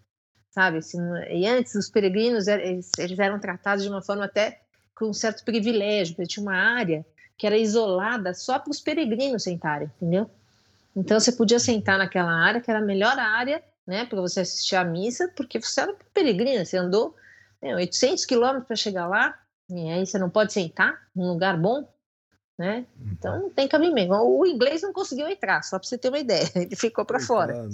[0.50, 0.80] sabe?
[0.80, 1.00] Assim,
[1.32, 4.60] e antes os peregrinos eles, eles, eram tratados de uma forma até
[4.96, 7.06] com um certo privilégio, porque tinha uma área
[7.38, 10.30] que era isolada só para os peregrinos sentarem, entendeu?
[10.96, 14.76] Então você podia sentar naquela área que era a melhor área, né, para você assistir
[14.76, 17.16] à missa, porque você era peregrino, você andou
[17.60, 19.38] né, 800 quilômetros para chegar lá,
[19.68, 21.88] E aí você não pode sentar num lugar bom,
[22.58, 22.86] né?
[23.12, 24.14] Então não tem cabimento.
[24.14, 26.48] O inglês não conseguiu entrar, só para você ter uma ideia.
[26.56, 27.68] Ele ficou para fora.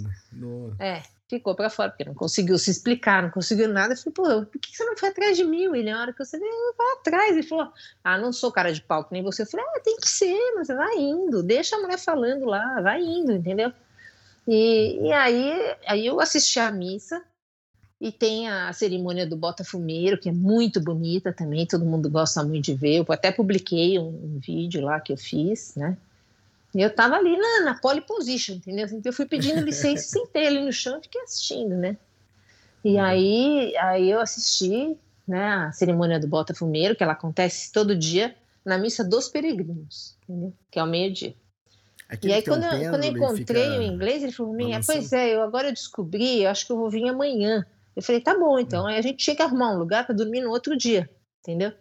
[0.80, 3.94] É, ficou para fora, porque não conseguiu se explicar, não conseguiu nada.
[3.94, 5.98] Eu falei, pô, por que você não foi atrás de mim, William?
[5.98, 7.32] A hora que você veio, eu vou atrás.
[7.32, 7.72] Ele falou,
[8.04, 9.42] ah, não sou cara de palco nem você.
[9.42, 13.02] Eu falei, ah, tem que ser, mas vai indo, deixa a mulher falando lá, vai
[13.02, 13.74] indo, entendeu?
[14.48, 17.24] E, e aí, aí eu assisti a missa,
[18.00, 22.66] e tem a cerimônia do Botafumeiro, que é muito bonita também, todo mundo gosta muito
[22.66, 22.98] de ver.
[22.98, 25.98] Eu até publiquei um, um vídeo lá que eu fiz, né?
[26.74, 28.86] E eu tava ali na, na pole position, entendeu?
[28.86, 31.98] Então eu fui pedindo licença, sentei ali no chão e fiquei assistindo, né?
[32.84, 33.02] E uhum.
[33.02, 38.78] aí, aí eu assisti né, a cerimônia do Botafumeiro, que ela acontece todo dia na
[38.78, 40.54] missa dos peregrinos, entendeu?
[40.70, 41.34] que é ao meio-dia.
[42.22, 45.36] E aí, quando, um eu, quando eu encontrei o inglês, ele falou: Minha, pois é,
[45.36, 47.66] eu agora eu descobri, eu acho que eu vou vir amanhã.
[47.96, 48.86] Eu falei: Tá bom, então.
[48.86, 51.10] Aí a gente tinha que arrumar um lugar para dormir no outro dia,
[51.42, 51.72] entendeu?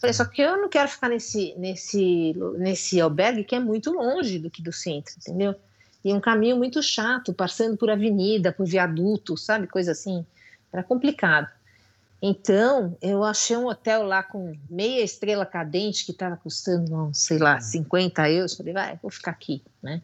[0.00, 4.38] Falei, só que eu não quero ficar nesse, nesse, nesse albergue que é muito longe
[4.38, 5.54] do que do centro, entendeu?
[6.02, 9.66] E um caminho muito chato, passando por avenida, por viaduto, sabe?
[9.66, 10.24] Coisa assim.
[10.72, 11.52] Era complicado.
[12.22, 17.60] Então, eu achei um hotel lá com meia estrela cadente que estava custando, sei lá,
[17.60, 18.54] 50 euros.
[18.54, 20.02] Falei, vai, vou ficar aqui, né?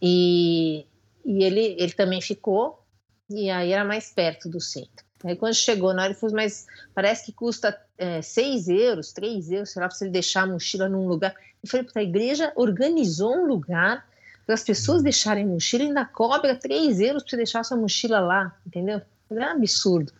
[0.00, 0.86] E,
[1.24, 2.84] e ele, ele também ficou,
[3.28, 5.04] e aí era mais perto do centro.
[5.24, 9.50] Aí quando chegou na hora, ele falou, mas parece que custa é, 6 euros, 3
[9.50, 11.34] euros, sei lá, para você deixar a mochila num lugar.
[11.62, 14.06] Eu falei, a igreja organizou um lugar
[14.46, 17.76] para as pessoas deixarem mochila e ainda cobra 3 euros para você deixar a sua
[17.76, 19.02] mochila lá, entendeu?
[19.30, 20.12] É um absurdo.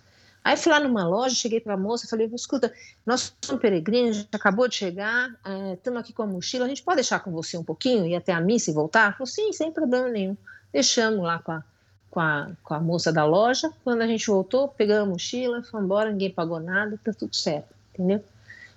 [0.49, 2.73] Aí fui lá numa loja, cheguei para a moça e falei, escuta,
[3.05, 5.29] nós somos peregrinos, a gente acabou de chegar,
[5.75, 8.17] estamos é, aqui com a mochila, a gente pode deixar com você um pouquinho, ir
[8.17, 9.13] até a missa e voltar?
[9.13, 10.35] Falou, sim, sem problema nenhum.
[10.73, 11.63] Deixamos lá com a
[12.11, 13.71] com a, com a moça da loja.
[13.85, 17.69] Quando a gente voltou, pegamos a mochila, foi embora, ninguém pagou nada, tá tudo certo,
[17.93, 18.25] entendeu?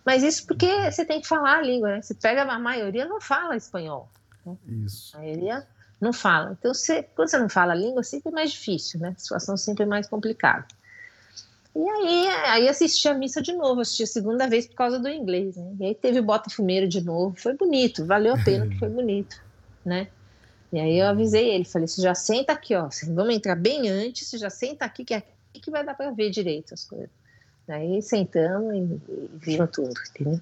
[0.05, 2.01] Mas isso porque você tem que falar a língua, né?
[2.01, 4.09] Você pega a maioria não fala espanhol.
[4.45, 4.57] Né?
[4.85, 5.15] Isso.
[5.15, 5.65] A maioria
[6.01, 6.57] não fala.
[6.59, 9.13] Então, você, quando você não fala a língua, sempre é mais difícil, né?
[9.15, 10.65] A situação sempre é mais complicada.
[11.73, 15.07] E aí, aí assisti a missa de novo, assisti a segunda vez por causa do
[15.07, 15.75] inglês, né?
[15.79, 19.41] E aí teve o Bota Fumeiro de novo, foi bonito, valeu a pena, foi bonito,
[19.85, 20.07] né?
[20.73, 24.27] E aí eu avisei ele, falei, você já senta aqui, ó, vamos entrar bem antes,
[24.27, 27.09] você já senta aqui, que é aqui que vai dar para ver direito as coisas.
[27.67, 30.41] Aí sentamos e, e viram tudo, entendeu?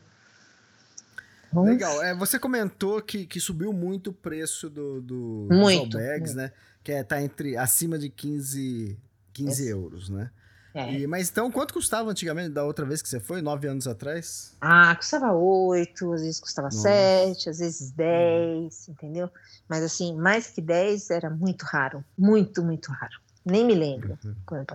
[1.54, 2.04] Legal.
[2.04, 6.52] É, você comentou que, que subiu muito o preço do, do muito, dos albergues, né?
[6.84, 8.98] Que é, tá entre acima de 15,
[9.34, 10.30] 15 euros, né?
[10.74, 10.94] É.
[10.94, 14.56] E, mas então, quanto custava antigamente, da outra vez que você foi, nove anos atrás?
[14.62, 16.82] Ah, custava oito, às vezes custava Nossa.
[16.82, 18.92] sete, às vezes dez, hum.
[18.92, 19.30] entendeu?
[19.68, 23.18] Mas assim, mais que dez era muito raro, muito, muito raro.
[23.46, 24.18] Nem me lembro.
[24.24, 24.66] Uhum.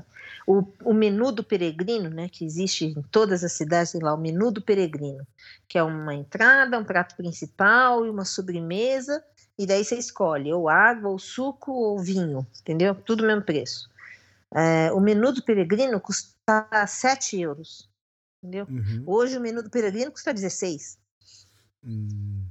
[0.47, 4.19] O, o menu do peregrino, né, que existe em todas as cidades, sei lá, o
[4.19, 5.25] menu do peregrino,
[5.69, 9.23] que é uma entrada, um prato principal e uma sobremesa,
[9.59, 12.95] e daí você escolhe ou água, ou suco, ou vinho, entendeu?
[12.95, 13.89] Tudo o mesmo preço.
[14.55, 17.91] É, o menu do peregrino custa 7 euros.
[18.43, 18.67] Entendeu?
[18.69, 19.03] Uhum.
[19.07, 20.99] Hoje o menu do peregrino custa 16.
[21.83, 22.47] Uhum.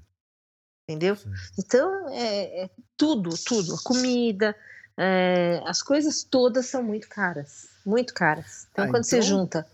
[0.87, 1.15] Entendeu?
[1.15, 1.31] Sim.
[1.57, 3.75] Então, é, é, tudo, tudo.
[3.75, 4.55] A comida,
[4.97, 7.67] é, as coisas todas são muito caras.
[7.85, 8.67] Muito caras.
[8.71, 9.21] Então, ah, quando então...
[9.21, 9.65] você junta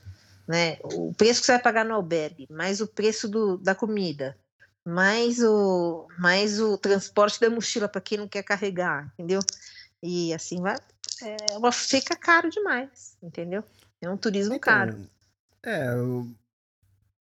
[0.50, 4.36] né, o preço que você vai pagar no albergue, mais o preço do, da comida,
[4.84, 9.42] mais o, mais o transporte da mochila para quem não quer carregar, entendeu?
[10.02, 10.78] E assim vai,
[11.24, 13.64] é, fica caro demais, entendeu?
[14.02, 15.10] É um turismo então, caro.
[15.62, 16.32] É, o,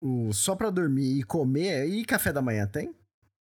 [0.00, 2.94] o, só para dormir e comer, e café da manhã tem?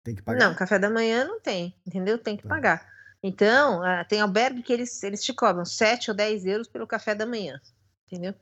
[0.04, 0.48] Tem que pagar?
[0.48, 2.20] Não, café da manhã não tem, entendeu?
[2.20, 2.50] Tem que tá.
[2.50, 2.96] pagar.
[3.24, 7.26] Então, tem albergue que eles, eles te cobram 7 ou 10 euros pelo café da
[7.26, 7.60] manhã,
[8.06, 8.36] entendeu?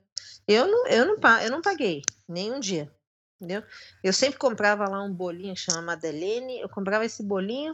[0.45, 2.91] Eu não, eu não, eu não paguei, nem um dia,
[3.37, 3.63] entendeu?
[4.03, 7.73] Eu sempre comprava lá um bolinho que chama Madeleine, eu comprava esse bolinho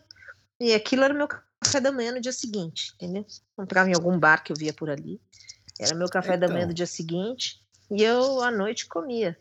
[0.59, 1.27] e aquilo era meu
[1.59, 3.25] café da manhã no dia seguinte, entendeu?
[3.55, 5.19] Comprava em algum bar que eu via por ali.
[5.79, 9.37] Era meu café então, da manhã do dia seguinte e eu à noite comia.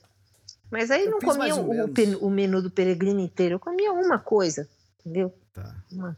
[0.71, 4.69] Mas aí não comia o, o, menu do peregrino inteiro, eu comia uma coisa,
[5.01, 5.35] entendeu?
[5.53, 5.75] Tá.
[5.91, 6.17] Uma,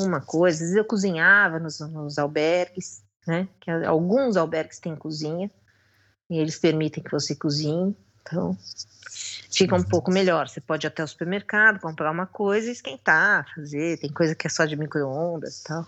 [0.00, 0.56] uma coisa.
[0.56, 3.48] Às vezes eu cozinhava nos, nos albergues, né?
[3.60, 5.50] Que alguns albergues têm cozinha
[6.28, 7.96] e eles permitem que você cozinhe.
[8.20, 8.58] Então,
[9.56, 10.48] fica um pouco melhor.
[10.48, 13.98] Você pode ir até o supermercado, comprar uma coisa e esquentar, fazer.
[13.98, 15.86] Tem coisa que é só de micro-ondas e tal.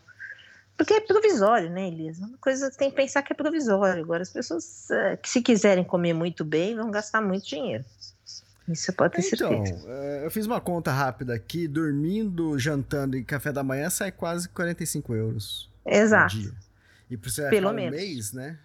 [0.76, 2.26] Porque é provisório, né, Elisa?
[2.26, 4.02] Uma coisa que tem que pensar que é provisório.
[4.02, 7.84] Agora, as pessoas é, que se quiserem comer muito bem vão gastar muito dinheiro.
[8.68, 9.80] Isso pode ter então, certeza.
[9.80, 14.48] Então, eu fiz uma conta rápida aqui, dormindo, jantando e café da manhã sai quase
[14.48, 15.70] 45 euros.
[15.86, 16.36] Exato.
[17.08, 17.96] E para você Pelo menos.
[17.96, 18.58] um mês, né?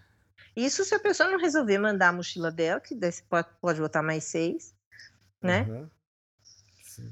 [0.55, 3.79] Isso se a pessoa não resolver mandar a mochila dela, que daí você pode, pode
[3.79, 4.73] botar mais seis,
[5.41, 5.65] né?
[5.67, 5.89] Uhum.
[6.83, 7.11] Sim.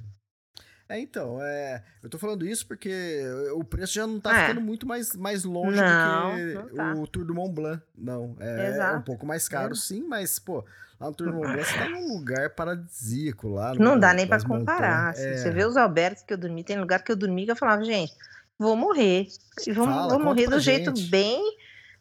[0.88, 3.22] É, então, é, eu tô falando isso porque
[3.54, 4.42] o preço já não tá É.
[4.48, 6.94] ficando muito mais, mais longe Não, do que tá.
[6.96, 7.84] o Tour do Mont Blanc.
[7.96, 10.66] Não, é, é um pouco mais caro, sim, mas, pô,
[11.00, 13.76] lá no Tour do Mont Blanc você tá num lugar paradisíaco lá.
[13.76, 15.10] Não dá nem para comparar.
[15.10, 15.26] assim.
[15.28, 17.56] É, Você vê os albergues que eu dormi, tem lugar que eu dormi que eu
[17.56, 18.14] falava, gente,
[18.58, 19.28] vou morrer.
[19.68, 21.10] E vou, Fala, vou morrer do jeito gente.
[21.12, 21.40] bem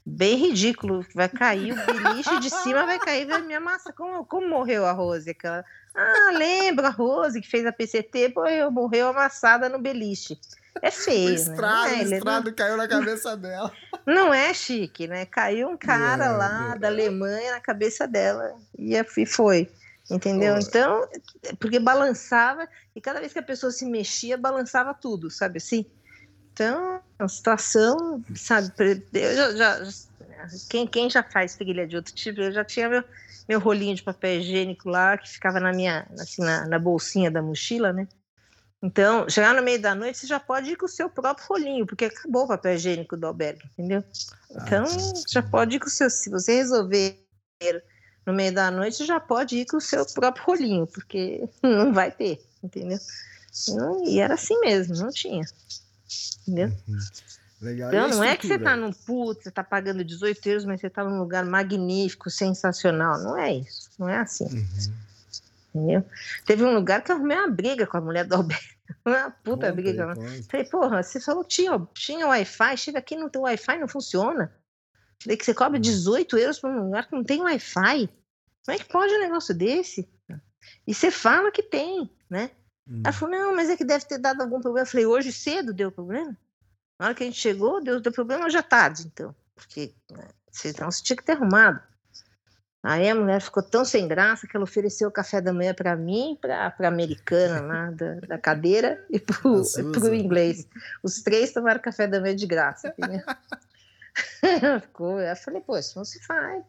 [0.09, 1.05] bem ridículo.
[1.15, 3.93] Vai cair o beliche de cima, vai cair vai me amassar.
[3.95, 5.31] Como, como morreu a Rose?
[5.31, 5.65] Aquela...
[5.95, 8.31] Ah, lembra a Rose que fez a PCT?
[8.31, 10.39] Pô, eu morreu amassada no beliche.
[10.81, 11.35] É o feio, né?
[11.35, 13.73] estrado, o é, ele- estrado caiu na cabeça dela.
[14.07, 15.27] não é chique, né?
[15.27, 16.79] Caiu um cara É, lá é.
[16.79, 19.69] da Alemanha na cabeça dela e e foi.
[20.11, 20.57] Entendeu?
[20.59, 21.07] Então,
[21.59, 22.67] porque balançava
[22.97, 25.85] e cada vez que a pessoa se mexia, balançava tudo, sabe assim?
[26.59, 28.73] Então, a situação, sabe?
[29.13, 29.53] Eu já,
[29.85, 29.93] já-
[30.69, 33.05] quem, quem já faz trilha de outro tipo, eu já tinha meu,
[33.49, 37.41] meu rolinho de papel higiênico lá que ficava na minha, assim, na, na bolsinha da
[37.41, 38.09] mochila, né?
[38.83, 41.87] Então, chegar no meio da noite, você já pode ir com o seu próprio rolinho,
[41.87, 44.03] porque acabou o papel higiênico do albergue, entendeu?
[44.51, 46.11] Então, Ah, já pode ir com o seu.
[46.11, 47.25] Se você resolver
[48.27, 52.11] no meio da noite, já pode ir com o seu próprio rolinho, porque não vai
[52.11, 52.99] ter, entendeu?
[54.07, 55.45] E era assim mesmo, não tinha.
[56.47, 56.73] Entendeu?
[57.61, 57.93] Legal.
[57.93, 58.71] E a Então, não é que você estrutura?
[58.71, 63.19] tá num puto, você tá pagando 18 euros, mas você tá num lugar magnífico, sensacional.
[63.21, 63.91] Não é isso.
[63.99, 64.45] Não é assim.
[64.45, 64.95] Uhum.
[65.75, 66.05] Entendeu?
[66.47, 68.79] Teve um lugar que eu arrumei uma briga com a mulher do albergue.
[69.05, 70.15] Uma puta Conta briga.
[70.15, 70.43] aí.
[70.45, 74.51] Falei, porra, você falou que tinha, tinha Wi-Fi, chega aqui no teu Wi-Fi, não funciona.
[75.23, 78.09] Falei que você cobra 18 euros para um lugar que não tem Wi-Fi.
[78.65, 80.09] Como é que pode um negócio desse?
[80.87, 82.51] E você fala que tem, né?
[82.89, 83.03] Hum.
[83.05, 84.87] Ela falou, não, mas é que deve ter dado algum problema.
[84.87, 86.37] Eu falei, hoje cedo deu problema?
[86.99, 89.35] Na hora que a gente chegou, deu, deu problema já tarde, então.
[89.55, 91.81] Porque né, senão você tinha que ter arrumado.
[92.83, 95.97] Aí a mulher ficou tão sem graça que ela ofereceu o café da manhã para
[95.97, 100.15] mim, para a americana lá da, da cadeira e para o Susan.
[100.15, 100.67] inglês.
[101.03, 103.21] Os três tomaram café da manhã de graça, entendeu?
[104.83, 106.65] ficou, eu falei, pô, isso não se faz.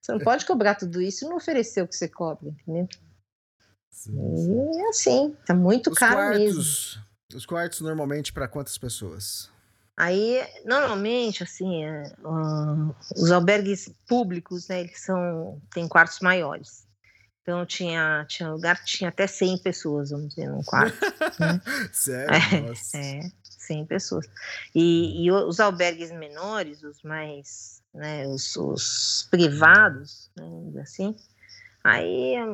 [0.00, 2.88] Você não pode cobrar tudo isso e não oferecer o que você cobra, entendeu?
[4.12, 6.54] E é assim, tá muito Os caro mesmo.
[6.54, 7.00] quartos,
[7.34, 9.50] os quartos normalmente para quantas pessoas?
[9.96, 16.84] Aí, normalmente, assim, é, ah, os albergues públicos, né, eles são, tem quartos maiores.
[17.42, 20.98] Então, tinha, tinha lugar que tinha até 100 pessoas, vamos dizer, num quarto.
[21.92, 22.34] Sério?
[22.34, 22.98] É, Nossa.
[22.98, 24.26] É, 100 pessoas.
[24.74, 31.14] E, e os albergues menores, os mais, né, os, os privados, né, assim,
[31.84, 32.46] aí é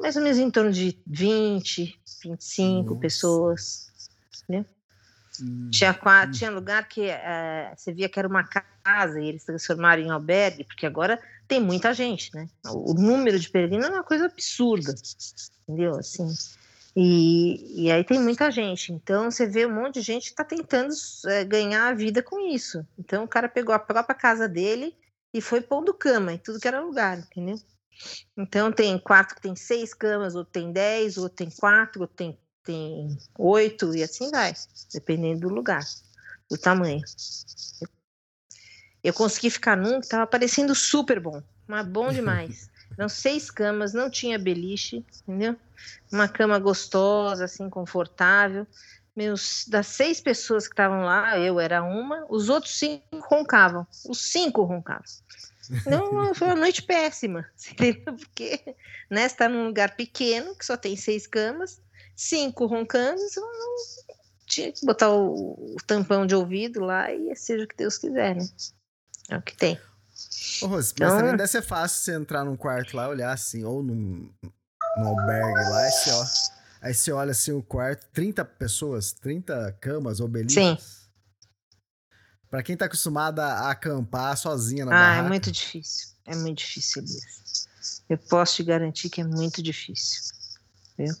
[0.00, 3.00] mais ou menos em torno de 20, 25 Nossa.
[3.00, 3.92] pessoas.
[4.50, 5.70] Hum.
[5.70, 6.30] Tinha, qua- Hum.
[6.30, 10.64] tinha lugar que eh, você via que era uma casa e eles transformaram em albergue,
[10.64, 12.48] porque agora tem muita gente, né?
[12.66, 14.94] O, número de peregrinos é uma coisa absurda,
[15.66, 15.96] entendeu?
[15.96, 16.28] Assim,
[16.96, 18.92] e, e aí tem muita gente.
[18.92, 20.92] Então você vê um monte de gente que está tentando
[21.26, 22.86] eh, ganhar a vida com isso.
[22.98, 24.94] Então o cara pegou a própria casa dele
[25.32, 27.56] e foi pondo cama em tudo que era lugar, entendeu?
[28.36, 32.38] Então tem quarto que tem seis camas, outro tem dez, outro tem quatro, outro tem,
[32.62, 34.52] tem oito, e assim vai,
[34.92, 35.84] dependendo do lugar,
[36.50, 37.02] do tamanho.
[39.02, 42.70] Eu consegui ficar num que estava parecendo super bom, mas bom demais.
[42.96, 45.56] Eram seis camas, não tinha beliche, entendeu?
[46.12, 48.66] Uma cama gostosa, assim, confortável.
[49.16, 53.86] Meus, das seis pessoas que estavam lá, eu era uma, os outros cinco roncavam.
[54.08, 55.04] Os cinco roncavam.
[55.86, 57.46] Não, foi uma noite péssima?
[58.04, 58.76] Porque
[59.10, 61.80] né, você tá num lugar pequeno, que só tem seis camas,
[62.14, 63.76] cinco roncando, você não,
[64.46, 68.36] tinha que botar o, o tampão de ouvido lá e seja o que Deus quiser,
[68.36, 68.46] né?
[69.30, 69.78] É o que tem.
[70.62, 73.64] Ô, Rose, Então- mas também deve ser fácil você entrar num quarto lá, olhar assim,
[73.64, 74.30] ou num,
[74.96, 76.24] num albergue lá, aí você, ó,
[76.82, 80.54] aí você olha assim o quarto, 30 pessoas, 30 camas ou beliches.
[80.62, 81.03] Sim.
[82.54, 85.26] Pra quem tá acostumada a acampar sozinha na Ah, barraca.
[85.26, 86.10] é muito difícil.
[86.24, 87.66] É muito difícil, Elias.
[88.08, 90.32] Eu posso te garantir que é muito difícil.
[90.96, 91.12] Viu?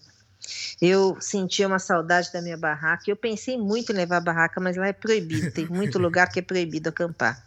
[0.80, 3.02] Eu sentia uma saudade da minha barraca.
[3.08, 5.50] Eu pensei muito em levar a barraca, mas lá é proibido.
[5.50, 7.44] Tem muito lugar que é proibido acampar.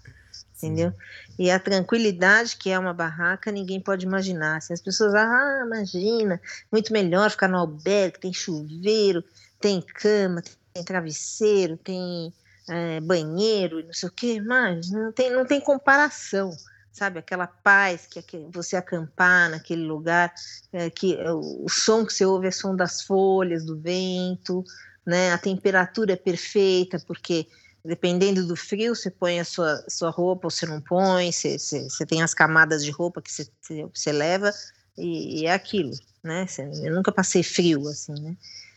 [0.57, 0.91] Entendeu?
[1.39, 4.57] E a tranquilidade que é uma barraca, ninguém pode imaginar.
[4.57, 9.23] Assim, as pessoas, ah, imagina, muito melhor ficar no albergue, tem chuveiro,
[9.61, 10.43] tem cama,
[10.73, 12.33] tem travesseiro, tem
[12.69, 16.51] é, banheiro, não sei o quê, mas não tem, não tem comparação,
[16.91, 17.19] sabe?
[17.19, 20.33] Aquela paz que, que você acampar naquele lugar,
[20.71, 24.63] é, que é, o, o som que você ouve é som das folhas, do vento,
[25.05, 25.31] né?
[25.31, 27.47] A temperatura é perfeita, porque
[27.87, 31.89] dependendo do frio, você põe a sua, sua roupa ou você não põe, você, você,
[31.89, 33.47] você tem as camadas de roupa que você,
[33.93, 34.51] você leva
[34.97, 36.45] e, e é aquilo, né?
[36.83, 38.35] eu nunca passei frio assim, né?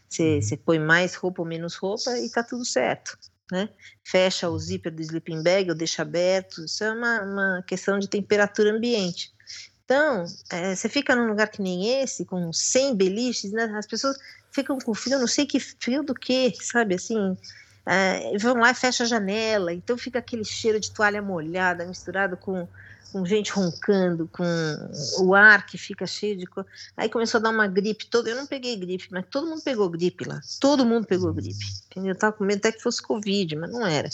[0.08, 0.42] Você, uhum.
[0.42, 3.18] você põe mais roupa ou menos roupa e tá tudo certo,
[3.50, 3.68] né?
[4.04, 8.08] Fecha o zíper do sleeping bag ou deixa aberto, isso é uma, uma questão de
[8.08, 9.32] temperatura ambiente.
[9.84, 13.64] Então, é, você fica num lugar que nem esse, com 100 beliches, né?
[13.76, 14.16] As pessoas
[14.52, 17.36] ficam com frio, não sei que frio do que, sabe, assim,
[17.86, 22.36] é, vão lá e fecham a janela, então fica aquele cheiro de toalha molhada misturado
[22.36, 22.68] com,
[23.12, 24.44] com gente roncando, com
[25.20, 26.46] o ar que fica cheio de.
[26.96, 28.30] Aí começou a dar uma gripe toda.
[28.30, 30.40] Eu não peguei gripe, mas todo mundo pegou gripe lá.
[30.60, 31.64] Todo mundo pegou gripe.
[31.90, 32.12] Entendeu?
[32.12, 34.08] Eu tava com medo até que fosse Covid, mas não era.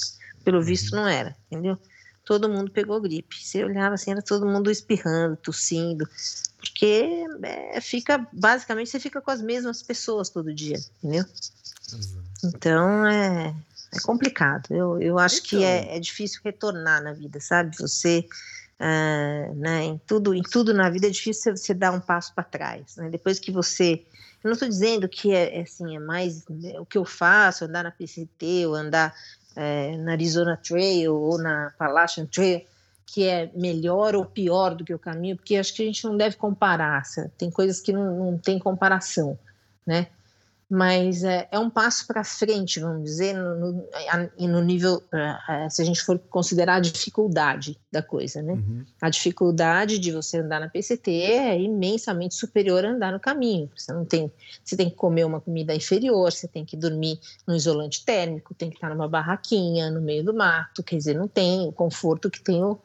[0.44, 1.36] Pelo visto, não era.
[1.51, 1.78] Entendeu?
[2.24, 3.36] Todo mundo pegou gripe.
[3.40, 6.09] Você olhava assim, era todo mundo espirrando, tossindo.
[6.59, 11.24] Porque é, fica, basicamente, você fica com as mesmas pessoas todo dia, entendeu?
[12.44, 13.55] Então é,
[13.94, 14.66] é complicado.
[14.70, 15.60] Eu, eu acho então...
[15.60, 17.77] que é, é difícil retornar na vida, sabe?
[17.78, 18.27] Você
[18.78, 22.44] Uh, né, em tudo em tudo na vida é difícil você dar um passo para
[22.44, 23.09] trás né?
[23.09, 24.05] depois que você
[24.44, 27.65] eu não estou dizendo que é, é, assim é mais né, o que eu faço
[27.65, 29.15] andar na PCT ou andar
[29.57, 32.66] é, na Arizona Trail ou na Appalachian Trail
[33.07, 36.15] que é melhor ou pior do que o caminho porque acho que a gente não
[36.15, 37.03] deve comparar
[37.39, 39.39] tem coisas que não, não tem comparação
[39.86, 40.09] né
[40.68, 43.88] mas é, é um passo para frente, vamos dizer, no, no,
[44.36, 48.55] no nível, uh, se a gente for considerar a dificuldade da coisa, né?
[48.55, 48.84] Uhum.
[49.01, 53.70] A dificuldade de você andar na PCT é imensamente superior a andar no caminho.
[53.76, 54.30] Você não tem,
[54.64, 58.68] você tem que comer uma comida inferior, você tem que dormir no isolante térmico, tem
[58.68, 62.43] que estar numa barraquinha no meio do mato, quer dizer, não tem o conforto que
[62.43, 62.76] tem o,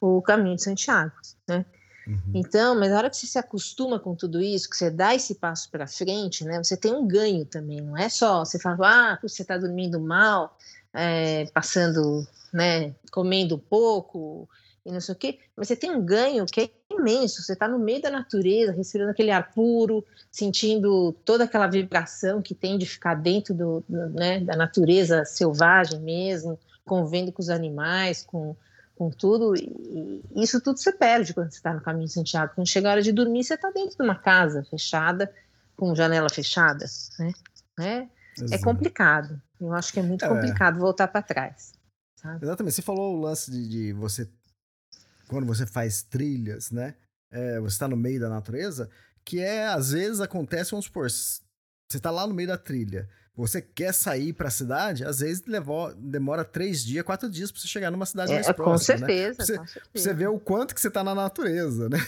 [0.00, 1.12] o caminho de Santiago,
[1.46, 1.66] né?
[2.06, 2.18] Uhum.
[2.34, 5.34] Então, mas na hora que você se acostuma com tudo isso, que você dá esse
[5.34, 7.80] passo para frente, né, você tem um ganho também.
[7.80, 10.56] Não é só você fala, ah, você está dormindo mal,
[10.94, 14.48] é, passando, né, comendo pouco
[14.84, 17.42] e não sei o quê, mas você tem um ganho que é imenso.
[17.42, 22.54] Você está no meio da natureza, respirando aquele ar puro, sentindo toda aquela vibração que
[22.54, 28.22] tem de ficar dentro do, do né, da natureza selvagem mesmo, convivendo com os animais,
[28.22, 28.54] com
[28.96, 32.54] com tudo, e isso tudo você perde quando você está no caminho de Santiago.
[32.54, 35.32] Quando chega a hora de dormir, você está dentro de uma casa fechada,
[35.76, 36.86] com janela fechada,
[37.18, 37.32] né?
[37.78, 39.40] É, é complicado.
[39.60, 40.28] Eu acho que é muito é.
[40.28, 41.74] complicado voltar para trás.
[42.18, 42.44] Sabe?
[42.44, 42.74] Exatamente.
[42.74, 44.28] Você falou o lance de, de, você,
[45.28, 46.94] quando você faz trilhas, né?
[47.30, 48.88] É, você está no meio da natureza,
[49.24, 51.42] que é, às vezes, acontece, vamos supor, você
[51.92, 55.92] está lá no meio da trilha, você quer sair para a cidade, às vezes levou,
[55.94, 58.72] demora três dias, quatro dias para você chegar numa cidade é, mais próxima.
[58.72, 59.44] Com certeza, né?
[59.44, 59.90] você, com certeza.
[59.94, 61.98] Você vê o quanto que você está na natureza, né?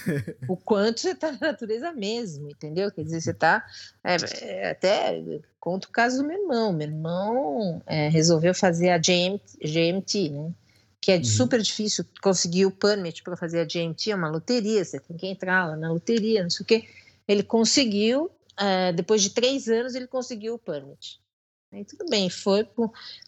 [0.49, 2.91] O quanto você está na natureza mesmo, entendeu?
[2.91, 3.63] Quer dizer, você está.
[4.03, 5.23] É, é, até
[5.61, 6.73] conto o caso do meu irmão.
[6.73, 10.51] Meu irmão é, resolveu fazer a GMT, GMT né?
[11.01, 11.25] Que é uhum.
[11.25, 15.27] super difícil conseguir o permit para fazer a GMT, é uma loteria, você tem que
[15.27, 16.85] entrar lá na loteria, não sei o quê.
[17.29, 21.21] Ele conseguiu Uh, depois de três anos ele conseguiu o permit.
[21.89, 22.67] Tudo bem, foi,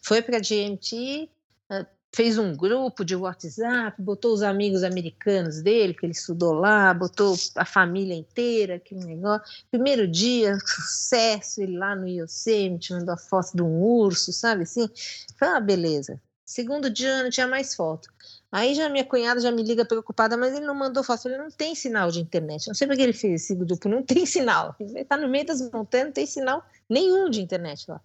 [0.03, 1.29] foi para a GMT,
[1.71, 6.93] uh, fez um grupo de WhatsApp, botou os amigos americanos dele, que ele estudou lá,
[6.93, 9.47] botou a família inteira, aquele negócio.
[9.69, 14.89] Primeiro dia, sucesso, ele lá no Yosemite, mandou a foto de um urso, sabe assim?
[15.37, 16.21] Foi uma beleza.
[16.43, 18.09] Segundo dia, não tinha mais foto.
[18.51, 21.27] Aí já minha cunhada já me liga preocupada, mas ele não mandou foto.
[21.27, 22.67] Ele não tem sinal de internet.
[22.67, 24.75] Não sei porque ele fez esse grupo, não tem sinal.
[24.79, 28.01] Ele está no meio das montanhas, não tem sinal nenhum de internet lá.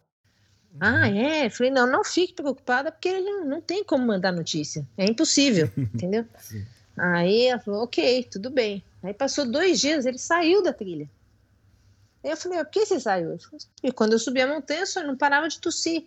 [0.79, 1.27] Ah, uhum.
[1.27, 1.51] é?
[1.51, 4.87] Falei, não, não fique preocupada, porque ele não, não tem como mandar notícia.
[4.97, 6.25] É impossível, entendeu?
[6.39, 6.65] Sim.
[6.97, 8.85] Aí ela falou, ok, tudo bem.
[9.03, 11.09] Aí passou dois dias, ele saiu da trilha.
[12.23, 13.39] Aí eu falei, por que você saiu?
[13.39, 16.05] Falei, e quando eu subi a montanha, só não parava de tossir.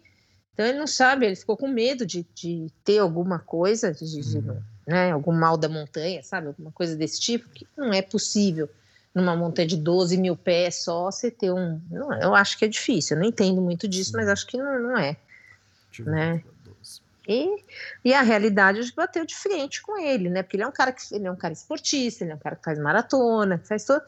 [0.53, 4.37] Então ele não sabe, ele ficou com medo de, de ter alguma coisa, de, de,
[4.37, 4.61] uhum.
[4.85, 6.47] né, algum mal da montanha, sabe?
[6.47, 8.69] Alguma coisa desse tipo, que não é possível
[9.13, 11.81] numa montanha de 12 mil pés só você ter um.
[11.89, 14.79] Não, eu acho que é difícil, eu não entendo muito disso, mas acho que não,
[14.79, 15.17] não é.
[15.99, 16.43] Né?
[17.27, 17.63] E,
[18.03, 20.41] e a realidade a gente bateu de frente com ele, né?
[20.41, 22.55] Porque ele é um cara que ele é um cara esportista, ele é um cara
[22.55, 24.03] que faz maratona, que faz todo.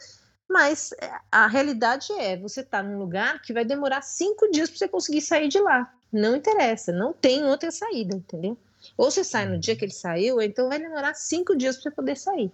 [0.49, 4.79] Mas é, a realidade é, você tá num lugar que vai demorar cinco dias para
[4.79, 5.93] você conseguir sair de lá.
[6.11, 8.57] Não interessa, não tem outra saída, entendeu?
[8.97, 11.83] Ou você sai no dia que ele saiu, ou então vai demorar cinco dias para
[11.83, 12.51] você poder sair.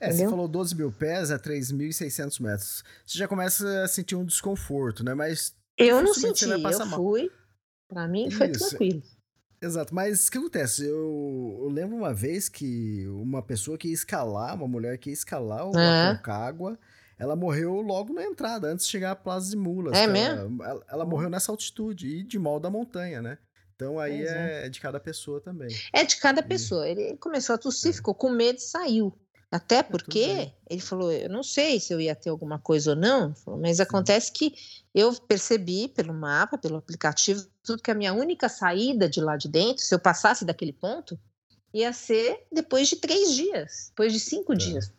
[0.00, 0.26] É, Entendeu?
[0.26, 2.84] você falou 12 mil pés a 3.600 metros.
[3.04, 5.12] Você já começa a sentir um desconforto, né?
[5.14, 5.54] Mas.
[5.76, 6.88] Eu não senti, eu mal.
[6.96, 7.30] fui.
[7.86, 8.38] Pra mim Isso.
[8.38, 9.02] foi tranquilo.
[9.62, 10.86] Exato, mas o que acontece?
[10.86, 15.14] Eu, eu, lembro uma vez que uma pessoa que ia escalar, uma mulher que ia
[15.14, 16.12] escalar o é.
[16.12, 16.78] Aconcagua,
[17.20, 19.96] ela morreu logo na entrada, antes de chegar à Plaza de Mulas.
[19.96, 20.64] É mesmo?
[20.64, 23.36] Ela, ela, morreu nessa altitude e de mal da montanha, né?
[23.76, 24.66] Então aí é.
[24.66, 24.68] é.
[24.70, 25.68] de cada pessoa também.
[25.92, 26.88] É de cada pessoa.
[26.88, 29.14] Ele começou a tossir, ficou com medo e saiu.
[29.52, 33.34] Até porque ele falou: Eu não sei se eu ia ter alguma coisa ou não,
[33.60, 34.54] mas acontece que
[34.94, 39.48] eu percebi pelo mapa, pelo aplicativo, tudo que a minha única saída de lá de
[39.48, 41.18] dentro, se eu passasse daquele ponto,
[41.74, 44.56] ia ser depois de três dias, depois de cinco é.
[44.56, 44.92] dias.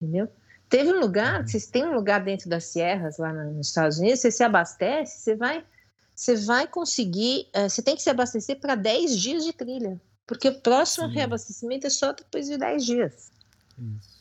[0.00, 0.28] Entendeu?
[0.68, 1.46] Teve um lugar, uhum.
[1.46, 5.34] vocês têm um lugar dentro das Sierras, lá nos Estados Unidos, você se abastece, você
[5.34, 5.64] vai,
[6.14, 10.48] você vai conseguir, uh, você tem que se abastecer para 10 dias de trilha, porque
[10.48, 11.14] o próximo Sim.
[11.14, 13.32] reabastecimento é só depois de 10 dias.
[13.78, 14.18] Isso.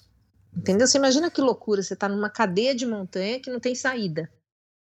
[0.56, 0.88] Entendeu?
[0.88, 4.32] Você imagina que loucura, você está numa cadeia de montanha que não tem saída,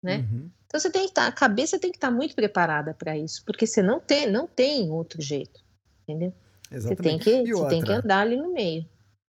[0.01, 0.17] né?
[0.17, 0.49] Uhum.
[0.65, 3.15] Então você tem que estar, tá, a cabeça tem que estar tá muito preparada para
[3.15, 5.63] isso, porque você não tem, não tem outro jeito,
[6.01, 6.33] entendeu?
[6.71, 7.23] Exatamente.
[7.23, 8.83] Você tem que, você tem que andar ali no meio.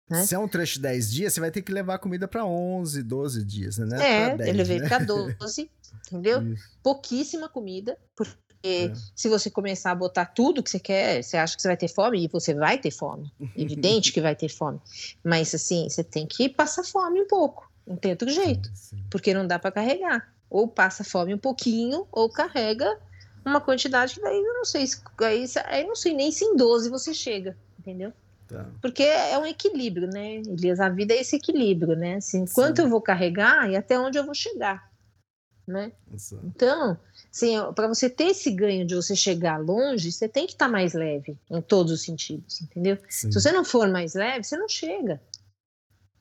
[0.10, 0.26] Né?
[0.26, 3.04] Se é um trecho de 10 dias, você vai ter que levar comida para 11,
[3.04, 4.32] 12 dias, né?
[4.32, 4.88] É, 10, eu levei né?
[4.88, 5.72] para 12,
[6.08, 6.42] entendeu?
[6.54, 6.70] Isso.
[6.84, 8.94] Pouquíssima comida, porque é.
[9.16, 11.88] se você começar a botar tudo que você quer, você acha que você vai ter
[11.88, 13.32] fome e você vai ter fome.
[13.56, 14.80] Evidente que vai ter fome.
[15.24, 17.72] Mas assim, você tem que passar fome um pouco.
[17.88, 18.70] Não tem outro jeito.
[18.70, 19.04] Sim, sim.
[19.10, 20.34] Porque não dá para carregar.
[20.50, 22.98] Ou passa fome um pouquinho, ou carrega
[23.46, 24.86] uma quantidade que daí eu não sei.
[25.22, 28.14] Aí, aí não sei nem se em 12 você chega, entendeu?
[28.54, 28.70] Tá.
[28.80, 30.80] Porque é um equilíbrio, né, Elias?
[30.80, 32.18] A vida é esse equilíbrio, né?
[32.18, 34.92] Assim, quanto eu vou carregar e até onde eu vou chegar,
[35.68, 35.92] né?
[36.14, 36.46] Exato.
[36.46, 36.96] Então,
[37.32, 40.72] assim, para você ter esse ganho de você chegar longe, você tem que estar tá
[40.72, 43.00] mais leve em todos os sentidos, entendeu?
[43.10, 43.32] Sim.
[43.32, 45.20] Se você não for mais leve, você não chega.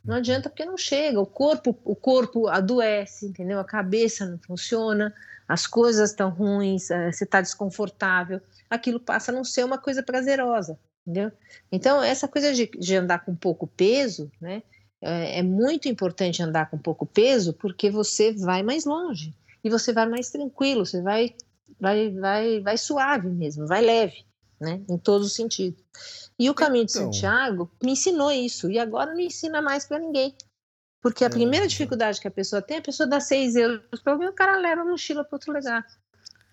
[0.03, 1.21] Não adianta porque não chega.
[1.21, 3.61] O corpo, o corpo adoece, entendeu?
[3.61, 5.15] A cabeça não funciona,
[5.47, 8.41] as coisas estão ruins, eh, você está desconfortável.
[8.71, 11.31] Aquilo passa a não ser uma coisa prazerosa, entendeu?
[11.70, 14.62] Então essa coisa de, de andar com pouco peso, né?
[15.01, 19.35] É, é muito importante andar com pouco peso porque você vai mais longe
[19.65, 21.35] e você vai mais tranquilo, você vai,
[21.79, 24.24] vai, vai, vai suave mesmo, vai leve,
[24.61, 24.81] né?
[24.89, 25.83] Em todos os sentidos.
[26.39, 27.11] E o caminho então...
[27.11, 30.35] de Santiago me ensinou isso e agora não ensina mais para ninguém.
[31.01, 34.12] Porque a é, primeira dificuldade que a pessoa tem, a pessoa dá 6 euros para
[34.12, 35.85] alguém, o cara leva a mochila para outro lugar.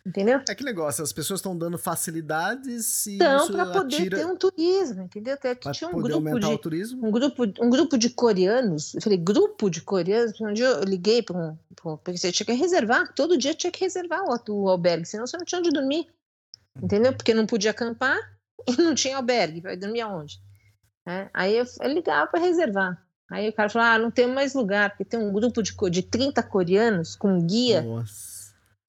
[0.09, 0.41] Entendeu?
[0.49, 4.17] É que negócio, as pessoas estão dando facilidades e então, para poder atira...
[4.17, 5.35] ter um turismo, entendeu?
[5.35, 6.47] Até tinha um grupo de
[6.95, 8.95] um grupo, um grupo de coreanos.
[8.95, 12.43] Eu falei, grupo de coreanos, um dia eu liguei para um, pra porque você tinha
[12.47, 15.69] que reservar, todo dia tinha que reservar o, o albergue, senão você não tinha onde
[15.69, 16.07] dormir.
[16.81, 17.13] Entendeu?
[17.13, 18.17] Porque não podia acampar
[18.67, 20.41] e não tinha albergue, vai dormir aonde?
[21.07, 22.99] É, aí eu, eu ligava para reservar.
[23.29, 26.01] Aí o cara falou: ah, não tem mais lugar, porque tem um grupo de, de
[26.01, 27.83] 30 coreanos com guia.
[27.83, 28.28] Nossa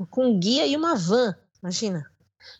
[0.06, 2.10] com um guia e uma van, imagina.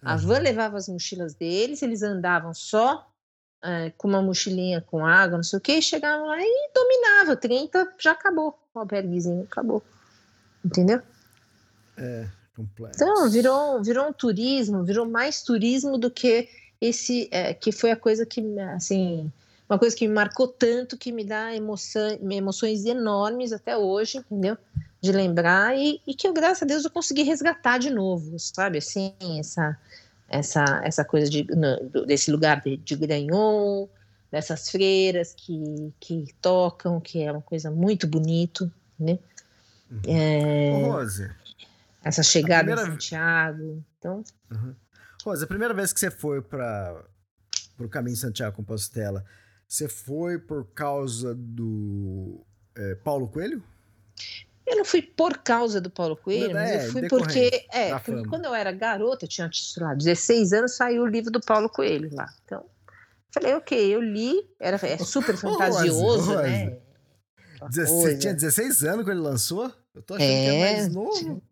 [0.03, 3.11] A van levava as mochilas deles, eles andavam só
[3.63, 7.37] é, com uma mochilinha com água, não sei o que, e chegavam lá e dominava.
[7.37, 8.59] 30 já acabou.
[8.75, 9.83] O alberguezinho acabou.
[10.65, 11.03] Entendeu?
[11.97, 12.27] É,
[12.57, 13.03] complexo.
[13.03, 16.49] Então, virou, virou um turismo, virou mais turismo do que
[16.81, 18.43] esse, é, que foi a coisa que,
[18.75, 19.31] assim,
[19.69, 24.57] uma coisa que me marcou tanto, que me dá emoção, emoções enormes até hoje, entendeu?
[25.01, 28.79] De lembrar e, e, que eu, graças a Deus, eu consegui resgatar de novo, sabe?
[28.79, 29.79] Assim, essa,
[30.29, 33.89] essa, essa coisa de, no, desse lugar de, de Granhon,
[34.31, 39.19] dessas freiras que, que tocam, que é uma coisa muito bonito, né?
[39.91, 40.01] Uhum.
[40.07, 41.31] É, Rose,
[42.05, 42.83] essa chegada primeira...
[42.83, 44.23] em Santiago, então...
[44.51, 44.75] Uhum.
[45.25, 47.05] Rose, a primeira vez que você foi para
[47.79, 49.25] o caminho Santiago Compostela,
[49.67, 52.45] você foi por causa do
[52.75, 53.63] é, Paulo Coelho?
[54.71, 58.29] Eu não fui por causa do Paulo Coelho, mas é, eu fui porque, é, porque
[58.29, 61.69] quando eu era garota, eu tinha, sei lá, 16 anos, saiu o livro do Paulo
[61.69, 62.33] Coelho lá.
[62.45, 62.65] Então,
[63.33, 66.79] falei, ok, eu li, era, é super fantasioso, Rose, né?
[67.69, 69.73] Você tinha 16 anos quando ele lançou?
[69.93, 71.43] Eu tô achando é, que é mais novo.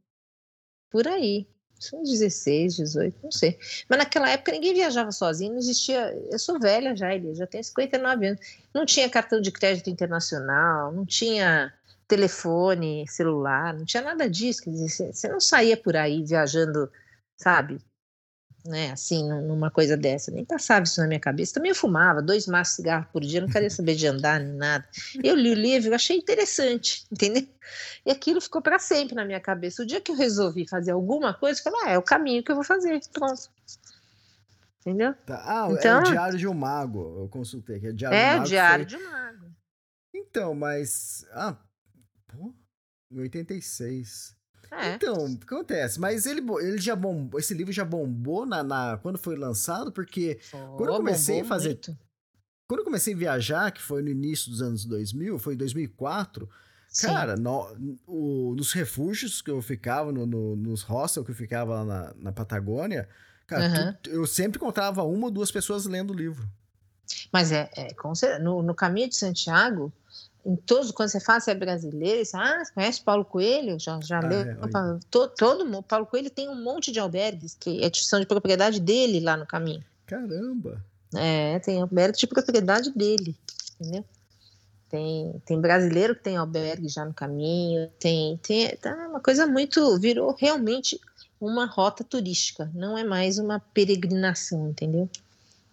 [0.90, 1.48] Por aí.
[1.78, 3.56] São 16, 18, não sei.
[3.88, 6.12] Mas naquela época ninguém viajava sozinho, não existia.
[6.30, 8.40] Eu sou velha já, ele já tenho 59 anos.
[8.74, 11.72] Não tinha cartão de crédito internacional, não tinha
[12.08, 14.62] telefone, celular, não tinha nada disso.
[14.62, 16.90] Quer dizer, você não saía por aí viajando,
[17.36, 17.78] sabe?
[18.66, 20.30] Né, assim, numa coisa dessa.
[20.30, 21.54] Nem passava isso na minha cabeça.
[21.54, 24.54] Também eu fumava dois maços de cigarro por dia, não queria saber de andar nem
[24.54, 24.86] nada.
[25.22, 27.46] Eu li o livro, achei interessante, entendeu?
[28.04, 29.82] E aquilo ficou para sempre na minha cabeça.
[29.82, 32.50] O dia que eu resolvi fazer alguma coisa, eu falei, ah, é o caminho que
[32.50, 33.00] eu vou fazer.
[33.12, 33.48] Pronto.
[34.80, 35.14] Entendeu?
[35.26, 35.42] Tá.
[35.44, 37.78] Ah, então, é o Diário de um Mago, eu consultei.
[37.78, 38.98] Que é, Diário é o Diário foi...
[38.98, 39.46] de um Mago.
[40.14, 41.26] Então, mas.
[41.32, 41.56] Ah,
[42.28, 42.54] Pô,
[43.10, 44.36] em 86.
[44.70, 44.94] É.
[44.94, 45.98] Então, o que acontece?
[45.98, 50.38] Mas ele, ele já bombou, esse livro já bombou na, na quando foi lançado, porque
[50.52, 51.68] oh, quando eu comecei a fazer.
[51.70, 51.98] Muito.
[52.68, 56.46] Quando eu comecei a viajar, que foi no início dos anos 2000, foi em 2004,
[56.88, 57.06] Sim.
[57.06, 61.76] cara, no, o, nos refúgios que eu ficava, no, no, nos hostels que eu ficava
[61.76, 63.08] lá na, na Patagônia,
[63.48, 66.46] Cara, tu- eu sempre encontrava uma ou duas pessoas lendo o livro.
[67.32, 69.90] Mas é, é no, no caminho de Santiago,
[70.48, 73.78] em todos, quando você fala, você é brasileiro, você, ah, você conhece Paulo Coelho?
[73.78, 74.40] Já, já Ah, leu?
[74.40, 78.18] é, Opa, to- todo mundo, Paulo Coelho tem um monte de albergues que é, são
[78.18, 79.84] de propriedade dele lá no caminho.
[80.06, 80.82] Caramba!
[81.14, 83.36] É, tem albergue de propriedade dele,
[83.78, 84.04] entendeu?
[84.88, 89.98] Tem, tem brasileiro que tem albergue já no caminho, tem, tem tá uma coisa muito,
[90.00, 90.98] virou realmente
[91.38, 95.08] uma rota turística, não é mais uma peregrinação, entendeu?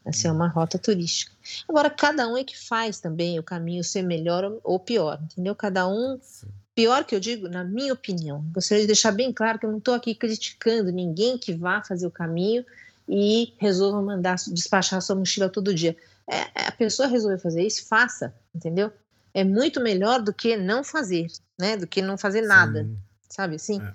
[0.05, 1.31] Assim, é uma rota turística.
[1.67, 5.55] Agora, cada um é que faz também o caminho ser melhor ou- pior, entendeu?
[5.55, 6.19] Cada um
[6.75, 9.77] Pior que eu digo, na minha opinião, gostaria de deixar bem claro que eu não
[9.77, 12.65] estou aqui criticando ninguém que vá fazer o caminho
[13.07, 15.95] e resolva mandar despachar sua mochila todo dia.
[16.29, 18.91] É, a pessoa resolveu fazer isso, faça, entendeu?
[19.33, 21.27] É muito melhor do que não fazer,
[21.57, 21.77] né?
[21.77, 22.97] Do que não fazer nada, Sim.
[23.29, 23.81] sabe assim?
[23.81, 23.93] É.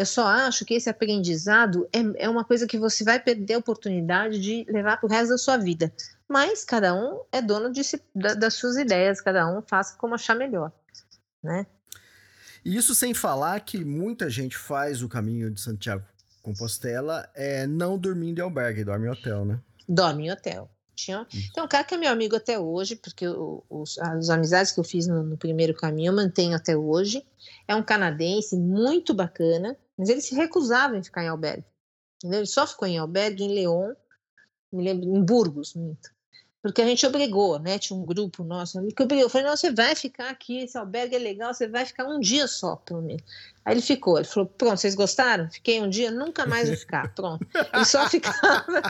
[0.00, 3.58] Eu só acho que esse aprendizado é, é uma coisa que você vai perder a
[3.58, 5.92] oportunidade de levar para o resto da sua vida.
[6.26, 10.14] Mas cada um é dono de si, da, das suas ideias, cada um faça como
[10.14, 10.72] achar melhor,
[11.42, 11.66] né?
[12.64, 16.02] E Isso sem falar que muita gente faz o caminho de Santiago
[16.42, 19.60] Compostela é não dormindo em albergue, dorme em hotel, né?
[19.86, 20.70] dorme em hotel.
[20.94, 21.26] Tinha...
[21.54, 24.80] Tem um cara que é meu amigo até hoje, porque o- os, as amizades que
[24.80, 27.22] eu fiz no, no primeiro caminho eu mantenho até hoje.
[27.66, 31.62] É um canadense muito bacana, mas ele se recusava em ficar em albergue.
[32.16, 32.40] Entendeu?
[32.40, 33.92] Ele só ficou em albergue em León,
[34.72, 36.08] me lembro, em Burgos, minto.
[36.62, 37.78] Porque a gente obrigou, né?
[37.78, 39.26] Tinha um grupo nosso que obrigou.
[39.26, 42.18] Eu falei, não, você vai ficar aqui, esse albergue é legal, você vai ficar um
[42.18, 43.22] dia só, pelo menos.
[43.62, 45.50] Aí ele ficou, ele falou, pronto, vocês gostaram?
[45.50, 47.46] Fiquei um dia, nunca mais vou ficar, pronto.
[47.74, 48.82] Ele só ficava,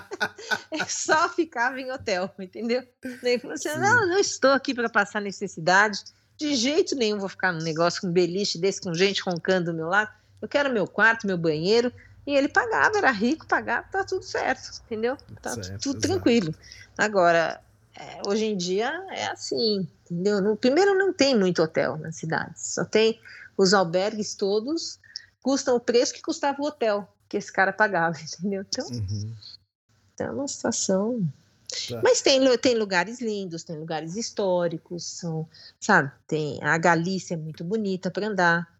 [0.70, 2.86] ele só ficava em hotel, entendeu?
[3.02, 3.80] Ele falou assim, Sim.
[3.80, 6.04] não, não estou aqui para passar necessidade,
[6.36, 9.76] de jeito nenhum vou ficar num negócio com um beliche desse, com gente roncando do
[9.76, 10.10] meu lado,
[10.40, 11.92] eu quero meu quarto, meu banheiro,
[12.26, 15.16] e ele pagava, era rico, pagava, tá tudo certo, entendeu?
[15.40, 16.12] Tá Certo, tudo exato.
[16.12, 16.54] tranquilo.
[16.96, 17.60] Agora,
[17.96, 20.40] é, hoje em dia é assim, entendeu?
[20.40, 23.20] No, primeiro, não tem muito hotel na cidade, só tem
[23.56, 24.98] os albergues todos,
[25.42, 28.64] custam o preço que custava o hotel que esse cara pagava, entendeu?
[28.68, 29.34] Então, Uhum.
[30.14, 31.26] então é uma situação.
[31.88, 32.00] Tá.
[32.02, 35.48] Mas tem, tem lugares lindos, tem lugares históricos, são,
[35.78, 36.10] sabe?
[36.26, 38.79] Tem a Galícia é muito bonita para andar.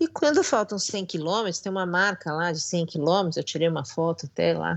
[0.00, 3.84] E quando faltam 100 quilômetros, tem uma marca lá de 100 quilômetros, eu tirei uma
[3.84, 4.74] foto até lá.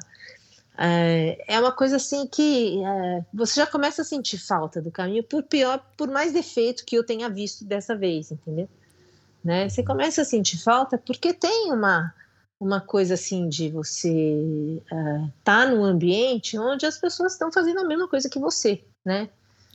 [0.77, 5.23] É, é uma coisa assim que é, você já começa a sentir falta do caminho,
[5.23, 8.67] por pior, por mais defeito que eu tenha visto dessa vez, entendeu?
[9.41, 9.69] Né?
[9.69, 12.13] Você começa a sentir falta porque tem uma,
[12.59, 17.85] uma coisa assim de você estar tá num ambiente onde as pessoas estão fazendo a
[17.85, 19.29] mesma coisa que você, né?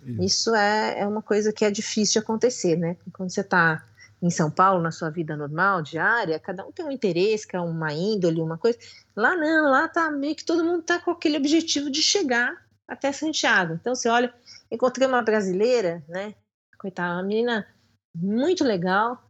[0.05, 0.23] Isso.
[0.23, 2.97] Isso é, é uma coisa que é difícil de acontecer, né?
[3.13, 3.85] Quando você está
[4.21, 7.61] em São Paulo, na sua vida normal, diária, cada um tem um interesse, que é
[7.61, 8.79] uma índole, uma coisa.
[9.17, 13.13] Lá não, lá tá meio que todo mundo tá com aquele objetivo de chegar até
[13.13, 13.75] Santiago.
[13.75, 14.33] Então você olha,
[14.71, 16.35] encontrei uma brasileira, né?
[16.79, 17.67] Coitada, uma menina
[18.15, 19.23] muito legal.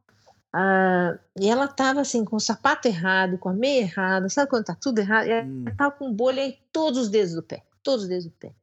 [0.52, 4.65] ah, e ela tava assim, com o sapato errado, com a meia errada, sabe quando
[4.65, 5.27] tá tudo errado?
[5.27, 5.65] E ela Hum.
[5.77, 8.55] tava com bolha em todos os dedos do pé, todos os dedos do pé.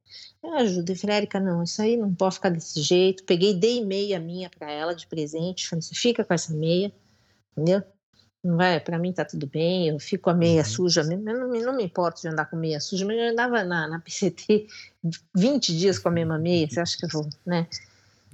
[0.44, 3.24] Eu ajudei, falei, Érica, não, isso aí não pode ficar desse jeito.
[3.24, 6.92] Peguei, dei meia minha para ela de presente, falei, você fica com essa meia,
[7.52, 7.84] entendeu?
[8.44, 10.66] Não vai, para mim tá tudo bem, eu fico com a meia Uhum.
[10.66, 13.30] suja mesmo, eu não, me- não me importo de andar com meia suja, mas eu
[13.32, 14.68] andava na, na PCT
[15.36, 17.68] 20 dias com a mesma meia, você acha que eu vou, né?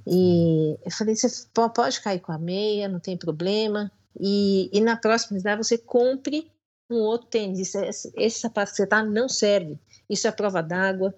[0.06, 4.80] E eu falei, você po- pode cair com a meia, não tem problema, e, e
[4.80, 6.50] na próxima cidade você compre
[6.90, 9.78] um outro tênis, esse, esse sapato que você tá não serve,
[10.10, 11.14] isso é prova d'água,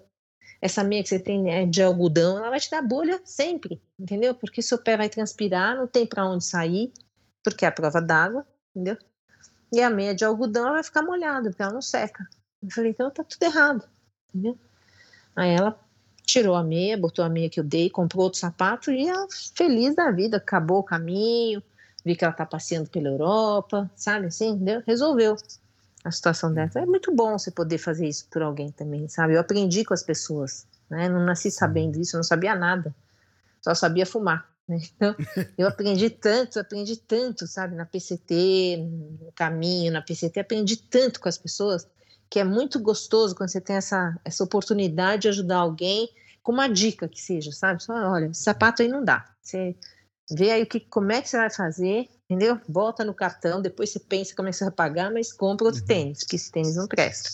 [0.65, 4.35] essa meia que você tem é de algodão, ela vai te dar bolha sempre, entendeu?
[4.35, 6.91] Porque seu pé vai transpirar, não tem para onde sair,
[7.43, 8.97] porque é a prova d'água, entendeu?
[9.70, 12.27] E a meia de algodão ela vai ficar molhada, porque ela não seca.
[12.62, 13.85] Eu falei, então tá tudo errado,
[14.31, 14.59] entendeu?
[15.36, 15.78] Aí ela
[16.24, 19.95] tirou a meia, botou a meia que eu dei, comprou outro sapato e ela feliz
[19.95, 21.62] da vida, acabou o caminho,
[22.03, 24.82] vi que ela tá passeando pela Europa, sabe assim, entendeu?
[24.86, 25.36] Resolveu
[26.05, 26.81] a situação dessa.
[26.81, 29.35] É muito bom você poder fazer isso por alguém também, sabe?
[29.35, 31.09] Eu aprendi com as pessoas, né?
[31.09, 32.94] Não nasci sabendo isso, não sabia nada,
[33.62, 34.47] só sabia fumar.
[34.68, 34.78] né?
[34.94, 35.16] Então,
[35.56, 37.74] eu aprendi tanto, aprendi tanto, sabe?
[37.74, 38.76] Na PCT,
[39.20, 41.89] no caminho, na PCT, aprendi tanto com as pessoas
[42.28, 46.10] que é muito gostoso quando você tem essa, essa oportunidade de ajudar alguém
[46.43, 47.82] com uma dica que seja, sabe?
[47.82, 49.24] Só, olha, esse sapato aí não dá.
[49.40, 49.74] Você
[50.31, 52.61] vê aí o que, como é que você vai fazer, entendeu?
[52.69, 55.81] Bota no cartão, depois você pensa como é que você vai pagar, mas compra outro
[55.82, 55.86] Uhum.
[55.86, 57.31] tênis, porque esse tênis não presta.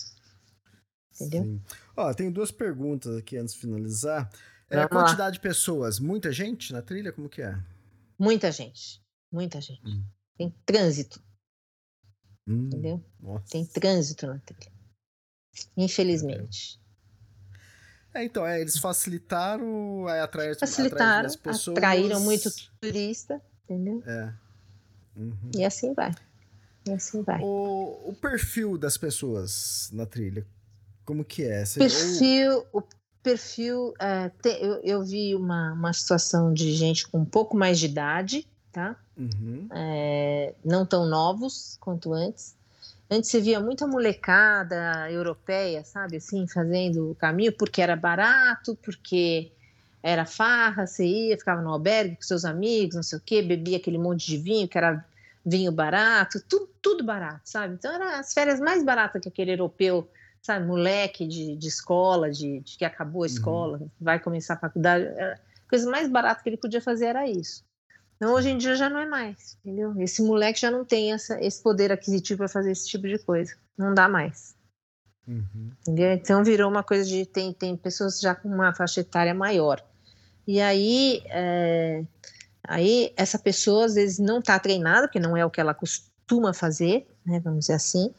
[1.15, 1.43] Entendeu?
[1.43, 1.61] Sim.
[1.95, 4.29] Ó, tem duas perguntas aqui antes de finalizar.
[4.69, 5.03] É, a Vamos lá.
[5.03, 7.57] quantidade de pessoas, muita gente na trilha, como que é?
[8.17, 9.01] Muita gente,
[9.31, 9.81] muita gente.
[9.85, 10.03] Hum.
[10.37, 11.21] Tem trânsito,
[12.47, 13.03] Hum, entendeu?
[13.19, 13.45] Nossa.
[13.51, 14.71] Tem trânsito na trilha.
[15.77, 16.79] Infelizmente.
[18.13, 21.77] É, então, é, eles facilitaram, é, atrair, facilitaram, as pessoas.
[21.77, 22.49] atraíram muito
[22.81, 24.01] turista, entendeu?
[24.05, 24.33] É.
[25.15, 25.51] Uhum.
[25.55, 26.11] E assim vai.
[26.87, 27.41] E assim vai.
[27.41, 30.45] O, o, perfil das pessoas na trilha,
[31.05, 31.63] como que é?
[31.65, 32.81] Você, perfil, ou...
[32.81, 32.83] o
[33.21, 37.79] perfil, é, te, eu, eu vi uma, uma situação de gente com um pouco mais
[37.79, 38.95] de idade, tá?
[39.17, 39.67] Uhum.
[39.73, 42.55] É, não tão novos quanto antes.
[43.09, 49.51] Antes você via muita molecada europeia, sabe, assim, fazendo o caminho porque era barato, porque
[50.03, 53.77] era farra, você ia, ficava no albergue com seus amigos, não sei o quê, bebia
[53.77, 55.05] aquele monte de vinho, que era
[55.45, 57.75] vinho barato, tudo, tudo barato, sabe?
[57.75, 60.09] Então, eram as férias mais baratas que aquele europeu,
[60.41, 63.33] sabe, moleque de, de escola, de, de que acabou a uhum.
[63.33, 63.89] escola, uhum.
[63.99, 65.37] vai começar a faculdade, a
[65.69, 67.63] coisa mais barata que ele podia fazer era isso.
[68.15, 69.99] Então, hoje em dia já não é mais, entendeu?
[69.99, 73.55] Esse moleque já não tem essa, esse poder aquisitivo para fazer esse tipo de coisa.
[73.75, 74.55] Não dá mais.
[75.27, 75.71] Uhum.
[75.81, 76.11] Entendeu?
[76.11, 77.25] Então virou uma coisa de.
[77.25, 79.83] Tem, tem pessoas já com uma faixa etária maior.
[80.47, 82.03] E aí, é,
[82.63, 86.53] aí essa pessoa às vezes não está treinada, porque não é o que ela costuma
[86.53, 87.39] fazer, né?
[87.39, 88.13] Vamos dizer assim.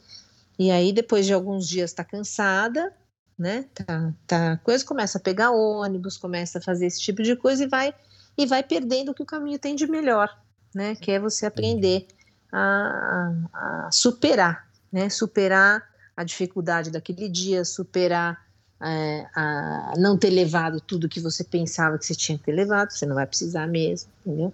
[0.57, 2.93] E aí, depois de alguns dias, está cansada,
[3.37, 3.65] né?
[3.73, 7.67] Tá, tá, coisa começa a pegar ônibus, começa a fazer esse tipo de coisa e
[7.67, 7.93] vai
[8.37, 10.29] e vai perdendo o que o caminho tem de melhor,
[10.73, 10.95] né?
[10.95, 12.07] Que é você aprender
[12.51, 15.09] a, a superar, né?
[15.09, 18.43] Superar a dificuldade daquele dia, superar
[18.83, 22.91] é, a não ter levado tudo que você pensava que você tinha que ter levado,
[22.91, 24.53] você não vai precisar mesmo, entendeu?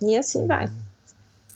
[0.00, 0.70] E assim vai.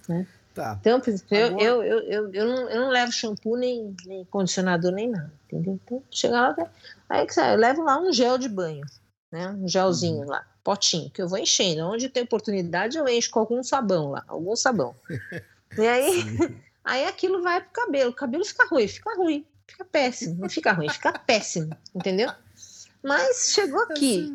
[0.09, 0.27] Né?
[0.55, 0.79] Tá.
[0.81, 1.01] Então,
[1.31, 5.79] eu, eu, eu, eu, não, eu não levo shampoo, nem, nem condicionador, nem nada, entendeu?
[5.85, 6.71] Então, chega lá,
[7.09, 8.85] aí eu levo lá um gel de banho,
[9.33, 9.49] né?
[9.49, 10.29] Um gelzinho uhum.
[10.29, 11.83] lá potinho, que eu vou enchendo.
[11.83, 14.95] Onde tem oportunidade, eu encho com algum sabão lá, algum sabão.
[15.79, 16.25] e aí,
[16.85, 18.11] aí aquilo vai pro cabelo.
[18.11, 20.37] O cabelo fica ruim, fica ruim, fica péssimo.
[20.39, 22.31] Não fica ruim, fica péssimo, entendeu?
[23.03, 24.31] Mas chegou aqui,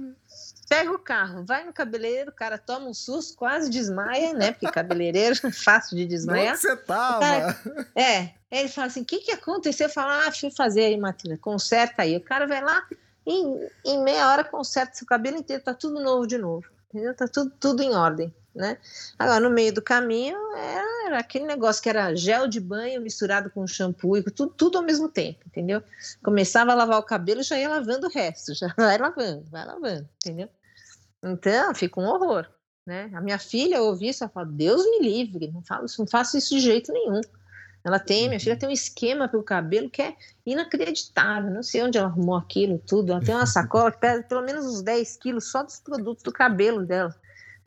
[0.68, 4.52] pega o carro, vai no cabeleireiro, o cara toma um susto, quase desmaia, né?
[4.52, 6.54] Porque cabeleireiro é fácil de desmaiar.
[6.54, 7.20] Onde você tava?
[7.20, 7.60] Cara,
[7.96, 9.90] é, ele fala assim: o que, que aconteceu?
[9.90, 12.18] Fala, ah, fui fazer aí, Matilda, conserta aí.
[12.18, 12.84] O cara vai lá,
[13.26, 17.16] em, em meia hora conserta seu cabelo inteiro, tá tudo novo de novo, entendeu?
[17.16, 18.78] Tá tudo, tudo em ordem, né?
[19.20, 23.68] Agora, no meio do caminho, era, aquele negócio que era gel de banho misturado com
[23.68, 25.84] shampoo, e tudo, tudo ao mesmo tempo, entendeu?
[26.24, 30.08] Começava a lavar o cabelo, já ia lavando o resto, já vai lavando, vai lavando,
[30.24, 30.50] entendeu?
[31.22, 32.48] Então, fica um horror,
[32.86, 33.12] né?
[33.14, 36.56] A minha filha ouvi isso, ela fala, Deus me livre, não, falo, não faço isso
[36.56, 37.22] de jeito nenhum.
[37.84, 41.52] Ela tem, minha filha tem um esquema para o cabelo que é inacreditável.
[41.52, 43.12] Não sei onde ela arrumou aquilo tudo.
[43.12, 46.32] Ela tem uma sacola que pesa pelo menos uns 10 quilos só dos produtos do
[46.32, 47.16] cabelo dela.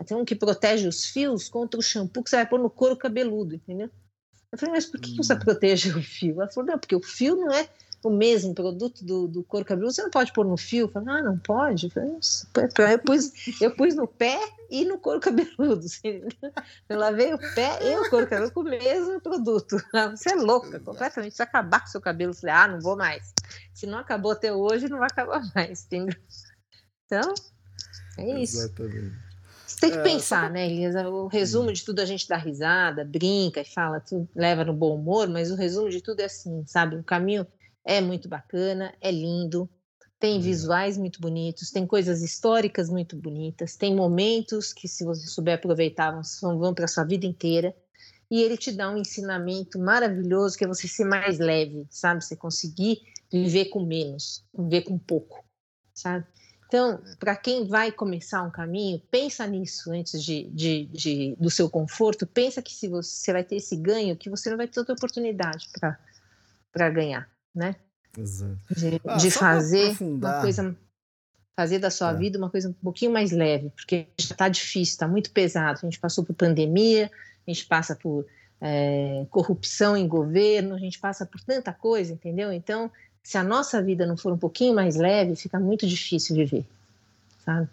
[0.04, 2.96] Tem um que protege os fios contra o shampoo que você vai pôr no couro
[2.96, 3.90] cabeludo, entendeu?
[4.50, 5.38] Eu falei, mas por que você hum.
[5.38, 6.40] protege o fio?
[6.40, 7.68] Ela falou, não, porque o fio não é
[8.02, 10.86] o mesmo produto do, do couro cabeludo, você não pode pôr no fio.
[10.86, 11.86] Eu falei, ah, não pode?
[11.86, 14.38] Eu, falei, eu, pus, eu pus no pé
[14.70, 15.84] e no couro cabeludo.
[16.88, 19.76] Eu lavei o pé e o couro cabeludo com o mesmo produto.
[20.16, 21.34] Você é louca, completamente.
[21.34, 23.32] Se acabar com o seu cabelo, eu falei, ah, não vou mais.
[23.74, 26.16] Se não acabou até hoje, não vai acabar mais, entendeu?
[27.06, 27.34] Então,
[28.18, 28.58] é isso.
[28.58, 29.27] Exatamente.
[29.80, 31.08] Tem que é, pensar, né, Elisa?
[31.08, 34.96] O resumo de tudo a gente dá risada, brinca e fala, tudo, leva no bom
[34.96, 36.96] humor, mas o resumo de tudo é assim, sabe?
[36.96, 37.46] O caminho
[37.84, 39.68] é muito bacana, é lindo,
[40.18, 45.54] tem visuais muito bonitos, tem coisas históricas muito bonitas, tem momentos que, se você souber
[45.54, 47.74] aproveitar, vão, vão para a sua vida inteira.
[48.30, 52.22] E ele te dá um ensinamento maravilhoso que é você ser mais leve, sabe?
[52.22, 53.00] Você conseguir
[53.32, 55.42] viver com menos, viver com pouco,
[55.94, 56.26] sabe?
[56.68, 61.68] Então, para quem vai começar um caminho, pensa nisso antes de, de, de, do seu
[61.68, 62.26] conforto.
[62.26, 65.68] Pensa que se você vai ter esse ganho, que você não vai ter outra oportunidade
[66.70, 67.28] para ganhar
[67.58, 67.76] né?
[68.16, 68.56] Exato.
[68.70, 70.76] De, ah, de fazer uma coisa,
[71.56, 72.14] fazer da sua é.
[72.14, 75.80] vida uma coisa um pouquinho mais leve, porque já está difícil, está muito pesado.
[75.82, 77.10] A gente passou por pandemia,
[77.46, 78.24] a gente passa por
[78.60, 82.52] é, corrupção em governo, a gente passa por tanta coisa, entendeu?
[82.52, 82.90] Então,
[83.22, 86.66] se a nossa vida não for um pouquinho mais leve, fica muito difícil viver,
[87.44, 87.68] sabe?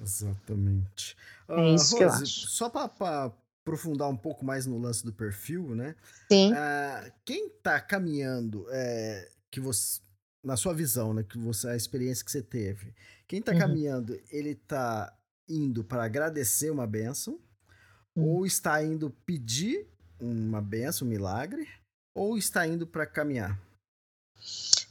[0.00, 1.16] Exatamente.
[1.48, 2.48] É uh, isso Rose, que eu acho.
[2.48, 3.32] Só para
[3.62, 5.94] aprofundar um pouco mais no lance do perfil, né?
[6.30, 6.52] Sim.
[6.52, 10.00] Uh, quem está caminhando, é, que você,
[10.42, 12.94] na sua visão, né, que você a experiência que você teve,
[13.28, 13.58] quem está uhum.
[13.58, 15.14] caminhando, ele está
[15.48, 17.38] indo para agradecer uma benção,
[18.16, 18.24] uhum.
[18.24, 19.86] ou está indo pedir
[20.18, 21.68] uma benção, um milagre,
[22.14, 23.58] ou está indo para caminhar?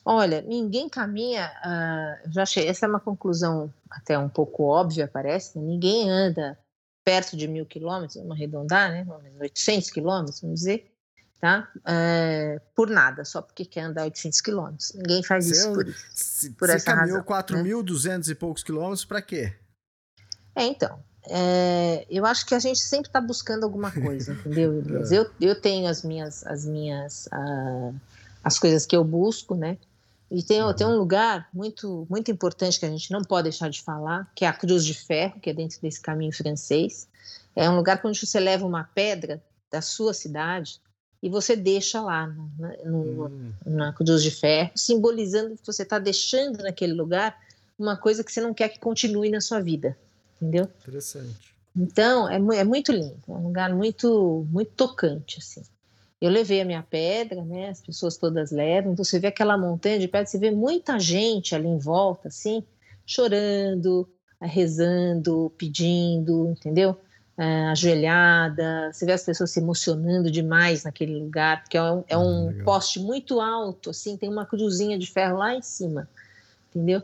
[0.06, 1.52] Olha, ninguém caminha.
[1.64, 5.58] Uh, já achei, essa é uma conclusão até um pouco óbvia, parece.
[5.58, 5.66] Né?
[5.66, 6.58] Ninguém anda
[7.04, 9.06] perto de mil quilômetros, vamos arredondar, né?
[9.40, 10.92] 800 quilômetros, vamos dizer.
[11.42, 11.70] tá?
[11.88, 14.92] É, por nada, só porque quer andar 800 quilômetros.
[14.94, 15.86] Ninguém faz Você- isso por.
[16.14, 17.72] Se, Por você essa caminhou razão, né?
[17.72, 19.56] 4.200 e poucos quilômetros pra quê?
[20.56, 21.00] É, então,
[21.30, 25.12] é, eu acho que a gente sempre está buscando alguma coisa, entendeu, Elias?
[25.12, 27.92] Eu, eu tenho as minhas, as minhas, ah,
[28.44, 29.78] as coisas que eu busco, né?
[30.32, 33.82] E tem, tem um lugar muito, muito importante que a gente não pode deixar de
[33.82, 37.08] falar, que é a Cruz de Ferro, que é dentro desse caminho francês.
[37.56, 40.80] É um lugar onde você leva uma pedra da sua cidade
[41.22, 42.52] e você deixa lá no-
[42.86, 47.38] no- Hum, na Cruz de Ferro, simbolizando que você está deixando naquele lugar
[47.78, 49.98] uma coisa que você não quer que continue na sua vida,
[50.38, 50.70] entendeu?
[50.82, 51.56] interessante.
[51.76, 55.64] Então, é, é muito lindo, é um lugar muito, muito tocante, assim.
[56.22, 60.08] Eu levei a minha pedra, né, as pessoas todas levam, você vê aquela montanha de
[60.08, 62.64] pedra, você vê muita gente ali em volta, assim,
[63.06, 64.08] chorando,
[64.42, 66.98] eh, rezando, pedindo, entendeu?
[67.38, 72.16] Eh, ajoelhada, você vê as pessoas se emocionando demais naquele lugar, porque é um, é
[72.16, 76.10] Ah, um poste muito alto, assim, tem uma cruzinha de ferro lá em cima,
[76.70, 77.02] entendeu?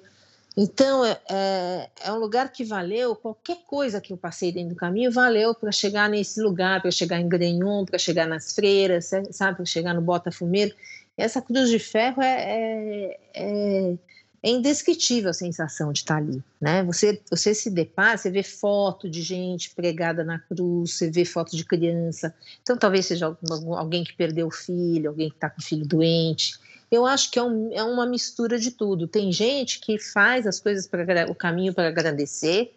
[0.58, 4.76] Então, é, é, é um lugar que valeu, qualquer coisa que eu passei dentro do
[4.76, 9.58] caminho valeu para chegar nesse lugar, para chegar em Grenhon, para chegar nas freiras, sabe,
[9.58, 10.74] para chegar no Botafumeiro.
[11.18, 13.98] Essa cruz de ferro é, é, é,
[14.44, 16.84] é indescritível a sensação de estar ali, né?
[16.84, 21.56] Você, você se depara, você vê foto de gente pregada na cruz, você vê foto
[21.56, 23.36] de criança, então talvez seja
[23.76, 26.60] alguém que perdeu o filho, alguém que está com o filho doente,
[26.96, 29.08] eu acho que é, um- é uma mistura de tudo.
[29.08, 32.76] Tem gente que faz as coisas para o caminho para agradecer,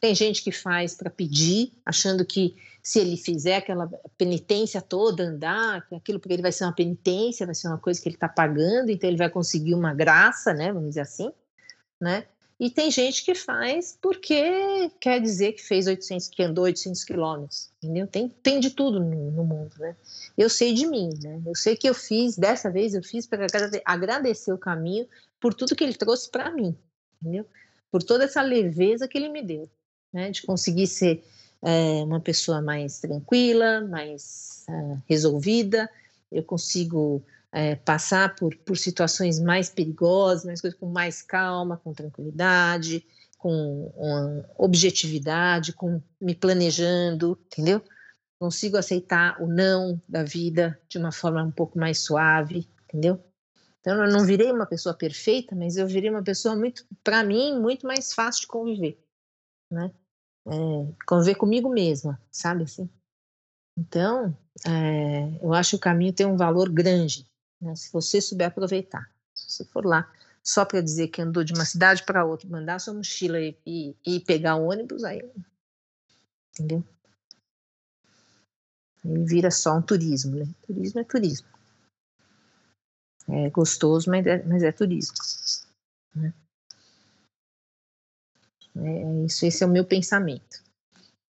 [0.00, 3.86] tem gente que faz para pedir, achando que se ele fizer aquela
[4.16, 8.08] penitência toda, andar, aquilo para ele vai ser uma penitência, vai ser uma coisa que
[8.08, 10.72] ele está pagando, então ele vai conseguir uma graça, né?
[10.72, 11.30] Vamos dizer assim,
[12.00, 12.24] né?
[12.60, 17.70] E tem gente que faz porque quer dizer que fez 800, que andou 800 quilômetros,
[17.82, 18.06] entendeu?
[18.06, 19.96] Tem, tem de tudo no, no mundo, né?
[20.36, 21.40] Eu sei de mim, né?
[21.46, 25.08] Eu sei que eu fiz, dessa vez eu fiz para agrade- agradecer o caminho
[25.40, 26.76] por tudo que ele trouxe para mim,
[27.22, 27.46] entendeu?
[27.90, 29.66] Por toda essa leveza que ele me deu,
[30.12, 30.30] né?
[30.30, 31.24] De conseguir ser
[31.62, 35.88] é, uma pessoa mais tranquila, mais é, resolvida,
[36.30, 41.92] eu consigo é, passar por, por situações mais perigosas, mais coisas com mais calma, com
[41.92, 43.04] tranquilidade,
[43.36, 47.82] com objetividade, com me planejando, entendeu?
[48.38, 53.22] Consigo aceitar o não da vida de uma forma um pouco mais suave, entendeu?
[53.80, 57.58] Então eu não virei uma pessoa perfeita, mas eu virei uma pessoa muito, para mim,
[57.58, 59.02] muito mais fácil de conviver,
[59.70, 59.90] né?
[60.46, 60.52] É,
[61.06, 62.88] conviver comigo mesma, sabe assim?
[63.76, 64.36] Então,
[64.66, 67.29] é, eu acho que o caminho tem um valor grande,
[67.60, 69.10] né, se você souber aproveitar.
[69.34, 70.10] Se você for lá
[70.42, 73.96] só para dizer que andou de uma cidade para outra, mandar sua mochila e, e,
[74.06, 75.22] e pegar o ônibus, aí.
[76.52, 76.84] Entendeu?
[79.04, 80.46] Aí vira só um turismo, né?
[80.66, 81.48] Turismo é turismo.
[83.28, 85.14] É gostoso, mas é, mas é turismo.
[86.14, 86.34] Né?
[88.76, 90.62] É isso, esse é o meu pensamento.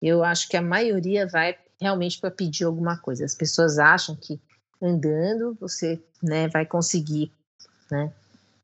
[0.01, 3.25] Eu acho que a maioria vai realmente para pedir alguma coisa.
[3.25, 4.39] As pessoas acham que
[4.81, 7.31] andando você né, vai conseguir,
[7.89, 8.11] né?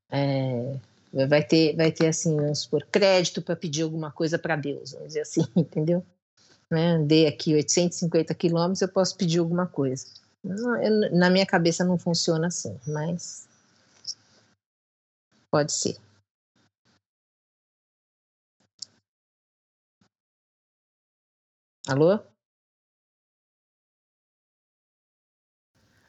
[0.09, 0.77] É,
[1.27, 5.07] vai ter, vai ter assim, vamos supor, crédito para pedir alguma coisa para Deus, vamos
[5.09, 6.05] dizer assim, entendeu?
[6.69, 10.05] Né, andei aqui 850 quilômetros, eu posso pedir alguma coisa.
[10.43, 13.47] Eu, na minha cabeça não funciona assim, mas
[15.51, 15.97] pode ser.
[21.87, 22.19] Alô?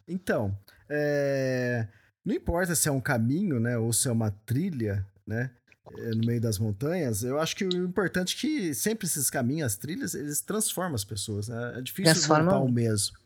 [0.09, 0.57] Então,
[0.89, 1.87] é,
[2.25, 5.51] não importa se é um caminho, né, ou se é uma trilha, né,
[5.97, 9.73] é, no meio das montanhas, eu acho que o importante é que sempre esses caminhos,
[9.73, 11.79] as trilhas, eles transformam as pessoas, né?
[11.79, 12.45] É difícil Transformam.
[12.45, 13.17] voltar o mesmo.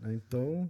[0.00, 0.14] né?
[0.14, 0.68] Então,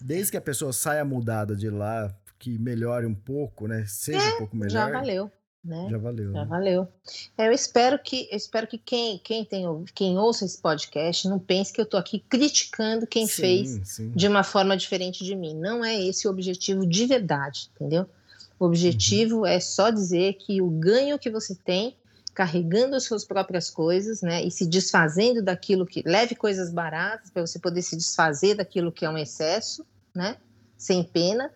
[0.00, 4.38] desde que a pessoa saia mudada de lá, que melhore um pouco, né, seja um
[4.38, 5.30] pouco melhor, Já valeu,
[5.62, 5.88] né?
[5.90, 6.32] já valeu.
[6.32, 6.46] Já né?
[6.46, 6.88] valeu.
[7.36, 9.64] É, eu espero que, eu espero que quem, quem, tem,
[9.94, 14.10] quem ouça esse podcast não pense que eu estou aqui criticando quem Sim, fez sim.
[14.10, 15.54] de uma forma diferente de mim.
[15.54, 18.06] Não é esse o objetivo de verdade, entendeu?
[18.58, 21.96] O objetivo é só dizer que o ganho que você tem
[22.34, 27.44] carregando as suas próprias coisas, né, e se desfazendo daquilo que leve coisas baratas para
[27.44, 29.84] você poder se desfazer daquilo que é um excesso,
[30.14, 30.36] né,
[30.76, 31.50] sem pena,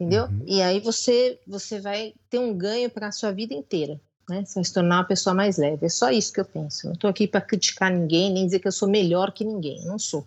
[0.00, 0.24] entendeu?
[0.24, 0.42] Uhum.
[0.46, 4.42] E aí você você vai ter um ganho para a sua vida inteira, né?
[4.44, 5.84] Você vai se tornar uma pessoa mais leve.
[5.84, 6.86] É só isso que eu penso.
[6.86, 9.84] Não estou aqui para criticar ninguém, nem dizer que eu sou melhor que ninguém.
[9.84, 10.26] Não sou.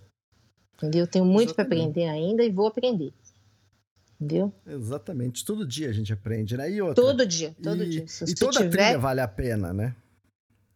[0.77, 1.01] Entendeu?
[1.01, 3.11] Eu tenho muito para aprender ainda e vou aprender.
[4.21, 4.53] Entendeu?
[4.67, 5.43] Exatamente.
[5.43, 6.69] Todo dia a gente aprende, né?
[6.69, 7.03] E outra.
[7.03, 8.07] Todo dia, todo e, dia.
[8.07, 9.95] Se e toda tiver trilha vale a pena, né?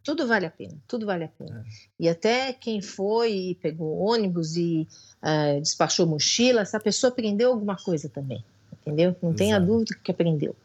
[0.08, 1.66] tudo vale a pena, tudo vale a pena.
[1.66, 1.70] É.
[2.00, 4.88] E até quem foi e pegou ônibus e
[5.22, 8.42] uh, despachou mochila, essa pessoa aprendeu alguma coisa também,
[8.88, 9.16] entendeu?
[9.22, 9.38] Não Exato.
[9.38, 10.56] tenha dúvida que aprendeu.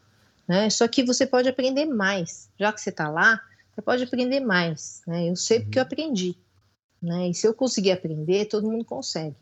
[0.47, 0.69] Né?
[0.69, 3.41] Só que você pode aprender mais, já que você está lá,
[3.73, 5.01] você pode aprender mais.
[5.07, 5.29] Né?
[5.29, 5.63] Eu sei uhum.
[5.63, 6.35] porque eu aprendi.
[7.01, 7.29] Né?
[7.29, 9.35] E se eu conseguir aprender, todo mundo consegue.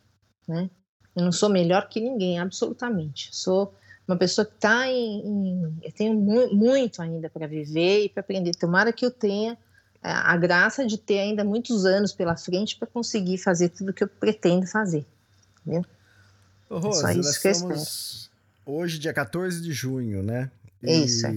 [0.48, 0.70] Né?
[1.16, 3.30] Eu não sou melhor que ninguém, absolutamente.
[3.36, 3.74] Sou
[4.08, 8.22] uma pessoa que está em, em, Eu tenho mu muito ainda para viver e para
[8.22, 8.56] aprender.
[8.56, 9.58] Tomara que eu tenha
[10.02, 14.08] a graça de ter ainda muitos anos pela frente para conseguir fazer tudo que eu
[14.08, 15.06] pretendo fazer.
[15.62, 15.86] Entendeu?
[16.70, 17.80] Ô, Rose, é só isso que eu espero.
[18.66, 20.52] Hoje, dia 14 de junho, né?
[20.84, 21.04] E...
[21.04, 21.28] Isso.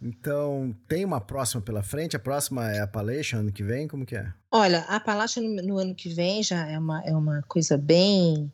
[0.00, 2.16] Então, tem uma próxima pela frente?
[2.16, 3.88] A próxima é a Appalachian ano que vem?
[3.88, 4.32] Como que é?
[4.50, 8.52] Olha, a Appalachian no, no, ano que vem já é uma, é uma coisa bem,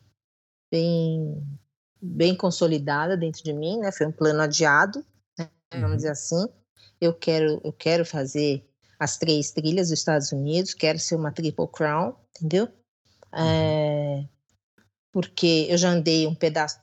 [0.71, 1.43] bem,
[2.01, 3.91] bem consolidada dentro de mim, né?
[3.91, 5.05] Foi um plano adiado,
[5.37, 5.49] né?
[5.73, 5.95] vamos uhum.
[5.97, 6.47] dizer assim.
[6.99, 8.65] Eu quero, eu quero fazer
[8.97, 12.65] as três trilhas dos Estados Unidos, quero ser uma Triple Crown, entendeu?
[13.33, 13.45] Uhum.
[13.45, 14.29] É,
[15.11, 16.79] porque eu já andei um pedaço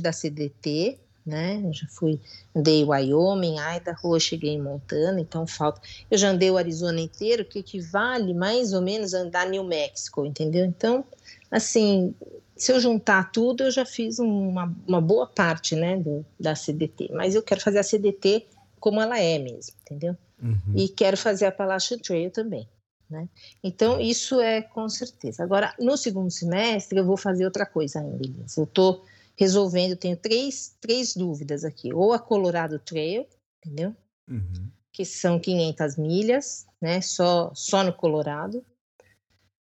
[0.00, 1.60] da CDT, né?
[1.64, 2.20] Eu já fui,
[2.54, 5.80] andei Wyoming, Idaho, cheguei em Montana, então falta.
[6.10, 10.24] Eu já andei o Arizona inteiro, que equivale mais ou menos a andar New Mexico,
[10.24, 10.64] entendeu?
[10.64, 11.04] Então,
[11.50, 12.14] assim,
[12.56, 17.10] se eu juntar tudo, eu já fiz uma, uma boa parte, né, do, da CDT.
[17.12, 18.46] Mas eu quero fazer a CDT
[18.78, 20.16] como ela é mesmo, entendeu?
[20.42, 20.74] Uhum.
[20.74, 22.68] E quero fazer a Appalachian Trail também.
[23.08, 23.28] Né?
[23.62, 25.42] Então, isso é com certeza.
[25.42, 28.44] Agora, no segundo semestre, eu vou fazer outra coisa ainda.
[28.56, 29.04] Eu estou
[29.36, 31.92] resolvendo, tenho três, três dúvidas aqui.
[31.92, 33.26] Ou a Colorado Trail,
[33.58, 33.94] entendeu?
[34.28, 34.70] Uhum.
[34.92, 37.00] Que são 500 milhas, né?
[37.00, 38.64] Só, só no Colorado.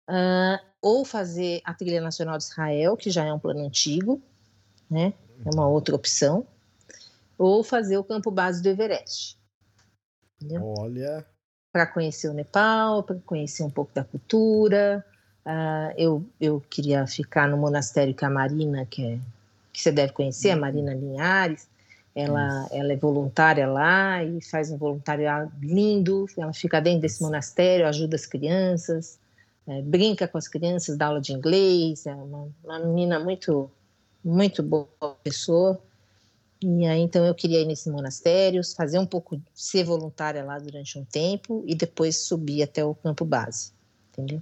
[0.09, 4.21] Uh, ou fazer a Trilha Nacional de Israel, que já é um plano antigo,
[4.91, 5.15] né?
[5.45, 6.47] É uma outra opção.
[7.39, 9.39] Ou fazer o campo base do Everest.
[10.37, 10.75] Entendeu?
[10.79, 11.25] Olha.
[11.73, 15.05] Para conhecer o Nepal, para conhecer um pouco da cultura.
[15.47, 19.19] Uh, eu, eu queria ficar no monastério Camarina, que é
[19.73, 20.61] que você deve conhecer, a uhum.
[20.61, 21.69] Marina Linhares.
[22.15, 26.27] Ela, ela é voluntária lá e faz um voluntariado lindo.
[26.37, 29.19] Ela fica dentro desse monastério, ajuda as crianças,
[29.67, 32.05] é, brinca com as crianças, dá aula de inglês.
[32.05, 33.71] É uma, uma menina muito,
[34.23, 34.87] muito boa
[35.25, 35.81] pessoa.
[36.63, 40.99] E aí, então, eu queria ir nesse monastério, fazer um pouco, ser voluntária lá durante
[40.99, 43.73] um tempo e depois subir até o campo base,
[44.11, 44.41] entendeu?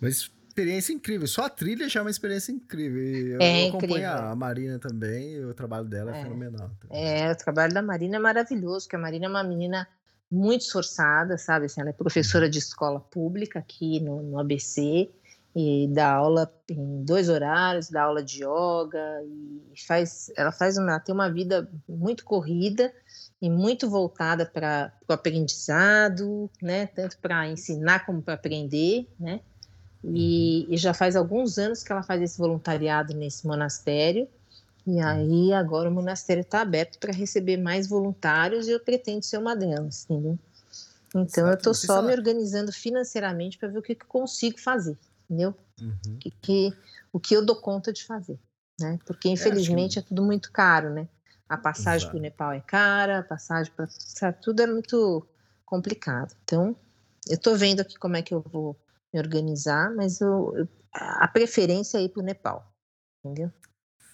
[0.00, 1.26] Mas experiência incrível.
[1.26, 3.02] Só a trilha já é uma experiência incrível.
[3.02, 6.70] Eu, é acompanho a Marina também, e o trabalho dela é, é fenomenal.
[6.80, 7.04] Também.
[7.04, 9.88] É, o trabalho da Marina é maravilhoso, porque a Marina é uma menina
[10.30, 11.66] muito esforçada, sabe?
[11.66, 15.10] Assim, ela é professora de escola pública aqui no, no ABC
[15.56, 20.92] e dá aula em dois horários, dá aula de yoga e faz, ela faz uma,
[20.92, 22.92] ela tem uma vida muito corrida
[23.40, 26.86] e muito voltada para o aprendizado, né?
[26.86, 29.40] Tanto para ensinar como para aprender, né?
[30.12, 34.28] E, e, já faz alguns anos que ela faz esse voluntariado nesse monastério.
[34.86, 39.38] E aí agora o monastério está aberto para receber mais voluntários e eu pretendo ser
[39.38, 40.38] uma delas, entendeu?
[41.14, 45.54] Então eu estou só me organizando financeiramente para ver o que, que consigo fazer, entendeu?
[45.80, 46.18] Uhum.
[46.18, 46.76] Que, que,
[47.12, 48.38] o que eu dou conta de fazer,
[48.78, 48.98] né?
[49.06, 50.06] Porque infelizmente é, que...
[50.06, 51.08] é tudo muito caro, né?
[51.48, 55.26] A passagem para o Nepal é cara, a passagem para tudo é muito
[55.64, 56.34] complicado.
[56.44, 56.76] Então
[57.26, 58.76] eu estou vendo aqui como é que eu vou
[59.14, 62.66] me organizar, mas eu, eu, a preferência é ir para o Nepal,
[63.24, 63.50] entendeu?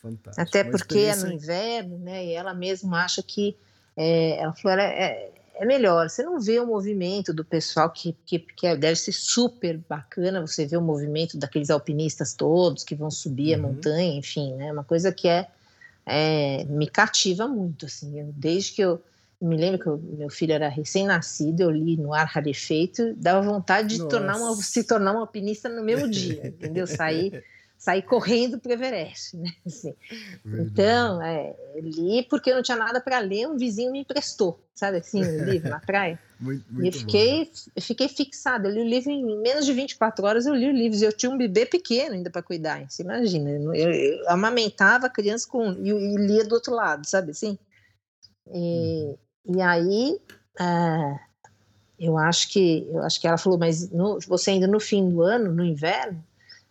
[0.03, 0.41] Fantástico.
[0.41, 2.27] Até porque é no inverno, né?
[2.27, 3.57] E ela mesma acha que
[3.97, 6.09] é, ela falou, é, é melhor.
[6.09, 10.41] Você não vê o movimento do pessoal que, que, que é, deve ser super bacana.
[10.41, 13.65] Você vê o movimento daqueles alpinistas todos que vão subir uhum.
[13.65, 14.73] a montanha, enfim, né?
[14.73, 15.49] Uma coisa que é,
[16.07, 18.21] é me cativa muito, assim.
[18.21, 19.03] Eu, desde que eu
[19.41, 24.09] me lembro que meu filho era recém-nascido, eu li no ar rarefeito, dava vontade de
[24.09, 26.87] tornar uma, se tornar um alpinista no mesmo dia, entendeu?
[26.87, 27.43] Sair,
[27.79, 29.51] sair correndo para o Everest, né?
[29.67, 29.95] Assim.
[30.45, 34.99] Então, é, li porque eu não tinha nada para ler, um vizinho me emprestou, sabe
[34.99, 36.21] assim, o um livro na praia.
[36.39, 39.73] Muito, muito e eu fiquei, eu fiquei fixada, eu li o livro em menos de
[39.73, 42.85] 24 horas, eu li o livro, e eu tinha um bebê pequeno ainda para cuidar,
[42.91, 47.31] você imagina, eu, eu, amamentava a criança com, e, e lia do outro lado, sabe
[47.31, 47.59] assim?
[48.53, 49.19] E, uhum.
[49.47, 50.21] E aí,
[50.59, 51.19] é,
[51.99, 55.23] eu acho que eu acho que ela falou, mas no, você ainda no fim do
[55.23, 56.23] ano, no inverno,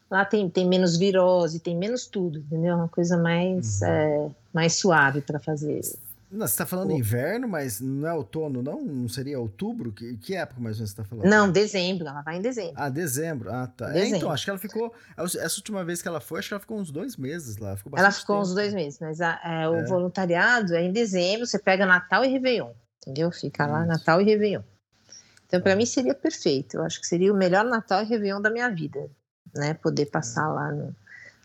[0.10, 2.76] lá tem, tem menos virose, tem menos tudo, entendeu?
[2.76, 3.88] Uma coisa mais, uhum.
[3.88, 5.82] é, mais suave para fazer.
[6.32, 6.98] Não, você está falando o...
[6.98, 8.84] inverno, mas não é outono, não?
[8.84, 9.92] Não seria outubro?
[9.92, 11.26] Que, que época mais ou menos você está falando?
[11.26, 12.74] Não, dezembro, ela vai em dezembro.
[12.76, 13.88] Ah, dezembro, ah tá.
[13.88, 14.14] Dezembro.
[14.14, 16.62] É, então, acho que ela ficou, essa última vez que ela foi, acho que ela
[16.62, 17.76] ficou uns dois meses lá.
[17.76, 18.48] Ficou ela ficou tempo.
[18.48, 19.86] uns dois meses, mas a, é, o é.
[19.86, 23.32] voluntariado é em dezembro, você pega Natal e Réveillon, entendeu?
[23.32, 24.62] Fica lá Natal e Réveillon.
[25.48, 26.78] Então, para mim seria perfeito.
[26.78, 29.10] Eu acho que seria o melhor Natal e Réveillon da minha vida,
[29.56, 29.74] né?
[29.74, 30.96] Poder passar lá no,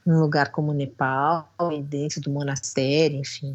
[0.05, 1.48] num lugar como Nepal,
[1.89, 3.55] dentro do monastério, enfim.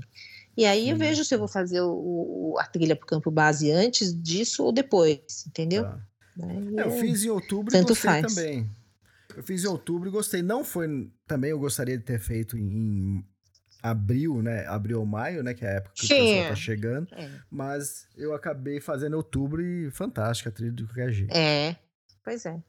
[0.60, 3.32] E aí eu vejo se eu vou fazer o, o a trilha para o campo
[3.32, 5.84] base antes disso ou depois, entendeu?
[5.84, 6.00] Tá.
[6.78, 8.36] É, eu fiz em outubro Tanto e gostei faz.
[8.36, 8.70] também.
[9.38, 10.42] Eu fiz em outubro e gostei.
[10.42, 11.10] Não foi.
[11.26, 13.24] Também eu gostaria de ter feito em,
[13.82, 14.68] abril, né?
[14.68, 15.54] Abril ou maio, né?
[15.54, 16.14] Que é a época que Sim.
[16.14, 17.08] o pessoal tá chegando.
[17.14, 17.30] É.
[17.50, 21.34] Mas eu acabei fazendo outubro e fantástica a trilha qualquer jeito.
[21.34, 21.78] É,
[22.22, 22.62] pois é.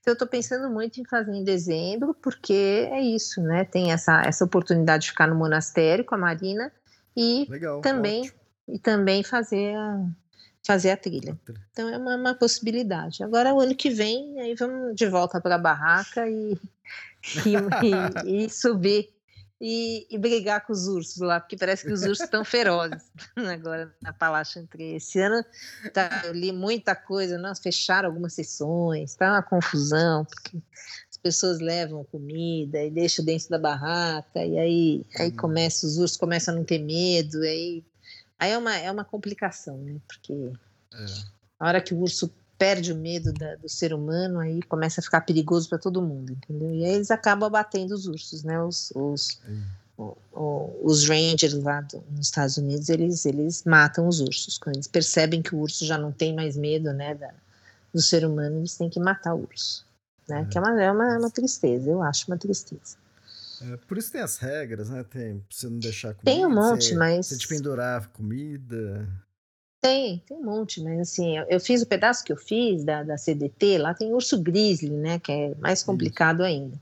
[0.00, 3.64] Então eu tô pensando muito em fazer em dezembro, porque é isso, né?
[3.64, 6.70] Tem essa, essa oportunidade de ficar no monastério com a Marina
[7.16, 8.40] e Legal, também ótimo.
[8.68, 10.06] e também fazer a,
[10.64, 11.38] fazer a trilha.
[11.70, 13.22] Então é uma, uma, possibilidade.
[13.22, 16.52] Agora o ano que vem aí vamos de volta para a barraca e,
[17.46, 17.54] e,
[18.26, 19.12] e, e subir
[19.64, 23.04] e, e, brigar com os ursos lá, porque parece que os ursos estão ferozes
[23.36, 24.96] agora na Palácio Entre.
[24.96, 25.44] Esse ano
[25.94, 30.60] tá, eu li muita coisa, nós fecharam algumas sessões, tá uma confusão, porque
[31.22, 35.36] pessoas levam comida e deixam dentro da barraca, e aí, aí uhum.
[35.36, 37.84] começa, os ursos começam a não ter medo, aí,
[38.38, 39.96] aí é, uma, é uma complicação, né?
[40.06, 40.32] Porque
[40.92, 41.06] é.
[41.60, 45.04] a hora que o urso perde o medo da, do ser humano, aí começa a
[45.04, 46.72] ficar perigoso para todo mundo, entendeu?
[46.72, 48.62] E aí eles acabam abatendo os ursos, né?
[48.62, 49.40] Os, os,
[49.96, 54.58] o, o, os rangers lá do, nos Estados Unidos, eles, eles matam os ursos.
[54.58, 57.34] Quando eles percebem que o urso já não tem mais medo, né, da,
[57.92, 59.84] do ser humano, eles têm que matar o urso,
[60.32, 60.42] né?
[60.42, 60.44] É.
[60.46, 62.96] Que é uma, é uma, uma tristeza, eu acho uma tristeza.
[63.62, 65.04] É, por isso tem as regras, né?
[65.04, 66.24] Tem, pra você não deixar comida.
[66.24, 67.26] Tem um monte, você, mas.
[67.26, 69.08] Você te pendurar comida.
[69.80, 73.02] Tem, tem um monte, mas assim, eu, eu, fiz o pedaço que eu fiz da,
[73.02, 76.80] da CDT, lá tem urso grizzly, né, que é mais complicado ainda.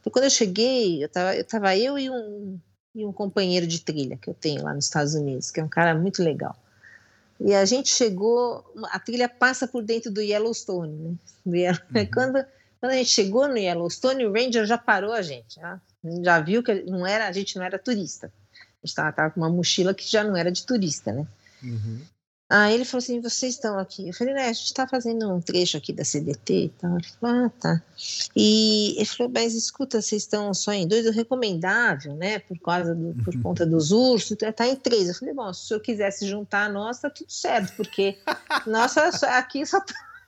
[0.00, 2.58] Então, quando eu cheguei, eu tava eu, tava eu e, um,
[2.96, 5.68] e um companheiro de trilha que eu tenho lá nos Estados Unidos, que é um
[5.68, 6.56] cara muito legal.
[7.38, 11.14] E a gente chegou, a trilha passa por dentro do Yellowstone, né?
[11.46, 12.06] Do Yellow, uhum.
[12.12, 12.44] quando,
[12.82, 15.80] quando a gente chegou no Yellowstone, o Ranger já parou a gente, já,
[16.20, 18.26] já viu que não era, a gente não era turista.
[18.26, 21.24] A gente estava com uma mochila que já não era de turista, né?
[21.62, 22.00] Uhum.
[22.50, 24.08] Aí ele falou assim: vocês estão aqui.
[24.08, 26.96] Eu falei: né, a gente está fazendo um trecho aqui da CDT e tal.
[26.96, 27.82] Ele falou: ah, tá.
[28.34, 32.96] E ele falou: mas escuta, vocês estão só em dois, o recomendável, né, por causa
[32.96, 33.42] do, por uhum.
[33.42, 35.06] conta dos ursos, tá em três.
[35.06, 38.18] Eu falei: bom, se o senhor quiser se juntar a nós, tá tudo certo, porque
[38.66, 39.06] nossa,
[39.38, 39.80] aqui só,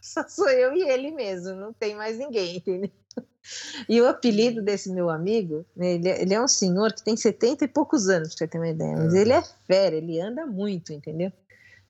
[0.04, 2.90] só sou eu e ele mesmo, não tem mais ninguém, entendeu?
[3.88, 7.64] E o apelido desse meu amigo, né, ele, ele, é um senhor que tem 70
[7.64, 10.92] e poucos anos, pra você ter uma ideia, mas ele é fera, ele anda muito,
[10.92, 11.30] entendeu?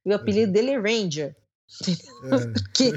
[0.05, 0.53] E o apelido uhum.
[0.53, 1.36] dele é Ranger.
[1.82, 2.28] É.
[2.52, 2.92] porque,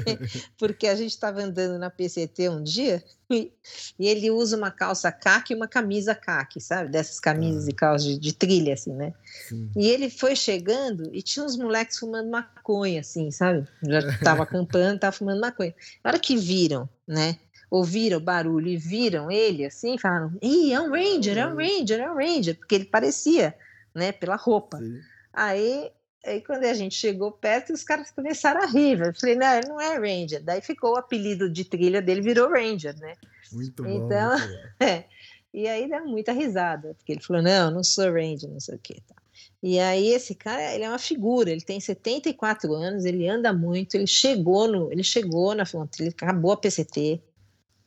[0.56, 3.52] porque a gente estava andando na PCT um dia e,
[3.98, 6.90] e, ele usa uma calça caque e uma camisa caque, sabe?
[6.90, 7.70] Dessas camisas ah.
[7.70, 9.12] e calças de, de, trilha, assim, né?
[9.48, 9.70] Sim.
[9.76, 13.66] E ele foi chegando e tinha uns moleques fumando maconha, assim, sabe?
[13.82, 15.74] Já estava acampando, estava fumando maconha.
[16.02, 17.38] Na hora que viram, né?
[17.70, 22.00] Ouviram o barulho e viram ele, assim, falaram: Ih, é um Ranger, é um Ranger,
[22.00, 23.54] é um Ranger, porque ele parecia,
[23.94, 24.10] né?
[24.10, 24.78] Pela roupa.
[24.78, 25.00] Sim.
[25.34, 25.90] Aí
[26.24, 29.00] Aí quando a gente chegou perto, os caras começaram a rir.
[29.00, 30.42] Eu falei, não, ele não é Ranger.
[30.42, 33.14] Daí ficou o apelido de trilha dele, virou Ranger, né?
[33.52, 33.88] Muito bom.
[33.88, 34.68] Então, muito bom.
[34.84, 35.04] É,
[35.52, 38.78] e aí dá muita risada, porque ele falou, não, não sou Ranger, não sei o
[38.78, 39.00] quê.
[39.06, 39.14] Tá.
[39.62, 43.94] E aí esse cara, ele é uma figura, ele tem 74 anos, ele anda muito,
[43.94, 47.20] ele chegou no, ele chegou na fronteira, acabou a PCT,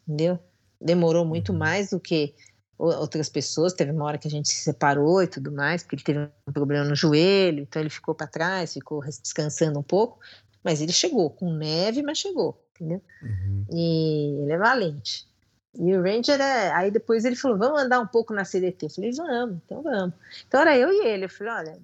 [0.05, 0.37] entendeu?
[0.79, 1.59] Demorou muito uhum.
[1.59, 2.33] mais do que
[2.81, 3.73] outras pessoas.
[3.73, 6.51] Teve uma hora que a gente se separou e tudo mais, porque ele teve um
[6.51, 10.19] problema no joelho, então ele ficou para trás, ficou descansando um pouco.
[10.63, 13.01] Mas ele chegou, com neve, mas chegou, entendeu?
[13.21, 13.65] Uhum.
[13.71, 15.27] E ele é valente.
[15.73, 16.71] E o Ranger é.
[16.71, 18.85] Aí depois ele falou: vamos andar um pouco na CDT.
[18.85, 20.13] Eu falei: vamos, então vamos.
[20.47, 21.25] Então era eu e ele.
[21.25, 21.79] Eu falei: olha,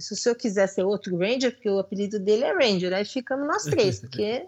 [0.00, 3.46] se o senhor quiser ser outro Ranger, porque o apelido dele é Ranger, aí ficamos
[3.46, 4.44] nós três, porque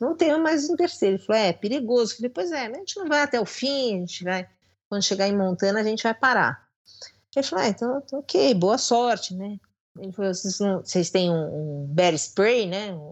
[0.00, 1.16] não tem mais um terceiro.
[1.16, 2.12] Ele falou: é, é perigoso.
[2.12, 4.48] Eu falei: pois é, mas a gente não vai até o fim, a gente vai
[4.92, 6.68] quando chegar em Montana a gente vai parar.
[7.34, 9.58] Ele falou, ah, então, ok, boa sorte, né?
[9.98, 12.92] Ele falou, vocês, não, vocês têm um, um bear spray, né?
[12.92, 13.10] Um,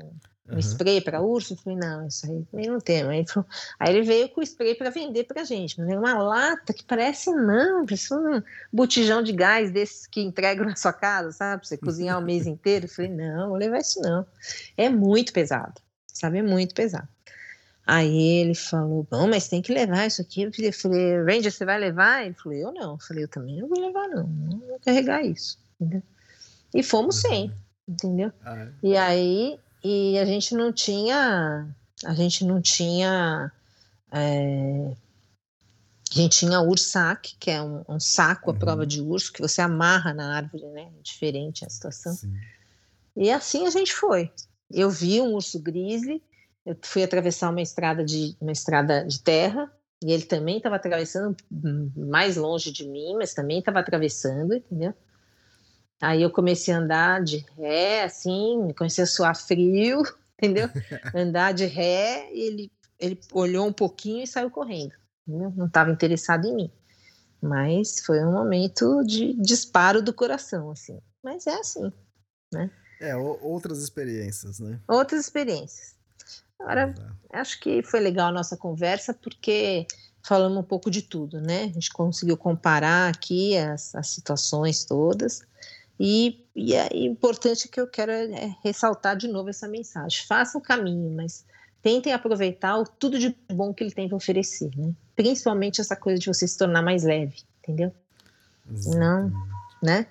[0.50, 0.58] um uhum.
[0.58, 1.54] spray para urso?
[1.54, 3.02] Eu falei, não, isso aí não tem.
[3.02, 3.48] Aí ele, falou,
[3.78, 5.80] aí ele veio com o spray para vender para gente.
[5.80, 10.66] Mas é uma lata que parece, não, parece um botijão de gás desses que entregam
[10.66, 11.62] na sua casa, sabe?
[11.62, 12.84] Pra você cozinhar o mês inteiro.
[12.84, 14.26] Eu falei, não, vou levar isso não.
[14.76, 15.80] É muito pesado,
[16.12, 16.40] sabe?
[16.40, 17.08] É muito pesado.
[17.86, 20.42] Aí ele falou, bom, mas tem que levar isso aqui.
[20.42, 22.24] Eu falei, Ranger, você vai levar?
[22.24, 22.92] Ele falou, eu não.
[22.92, 24.26] Eu falei, eu também não vou levar, não.
[24.26, 25.58] Não vou carregar isso.
[25.80, 26.02] Entendeu?
[26.74, 27.30] E fomos uhum.
[27.30, 27.52] sem,
[27.88, 28.32] entendeu?
[28.44, 28.72] Ah, é.
[28.82, 31.66] E aí, e a gente não tinha,
[32.04, 33.50] a gente não tinha,
[34.12, 34.94] é,
[36.12, 38.86] a gente tinha ursac, que é um, um saco à prova uhum.
[38.86, 40.92] de urso, que você amarra na árvore, né?
[40.96, 42.12] É diferente a situação.
[42.12, 42.32] Sim.
[43.16, 44.30] E assim a gente foi.
[44.70, 46.22] Eu vi um urso grizzly,
[46.64, 49.72] eu fui atravessar uma estrada de uma estrada de terra
[50.02, 51.36] e ele também estava atravessando
[51.96, 54.94] mais longe de mim, mas também estava atravessando, entendeu?
[56.00, 60.02] Aí eu comecei a andar de ré, assim, comecei a suar frio,
[60.38, 60.70] entendeu?
[61.14, 64.94] andar de ré, e ele, ele olhou um pouquinho e saiu correndo.
[65.28, 65.52] Entendeu?
[65.54, 66.72] Não estava interessado em mim.
[67.42, 70.98] Mas foi um momento de disparo do coração, assim.
[71.22, 71.92] Mas é assim,
[72.52, 72.70] né?
[73.00, 74.80] É, outras experiências, né?
[74.88, 75.99] Outras experiências.
[76.60, 76.94] Agora,
[77.32, 79.86] acho que foi legal a nossa conversa, porque
[80.22, 81.64] falamos um pouco de tudo, né?
[81.64, 85.42] A gente conseguiu comparar aqui as, as situações todas.
[85.98, 90.26] E, e é importante que eu quero é ressaltar de novo essa mensagem.
[90.26, 91.44] Faça o caminho, mas
[91.82, 94.94] tentem aproveitar o tudo de bom que ele tem para oferecer, né?
[95.14, 97.92] Principalmente essa coisa de você se tornar mais leve, entendeu?
[98.70, 98.98] Exatamente.
[98.98, 99.46] Não,
[99.82, 100.06] né?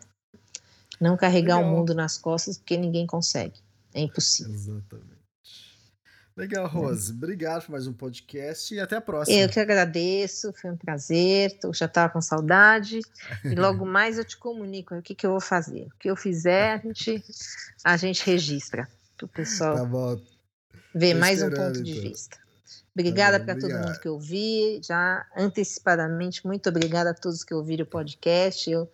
[0.99, 1.73] Não carregar Legal.
[1.73, 3.59] o mundo nas costas porque ninguém consegue.
[3.93, 4.53] É impossível.
[4.53, 5.18] Exatamente.
[6.39, 7.11] Legal, Rose.
[7.11, 9.37] Obrigado por mais um podcast e até a próxima.
[9.37, 11.59] Eu que agradeço, foi um prazer.
[11.61, 13.01] Eu já estava com saudade.
[13.43, 15.87] E logo mais eu te comunico o que, que eu vou fazer.
[15.87, 17.23] O que eu fizer, a gente,
[17.83, 18.87] a gente registra.
[19.17, 20.17] Para o pessoal tá bom.
[20.95, 22.09] ver Tô mais um ponto de então.
[22.09, 22.37] vista.
[22.95, 24.81] Obrigada tá para todo mundo que ouviu.
[24.81, 28.71] Já antecipadamente, muito obrigada a todos que ouviram o podcast.
[28.71, 28.89] Eu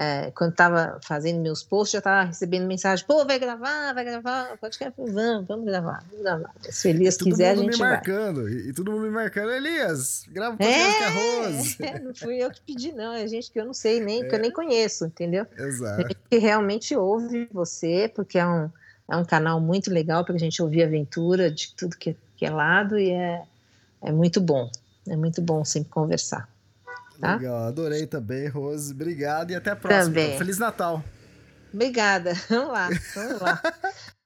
[0.00, 4.56] é, quando estava fazendo meus posts, já estava recebendo mensagem: pô, vai gravar, vai gravar,
[4.58, 4.94] podcast?
[4.96, 6.54] Vamos, vamos gravar, vamos gravar.
[6.62, 8.52] Se Elias quiser, a gente me marcando, vai.
[8.52, 11.78] E, e, todo mundo me marcando: Elias, grava o podcast é, arroz.
[11.88, 13.12] É, não fui eu que pedi, não.
[13.12, 14.28] É gente que eu não sei nem, é.
[14.28, 15.44] que eu nem conheço, entendeu?
[15.58, 16.02] Exato.
[16.02, 18.70] Gente que realmente ouve você, porque é um,
[19.10, 22.50] é um canal muito legal para a gente ouvir aventura de tudo que, que é
[22.50, 23.42] lado e é,
[24.02, 24.70] é muito bom.
[25.08, 26.48] É muito bom sempre conversar.
[27.20, 27.36] Tá?
[27.36, 28.92] Legal, adorei também, Rose.
[28.92, 30.04] Obrigado e até a próxima.
[30.04, 30.38] Também.
[30.38, 31.02] Feliz Natal.
[31.72, 32.34] Obrigada.
[32.48, 33.62] Vamos lá, vamos lá.